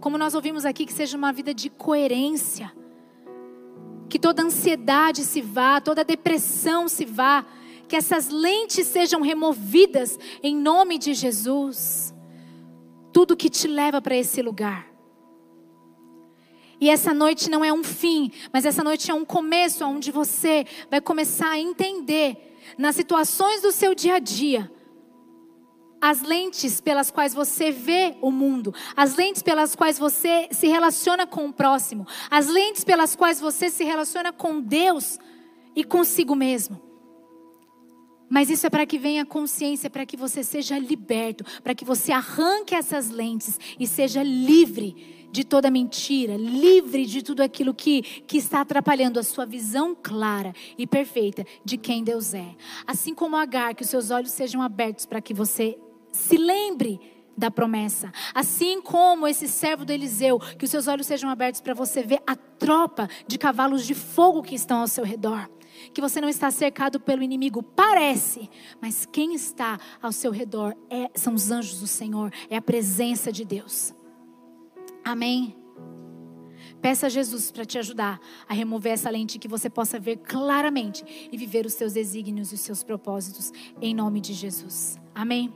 Como 0.00 0.18
nós 0.18 0.34
ouvimos 0.34 0.66
aqui, 0.66 0.84
que 0.84 0.92
seja 0.92 1.16
uma 1.16 1.32
vida 1.32 1.54
de 1.54 1.70
coerência. 1.70 2.70
Que 4.06 4.18
toda 4.18 4.42
ansiedade 4.42 5.24
se 5.24 5.40
vá, 5.40 5.80
toda 5.80 6.04
depressão 6.04 6.86
se 6.86 7.06
vá. 7.06 7.46
Que 7.88 7.96
essas 7.96 8.28
lentes 8.28 8.86
sejam 8.86 9.22
removidas 9.22 10.18
em 10.42 10.54
nome 10.54 10.98
de 10.98 11.14
Jesus. 11.14 12.14
Tudo 13.14 13.34
que 13.34 13.48
te 13.48 13.66
leva 13.66 14.02
para 14.02 14.14
esse 14.14 14.42
lugar. 14.42 14.95
E 16.80 16.90
essa 16.90 17.14
noite 17.14 17.48
não 17.48 17.64
é 17.64 17.72
um 17.72 17.82
fim, 17.82 18.30
mas 18.52 18.66
essa 18.66 18.84
noite 18.84 19.10
é 19.10 19.14
um 19.14 19.24
começo 19.24 19.84
onde 19.84 20.10
você 20.10 20.66
vai 20.90 21.00
começar 21.00 21.50
a 21.50 21.58
entender 21.58 22.56
nas 22.76 22.96
situações 22.96 23.62
do 23.62 23.72
seu 23.72 23.94
dia 23.94 24.16
a 24.16 24.18
dia 24.18 24.70
as 26.00 26.22
lentes 26.22 26.80
pelas 26.80 27.10
quais 27.10 27.34
você 27.34 27.70
vê 27.70 28.16
o 28.20 28.30
mundo, 28.30 28.74
as 28.94 29.16
lentes 29.16 29.42
pelas 29.42 29.74
quais 29.74 29.98
você 29.98 30.48
se 30.52 30.66
relaciona 30.68 31.26
com 31.26 31.46
o 31.46 31.52
próximo, 31.52 32.06
as 32.30 32.46
lentes 32.46 32.84
pelas 32.84 33.16
quais 33.16 33.40
você 33.40 33.70
se 33.70 33.82
relaciona 33.82 34.32
com 34.32 34.60
Deus 34.60 35.18
e 35.74 35.82
consigo 35.82 36.34
mesmo. 36.34 36.80
Mas 38.28 38.50
isso 38.50 38.66
é 38.66 38.70
para 38.70 38.84
que 38.84 38.98
venha 38.98 39.24
consciência, 39.24 39.88
para 39.88 40.04
que 40.04 40.16
você 40.16 40.42
seja 40.42 40.78
liberto, 40.78 41.44
para 41.62 41.74
que 41.74 41.84
você 41.84 42.12
arranque 42.12 42.74
essas 42.74 43.08
lentes 43.08 43.58
e 43.78 43.86
seja 43.86 44.22
livre 44.22 45.15
de 45.30 45.44
toda 45.44 45.70
mentira, 45.70 46.36
livre 46.36 47.06
de 47.06 47.22
tudo 47.22 47.42
aquilo 47.42 47.74
que, 47.74 48.02
que 48.02 48.38
está 48.38 48.60
atrapalhando 48.60 49.18
a 49.18 49.22
sua 49.22 49.44
visão 49.44 49.94
clara 49.94 50.54
e 50.78 50.86
perfeita 50.86 51.44
de 51.64 51.76
quem 51.76 52.02
Deus 52.02 52.34
é. 52.34 52.54
Assim 52.86 53.14
como 53.14 53.36
Agar, 53.36 53.74
que 53.74 53.82
os 53.82 53.90
seus 53.90 54.10
olhos 54.10 54.30
sejam 54.30 54.62
abertos 54.62 55.06
para 55.06 55.20
que 55.20 55.34
você 55.34 55.78
se 56.12 56.36
lembre 56.36 57.00
da 57.36 57.50
promessa. 57.50 58.10
Assim 58.34 58.80
como 58.80 59.28
esse 59.28 59.46
servo 59.46 59.84
do 59.84 59.92
Eliseu, 59.92 60.38
que 60.38 60.64
os 60.64 60.70
seus 60.70 60.88
olhos 60.88 61.06
sejam 61.06 61.28
abertos 61.28 61.60
para 61.60 61.74
você 61.74 62.02
ver 62.02 62.22
a 62.26 62.34
tropa 62.34 63.08
de 63.26 63.36
cavalos 63.36 63.86
de 63.86 63.94
fogo 63.94 64.42
que 64.42 64.54
estão 64.54 64.80
ao 64.80 64.88
seu 64.88 65.04
redor. 65.04 65.48
Que 65.92 66.00
você 66.00 66.20
não 66.20 66.28
está 66.28 66.50
cercado 66.50 66.98
pelo 66.98 67.22
inimigo, 67.22 67.62
parece, 67.62 68.48
mas 68.80 69.04
quem 69.04 69.34
está 69.34 69.78
ao 70.00 70.10
seu 70.10 70.30
redor 70.30 70.74
é, 70.88 71.10
são 71.14 71.34
os 71.34 71.50
anjos 71.50 71.80
do 71.80 71.86
Senhor, 71.86 72.32
é 72.48 72.56
a 72.56 72.62
presença 72.62 73.30
de 73.30 73.44
Deus. 73.44 73.94
Amém? 75.06 75.56
Peça 76.82 77.06
a 77.06 77.08
Jesus 77.08 77.52
para 77.52 77.64
te 77.64 77.78
ajudar 77.78 78.20
a 78.48 78.52
remover 78.52 78.92
essa 78.92 79.08
lente 79.08 79.38
que 79.38 79.46
você 79.46 79.70
possa 79.70 80.00
ver 80.00 80.16
claramente 80.16 81.28
e 81.30 81.36
viver 81.36 81.64
os 81.64 81.74
seus 81.74 81.92
desígnios 81.92 82.50
e 82.50 82.56
os 82.56 82.60
seus 82.60 82.82
propósitos 82.82 83.52
em 83.80 83.94
nome 83.94 84.20
de 84.20 84.34
Jesus. 84.34 84.98
Amém? 85.14 85.54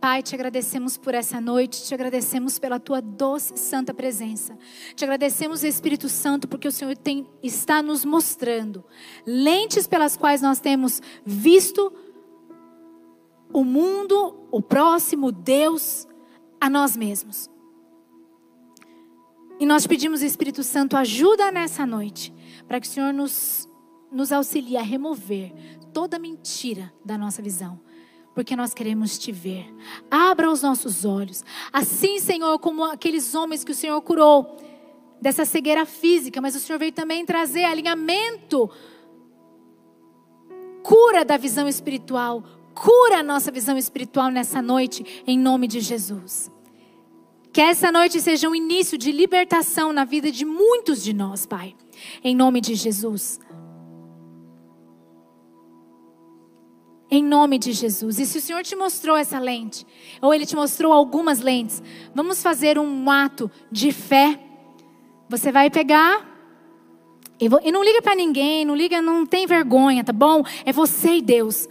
Pai, 0.00 0.22
te 0.22 0.34
agradecemos 0.34 0.96
por 0.96 1.12
essa 1.12 1.42
noite, 1.42 1.84
te 1.84 1.92
agradecemos 1.92 2.58
pela 2.58 2.80
tua 2.80 3.02
doce 3.02 3.52
e 3.52 3.58
santa 3.58 3.92
presença. 3.92 4.56
Te 4.94 5.04
agradecemos, 5.04 5.62
Espírito 5.62 6.08
Santo, 6.08 6.48
porque 6.48 6.66
o 6.66 6.72
Senhor 6.72 6.96
tem, 6.96 7.28
está 7.42 7.82
nos 7.82 8.02
mostrando 8.02 8.82
lentes 9.26 9.86
pelas 9.86 10.16
quais 10.16 10.40
nós 10.40 10.58
temos 10.58 11.02
visto 11.22 11.92
o 13.52 13.62
mundo, 13.62 14.48
o 14.50 14.62
próximo, 14.62 15.30
Deus, 15.30 16.08
a 16.58 16.70
nós 16.70 16.96
mesmos. 16.96 17.50
E 19.60 19.66
nós 19.66 19.86
pedimos, 19.86 20.22
Espírito 20.22 20.62
Santo, 20.62 20.96
ajuda 20.96 21.52
nessa 21.52 21.84
noite, 21.84 22.32
para 22.66 22.80
que 22.80 22.86
o 22.86 22.90
Senhor 22.90 23.12
nos, 23.12 23.68
nos 24.10 24.32
auxilie 24.32 24.78
a 24.78 24.82
remover 24.82 25.52
toda 25.92 26.18
mentira 26.18 26.90
da 27.04 27.18
nossa 27.18 27.42
visão. 27.42 27.78
Porque 28.34 28.56
nós 28.56 28.72
queremos 28.72 29.18
te 29.18 29.30
ver. 29.30 29.66
Abra 30.10 30.50
os 30.50 30.62
nossos 30.62 31.04
olhos. 31.04 31.44
Assim, 31.70 32.18
Senhor, 32.18 32.58
como 32.58 32.84
aqueles 32.84 33.34
homens 33.34 33.62
que 33.62 33.72
o 33.72 33.74
Senhor 33.74 34.00
curou 34.00 34.56
dessa 35.20 35.44
cegueira 35.44 35.84
física, 35.84 36.40
mas 36.40 36.56
o 36.56 36.60
Senhor 36.60 36.78
veio 36.78 36.92
também 36.92 37.26
trazer 37.26 37.64
alinhamento, 37.64 38.70
cura 40.82 41.22
da 41.22 41.36
visão 41.36 41.68
espiritual, 41.68 42.42
cura 42.74 43.18
a 43.18 43.22
nossa 43.22 43.50
visão 43.50 43.76
espiritual 43.76 44.30
nessa 44.30 44.62
noite, 44.62 45.22
em 45.26 45.38
nome 45.38 45.68
de 45.68 45.80
Jesus. 45.80 46.50
Que 47.52 47.60
essa 47.60 47.90
noite 47.90 48.20
seja 48.20 48.48
um 48.48 48.54
início 48.54 48.96
de 48.96 49.10
libertação 49.10 49.92
na 49.92 50.04
vida 50.04 50.30
de 50.30 50.44
muitos 50.44 51.02
de 51.02 51.12
nós, 51.12 51.46
Pai. 51.46 51.74
Em 52.22 52.34
nome 52.34 52.60
de 52.60 52.74
Jesus. 52.74 53.40
Em 57.10 57.24
nome 57.24 57.58
de 57.58 57.72
Jesus. 57.72 58.20
E 58.20 58.26
se 58.26 58.38
o 58.38 58.40
Senhor 58.40 58.62
te 58.62 58.76
mostrou 58.76 59.16
essa 59.16 59.40
lente, 59.40 59.84
ou 60.22 60.32
Ele 60.32 60.46
te 60.46 60.54
mostrou 60.54 60.92
algumas 60.92 61.40
lentes, 61.40 61.82
vamos 62.14 62.40
fazer 62.40 62.78
um 62.78 63.10
ato 63.10 63.50
de 63.70 63.90
fé. 63.90 64.38
Você 65.28 65.50
vai 65.50 65.68
pegar. 65.70 66.28
E 67.40 67.72
não 67.72 67.82
liga 67.82 68.00
para 68.00 68.14
ninguém, 68.14 68.64
não 68.64 68.76
liga, 68.76 69.02
não 69.02 69.26
tem 69.26 69.44
vergonha, 69.46 70.04
tá 70.04 70.12
bom? 70.12 70.44
É 70.64 70.72
você 70.72 71.16
e 71.16 71.22
Deus. 71.22 71.66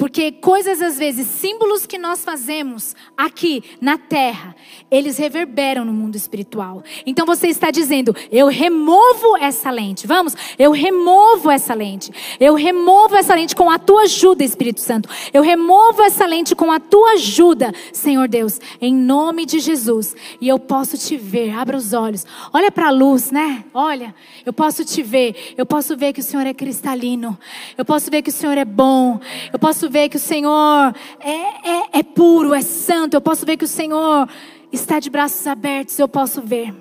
Porque 0.00 0.32
coisas, 0.32 0.80
às 0.80 0.96
vezes, 0.96 1.26
símbolos 1.26 1.84
que 1.84 1.98
nós 1.98 2.24
fazemos 2.24 2.96
aqui 3.14 3.62
na 3.82 3.98
terra, 3.98 4.56
eles 4.90 5.18
reverberam 5.18 5.84
no 5.84 5.92
mundo 5.92 6.16
espiritual. 6.16 6.82
Então 7.04 7.26
você 7.26 7.48
está 7.48 7.70
dizendo: 7.70 8.16
eu 8.32 8.46
removo 8.46 9.36
essa 9.36 9.70
lente. 9.70 10.06
Vamos? 10.06 10.34
Eu 10.58 10.70
removo 10.70 11.50
essa 11.50 11.74
lente. 11.74 12.10
Eu 12.40 12.54
removo 12.54 13.14
essa 13.14 13.34
lente 13.34 13.54
com 13.54 13.68
a 13.68 13.78
tua 13.78 14.04
ajuda, 14.04 14.42
Espírito 14.42 14.80
Santo. 14.80 15.06
Eu 15.34 15.42
removo 15.42 16.00
essa 16.00 16.24
lente 16.24 16.56
com 16.56 16.72
a 16.72 16.80
tua 16.80 17.10
ajuda, 17.10 17.70
Senhor 17.92 18.26
Deus, 18.26 18.58
em 18.80 18.94
nome 18.94 19.44
de 19.44 19.60
Jesus. 19.60 20.16
E 20.40 20.48
eu 20.48 20.58
posso 20.58 20.96
te 20.96 21.18
ver. 21.18 21.50
Abra 21.50 21.76
os 21.76 21.92
olhos. 21.92 22.24
Olha 22.54 22.72
para 22.72 22.86
a 22.86 22.90
luz, 22.90 23.30
né? 23.30 23.66
Olha, 23.74 24.14
eu 24.46 24.52
posso 24.54 24.82
te 24.82 25.02
ver. 25.02 25.52
Eu 25.58 25.66
posso 25.66 25.94
ver 25.94 26.14
que 26.14 26.20
o 26.20 26.24
Senhor 26.24 26.46
é 26.46 26.54
cristalino. 26.54 27.38
Eu 27.76 27.84
posso 27.84 28.10
ver 28.10 28.22
que 28.22 28.30
o 28.30 28.32
Senhor 28.32 28.56
é 28.56 28.64
bom. 28.64 29.20
Eu 29.52 29.58
posso 29.58 29.89
ver 29.90 30.08
que 30.08 30.16
o 30.16 30.20
Senhor 30.20 30.94
é, 31.20 31.30
é, 31.70 31.98
é 31.98 32.02
puro, 32.02 32.54
é 32.54 32.62
santo. 32.62 33.14
Eu 33.14 33.20
posso 33.20 33.44
ver 33.44 33.56
que 33.56 33.64
o 33.64 33.68
Senhor 33.68 34.28
está 34.72 34.98
de 34.98 35.10
braços 35.10 35.46
abertos. 35.46 35.98
Eu 35.98 36.08
posso 36.08 36.40
ver. 36.40 36.74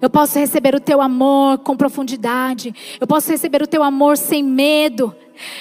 Eu 0.00 0.10
posso 0.10 0.38
receber 0.38 0.74
o 0.74 0.80
teu 0.80 1.00
amor 1.00 1.58
com 1.58 1.76
profundidade. 1.76 2.74
Eu 3.00 3.06
posso 3.06 3.30
receber 3.30 3.62
o 3.62 3.66
teu 3.68 3.82
amor 3.82 4.16
sem 4.16 4.42
medo. 4.42 5.14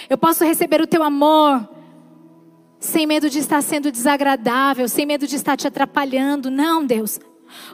Eu 0.09 0.17
posso 0.17 0.43
receber 0.43 0.81
o 0.81 0.87
teu 0.87 1.03
amor 1.03 1.69
sem 2.79 3.05
medo 3.05 3.29
de 3.29 3.37
estar 3.37 3.61
sendo 3.61 3.91
desagradável, 3.91 4.89
sem 4.89 5.05
medo 5.05 5.27
de 5.27 5.35
estar 5.35 5.55
te 5.55 5.67
atrapalhando. 5.67 6.49
Não, 6.49 6.83
Deus. 6.83 7.19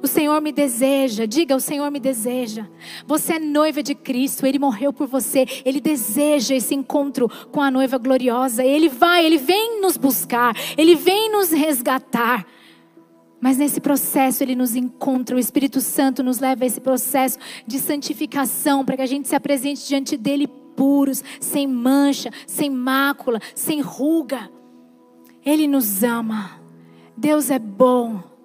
O 0.02 0.08
Senhor 0.08 0.42
me 0.42 0.52
deseja, 0.52 1.26
diga: 1.26 1.56
O 1.56 1.60
Senhor 1.60 1.90
me 1.92 2.00
deseja. 2.00 2.68
Você 3.06 3.34
é 3.34 3.40
noiva 3.40 3.82
de 3.82 3.96
Cristo, 3.96 4.46
Ele 4.46 4.60
morreu 4.60 4.92
por 4.94 5.08
você, 5.08 5.46
Ele 5.66 5.80
deseja 5.80 6.56
esse 6.56 6.74
encontro 6.74 7.30
com 7.52 7.62
a 7.62 7.72
noiva 7.72 7.98
gloriosa. 7.98 8.64
Ele 8.64 8.90
vai, 8.90 9.26
Ele 9.26 9.38
vem 9.38 9.82
nos 9.82 9.98
buscar, 9.98 10.56
Ele 10.78 10.96
vem 10.96 11.32
nos 11.32 11.52
resgatar. 11.52 12.46
Mas 13.40 13.58
nesse 13.58 13.80
processo 13.80 14.44
Ele 14.44 14.56
nos 14.56 14.76
encontra, 14.76 15.36
o 15.36 15.40
Espírito 15.40 15.80
Santo 15.80 16.24
nos 16.24 16.40
leva 16.40 16.64
a 16.64 16.68
esse 16.68 16.82
processo 16.82 17.38
de 17.66 17.80
santificação, 17.80 18.84
para 18.84 18.98
que 18.98 19.04
a 19.04 19.08
gente 19.08 19.28
se 19.28 19.36
apresente 19.36 19.88
diante 19.88 20.18
dEle 20.18 20.48
puros, 20.48 21.24
sem 21.40 21.68
mancha, 21.68 22.30
sem 22.46 22.70
mácula, 22.70 23.40
sem 23.56 23.82
ruga. 23.82 24.50
Ele 25.46 25.68
nos 25.68 26.04
ama, 26.04 26.60
Deus 27.16 27.50
é 27.50 27.60
bom. 27.60 28.37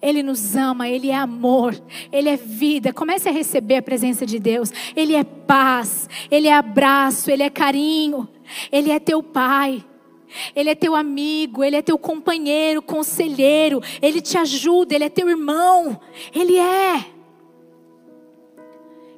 Ele 0.00 0.22
nos 0.22 0.54
ama, 0.54 0.88
Ele 0.88 1.10
é 1.10 1.14
amor, 1.14 1.80
Ele 2.12 2.28
é 2.28 2.36
vida. 2.36 2.92
Comece 2.92 3.28
a 3.28 3.32
receber 3.32 3.76
a 3.76 3.82
presença 3.82 4.24
de 4.24 4.38
Deus. 4.38 4.72
Ele 4.94 5.14
é 5.14 5.24
paz, 5.24 6.08
Ele 6.30 6.48
é 6.48 6.54
abraço, 6.54 7.30
Ele 7.30 7.42
é 7.42 7.50
carinho, 7.50 8.28
Ele 8.70 8.90
é 8.90 8.98
teu 8.98 9.22
Pai. 9.22 9.84
Ele 10.54 10.68
é 10.68 10.74
teu 10.74 10.94
amigo, 10.94 11.64
Ele 11.64 11.76
é 11.76 11.82
teu 11.82 11.98
companheiro, 11.98 12.82
conselheiro, 12.82 13.80
Ele 14.00 14.20
te 14.20 14.36
ajuda, 14.36 14.94
Ele 14.94 15.04
é 15.04 15.08
teu 15.08 15.28
irmão, 15.28 15.98
Ele 16.34 16.58
é. 16.58 17.17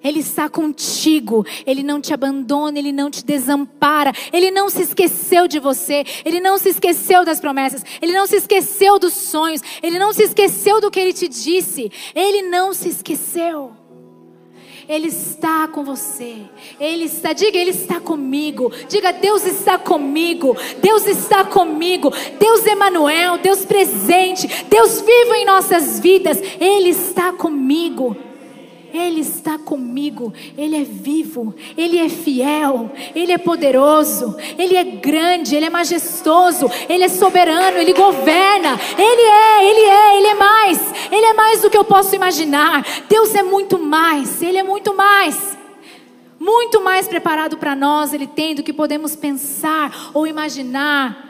Ele 0.02 0.20
está 0.20 0.48
contigo, 0.48 1.44
Ele 1.66 1.82
não 1.82 2.00
te 2.00 2.14
abandona, 2.14 2.78
Ele 2.78 2.92
não 2.92 3.10
te 3.10 3.24
desampara, 3.24 4.12
Ele 4.32 4.50
não 4.50 4.70
se 4.70 4.82
esqueceu 4.82 5.46
de 5.46 5.58
você, 5.58 6.04
Ele 6.24 6.40
não 6.40 6.56
se 6.56 6.70
esqueceu 6.70 7.24
das 7.24 7.38
promessas, 7.38 7.84
Ele 8.00 8.12
não 8.12 8.26
se 8.26 8.36
esqueceu 8.36 8.98
dos 8.98 9.12
sonhos, 9.12 9.62
Ele 9.82 9.98
não 9.98 10.12
se 10.12 10.22
esqueceu 10.22 10.80
do 10.80 10.90
que 10.90 10.98
Ele 10.98 11.12
te 11.12 11.28
disse, 11.28 11.92
Ele 12.14 12.42
não 12.42 12.72
se 12.72 12.88
esqueceu. 12.88 13.72
Ele 14.88 15.06
está 15.06 15.68
com 15.68 15.84
você. 15.84 16.38
Ele 16.80 17.04
está, 17.04 17.32
diga, 17.32 17.56
Ele 17.56 17.70
está 17.70 18.00
comigo. 18.00 18.72
Diga, 18.88 19.12
Deus 19.12 19.46
está 19.46 19.78
comigo. 19.78 20.56
Deus 20.82 21.06
está 21.06 21.44
comigo. 21.44 22.10
Deus 22.40 22.66
Emanuel, 22.66 23.38
Deus 23.38 23.64
presente, 23.64 24.48
Deus 24.68 25.00
vivo 25.00 25.34
em 25.34 25.44
nossas 25.44 26.00
vidas. 26.00 26.42
Ele 26.58 26.88
está 26.88 27.32
comigo. 27.32 28.29
Ele 28.92 29.20
está 29.20 29.58
comigo, 29.58 30.32
Ele 30.56 30.76
é 30.76 30.84
vivo, 30.84 31.54
Ele 31.76 31.98
é 31.98 32.08
fiel, 32.08 32.90
Ele 33.14 33.32
é 33.32 33.38
poderoso, 33.38 34.36
Ele 34.58 34.76
é 34.76 34.84
grande, 34.84 35.54
Ele 35.54 35.66
é 35.66 35.70
majestoso, 35.70 36.70
Ele 36.88 37.04
é 37.04 37.08
soberano, 37.08 37.78
Ele 37.78 37.92
governa, 37.92 38.78
Ele 38.98 39.22
é, 39.22 39.70
Ele 39.70 39.80
é, 39.80 40.16
Ele 40.16 40.26
é 40.26 40.34
mais, 40.34 40.80
Ele 41.10 41.26
é 41.26 41.34
mais 41.34 41.62
do 41.62 41.70
que 41.70 41.76
eu 41.76 41.84
posso 41.84 42.14
imaginar. 42.14 42.84
Deus 43.08 43.34
é 43.34 43.42
muito 43.42 43.78
mais, 43.78 44.42
Ele 44.42 44.58
é 44.58 44.62
muito 44.62 44.94
mais. 44.94 45.58
Muito 46.38 46.80
mais 46.80 47.06
preparado 47.06 47.58
para 47.58 47.76
nós 47.76 48.12
Ele 48.12 48.26
tem 48.26 48.54
do 48.54 48.62
que 48.62 48.72
podemos 48.72 49.14
pensar 49.14 50.10
ou 50.14 50.26
imaginar. 50.26 51.29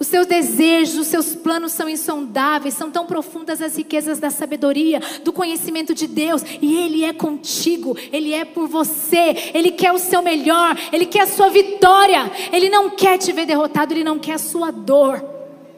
Os 0.00 0.06
seus 0.06 0.26
desejos, 0.26 0.98
os 0.98 1.06
seus 1.08 1.34
planos 1.34 1.72
são 1.72 1.86
insondáveis, 1.86 2.72
são 2.72 2.90
tão 2.90 3.04
profundas 3.04 3.60
as 3.60 3.76
riquezas 3.76 4.18
da 4.18 4.30
sabedoria, 4.30 4.98
do 5.22 5.30
conhecimento 5.30 5.94
de 5.94 6.06
Deus, 6.06 6.42
e 6.62 6.74
Ele 6.74 7.04
é 7.04 7.12
contigo, 7.12 7.94
Ele 8.10 8.32
é 8.32 8.46
por 8.46 8.66
você, 8.66 9.36
Ele 9.52 9.70
quer 9.70 9.92
o 9.92 9.98
seu 9.98 10.22
melhor, 10.22 10.74
Ele 10.90 11.04
quer 11.04 11.24
a 11.24 11.26
sua 11.26 11.50
vitória, 11.50 12.32
Ele 12.50 12.70
não 12.70 12.88
quer 12.88 13.18
te 13.18 13.30
ver 13.30 13.44
derrotado, 13.44 13.92
Ele 13.92 14.02
não 14.02 14.18
quer 14.18 14.32
a 14.32 14.38
sua 14.38 14.70
dor, 14.70 15.22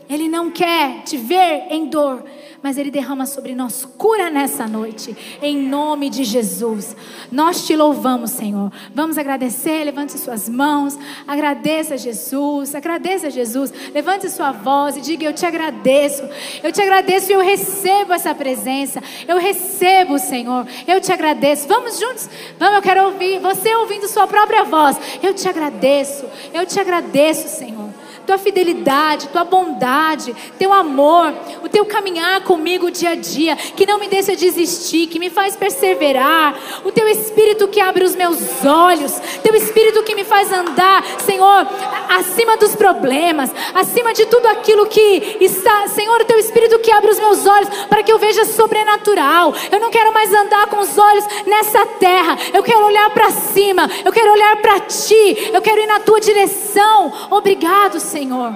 Ele 0.09 0.29
não 0.29 0.53
quer 0.53 1.03
te 1.03 1.17
ver 1.17 1.67
em 1.69 1.87
dor, 1.87 2.23
mas 2.63 2.79
Ele 2.79 2.91
derrama 2.91 3.27
sobre 3.27 3.55
nós 3.55 3.85
cura 3.99 4.31
nessa 4.31 4.67
noite, 4.67 5.17
em 5.43 5.57
nome 5.69 6.09
de 6.09 6.25
Jesus. 6.25 6.97
Nós 7.31 7.67
te 7.67 7.75
louvamos, 7.75 8.31
Senhor. 8.31 8.73
Vamos 8.95 9.19
agradecer, 9.19 9.85
levante 9.85 10.19
suas 10.19 10.49
mãos, 10.49 10.99
agradeça 11.27 11.99
Jesus, 11.99 12.75
agradeça 12.75 13.31
Jesus, 13.31 13.73
levante 13.93 14.31
sua 14.31 14.53
voz 14.53 14.97
e 14.97 15.01
diga: 15.01 15.25
Eu 15.25 15.33
te 15.33 15.45
agradeço, 15.45 16.23
eu 16.63 16.73
te 16.73 16.81
agradeço 16.81 17.31
e 17.31 17.35
eu 17.35 17.41
recebo 17.41 18.13
essa 18.13 18.35
presença, 18.35 19.03
eu 19.27 19.39
recebo, 19.39 20.19
Senhor, 20.19 20.67
eu 20.87 21.01
te 21.01 21.13
agradeço. 21.13 21.67
Vamos 21.67 21.99
juntos? 21.99 22.29
Vamos, 22.59 22.77
eu 22.77 22.83
quero 22.83 23.05
ouvir, 23.07 23.41
você 23.41 23.75
ouvindo 23.75 24.07
sua 24.09 24.27
própria 24.27 24.65
voz. 24.65 24.97
Eu 25.23 25.35
te 25.35 25.49
agradeço, 25.49 26.25
eu 26.55 26.65
te 26.65 26.79
agradeço, 26.79 27.49
Senhor 27.49 28.03
tua 28.27 28.39
fidelidade, 28.39 29.29
tua 29.29 29.45
bondade, 29.45 30.35
teu 30.59 30.73
amor, 30.73 31.33
o 31.63 31.69
teu 31.69 31.85
caminhar 31.85 32.43
comigo 32.43 32.91
dia 32.91 33.11
a 33.11 33.15
dia, 33.15 33.57
que 33.57 33.87
não 33.87 33.99
me 33.99 34.09
deixa 34.09 34.37
desistir, 34.37 35.07
que 35.09 35.19
me 35.19 35.31
faz 35.31 35.57
perseverar, 35.57 36.55
o 36.85 36.93
teu 36.93 37.09
espírito 37.09 37.69
que 37.69 37.81
abre 37.81 38.05
os 38.05 38.15
meus 38.15 38.65
olhos, 38.65 39.13
teu 39.43 39.55
espírito 39.55 40.03
que 40.03 40.15
me 40.15 40.25
faz 40.25 40.53
andar, 40.53 41.05
Senhor, 41.21 41.67
acima 42.09 42.57
dos 42.57 42.75
problemas, 42.77 43.51
acima 43.75 44.13
de 44.13 44.27
tudo 44.27 44.47
aquilo 44.47 44.87
que 44.87 45.39
está, 45.41 45.89
Senhor, 45.89 46.21
o 46.21 46.25
teu 46.25 46.39
espírito 46.39 46.79
que 46.79 46.93
abre 46.93 47.11
os 47.11 47.19
meus 47.19 47.47
olhos 47.47 47.69
para 47.89 48.03
que 48.03 48.13
eu 48.13 48.19
veja 48.19 48.45
sobrenatural. 48.45 49.55
Eu 49.71 49.81
não 49.81 49.91
quero 49.91 50.13
mais 50.13 50.33
andar 50.33 50.67
com 50.67 50.79
os 50.79 50.97
olhos 50.97 51.25
nessa 51.47 51.85
terra, 51.99 52.39
eu 52.53 52.63
quero 52.63 52.85
olhar 52.87 53.11
para 53.11 53.31
cima, 53.31 53.89
eu 54.05 54.13
quero 54.13 54.33
olhar 54.33 54.57
para 54.57 54.81
ti, 54.81 55.51
eu 55.53 55.61
quero 55.61 55.81
ir 55.81 55.87
na 55.87 56.01
tua 56.01 56.21
direção. 56.21 57.13
Obrigado, 57.31 57.99
Senhor. 57.99 58.12
Senhor. 58.13 58.53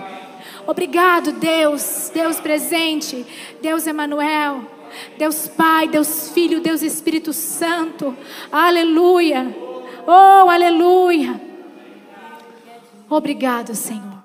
Obrigado, 0.67 1.33
Deus, 1.33 2.11
Deus 2.13 2.39
presente, 2.39 3.25
Deus 3.63 3.87
Emanuel, 3.87 4.63
Deus 5.17 5.49
Pai, 5.49 5.89
Deus 5.89 6.31
Filho, 6.31 6.61
Deus 6.61 6.83
Espírito 6.83 7.33
Santo. 7.33 8.15
Aleluia. 8.53 9.55
Oh, 10.07 10.51
aleluia. 10.51 11.41
Obrigado, 13.09 13.75
Senhor. 13.75 14.16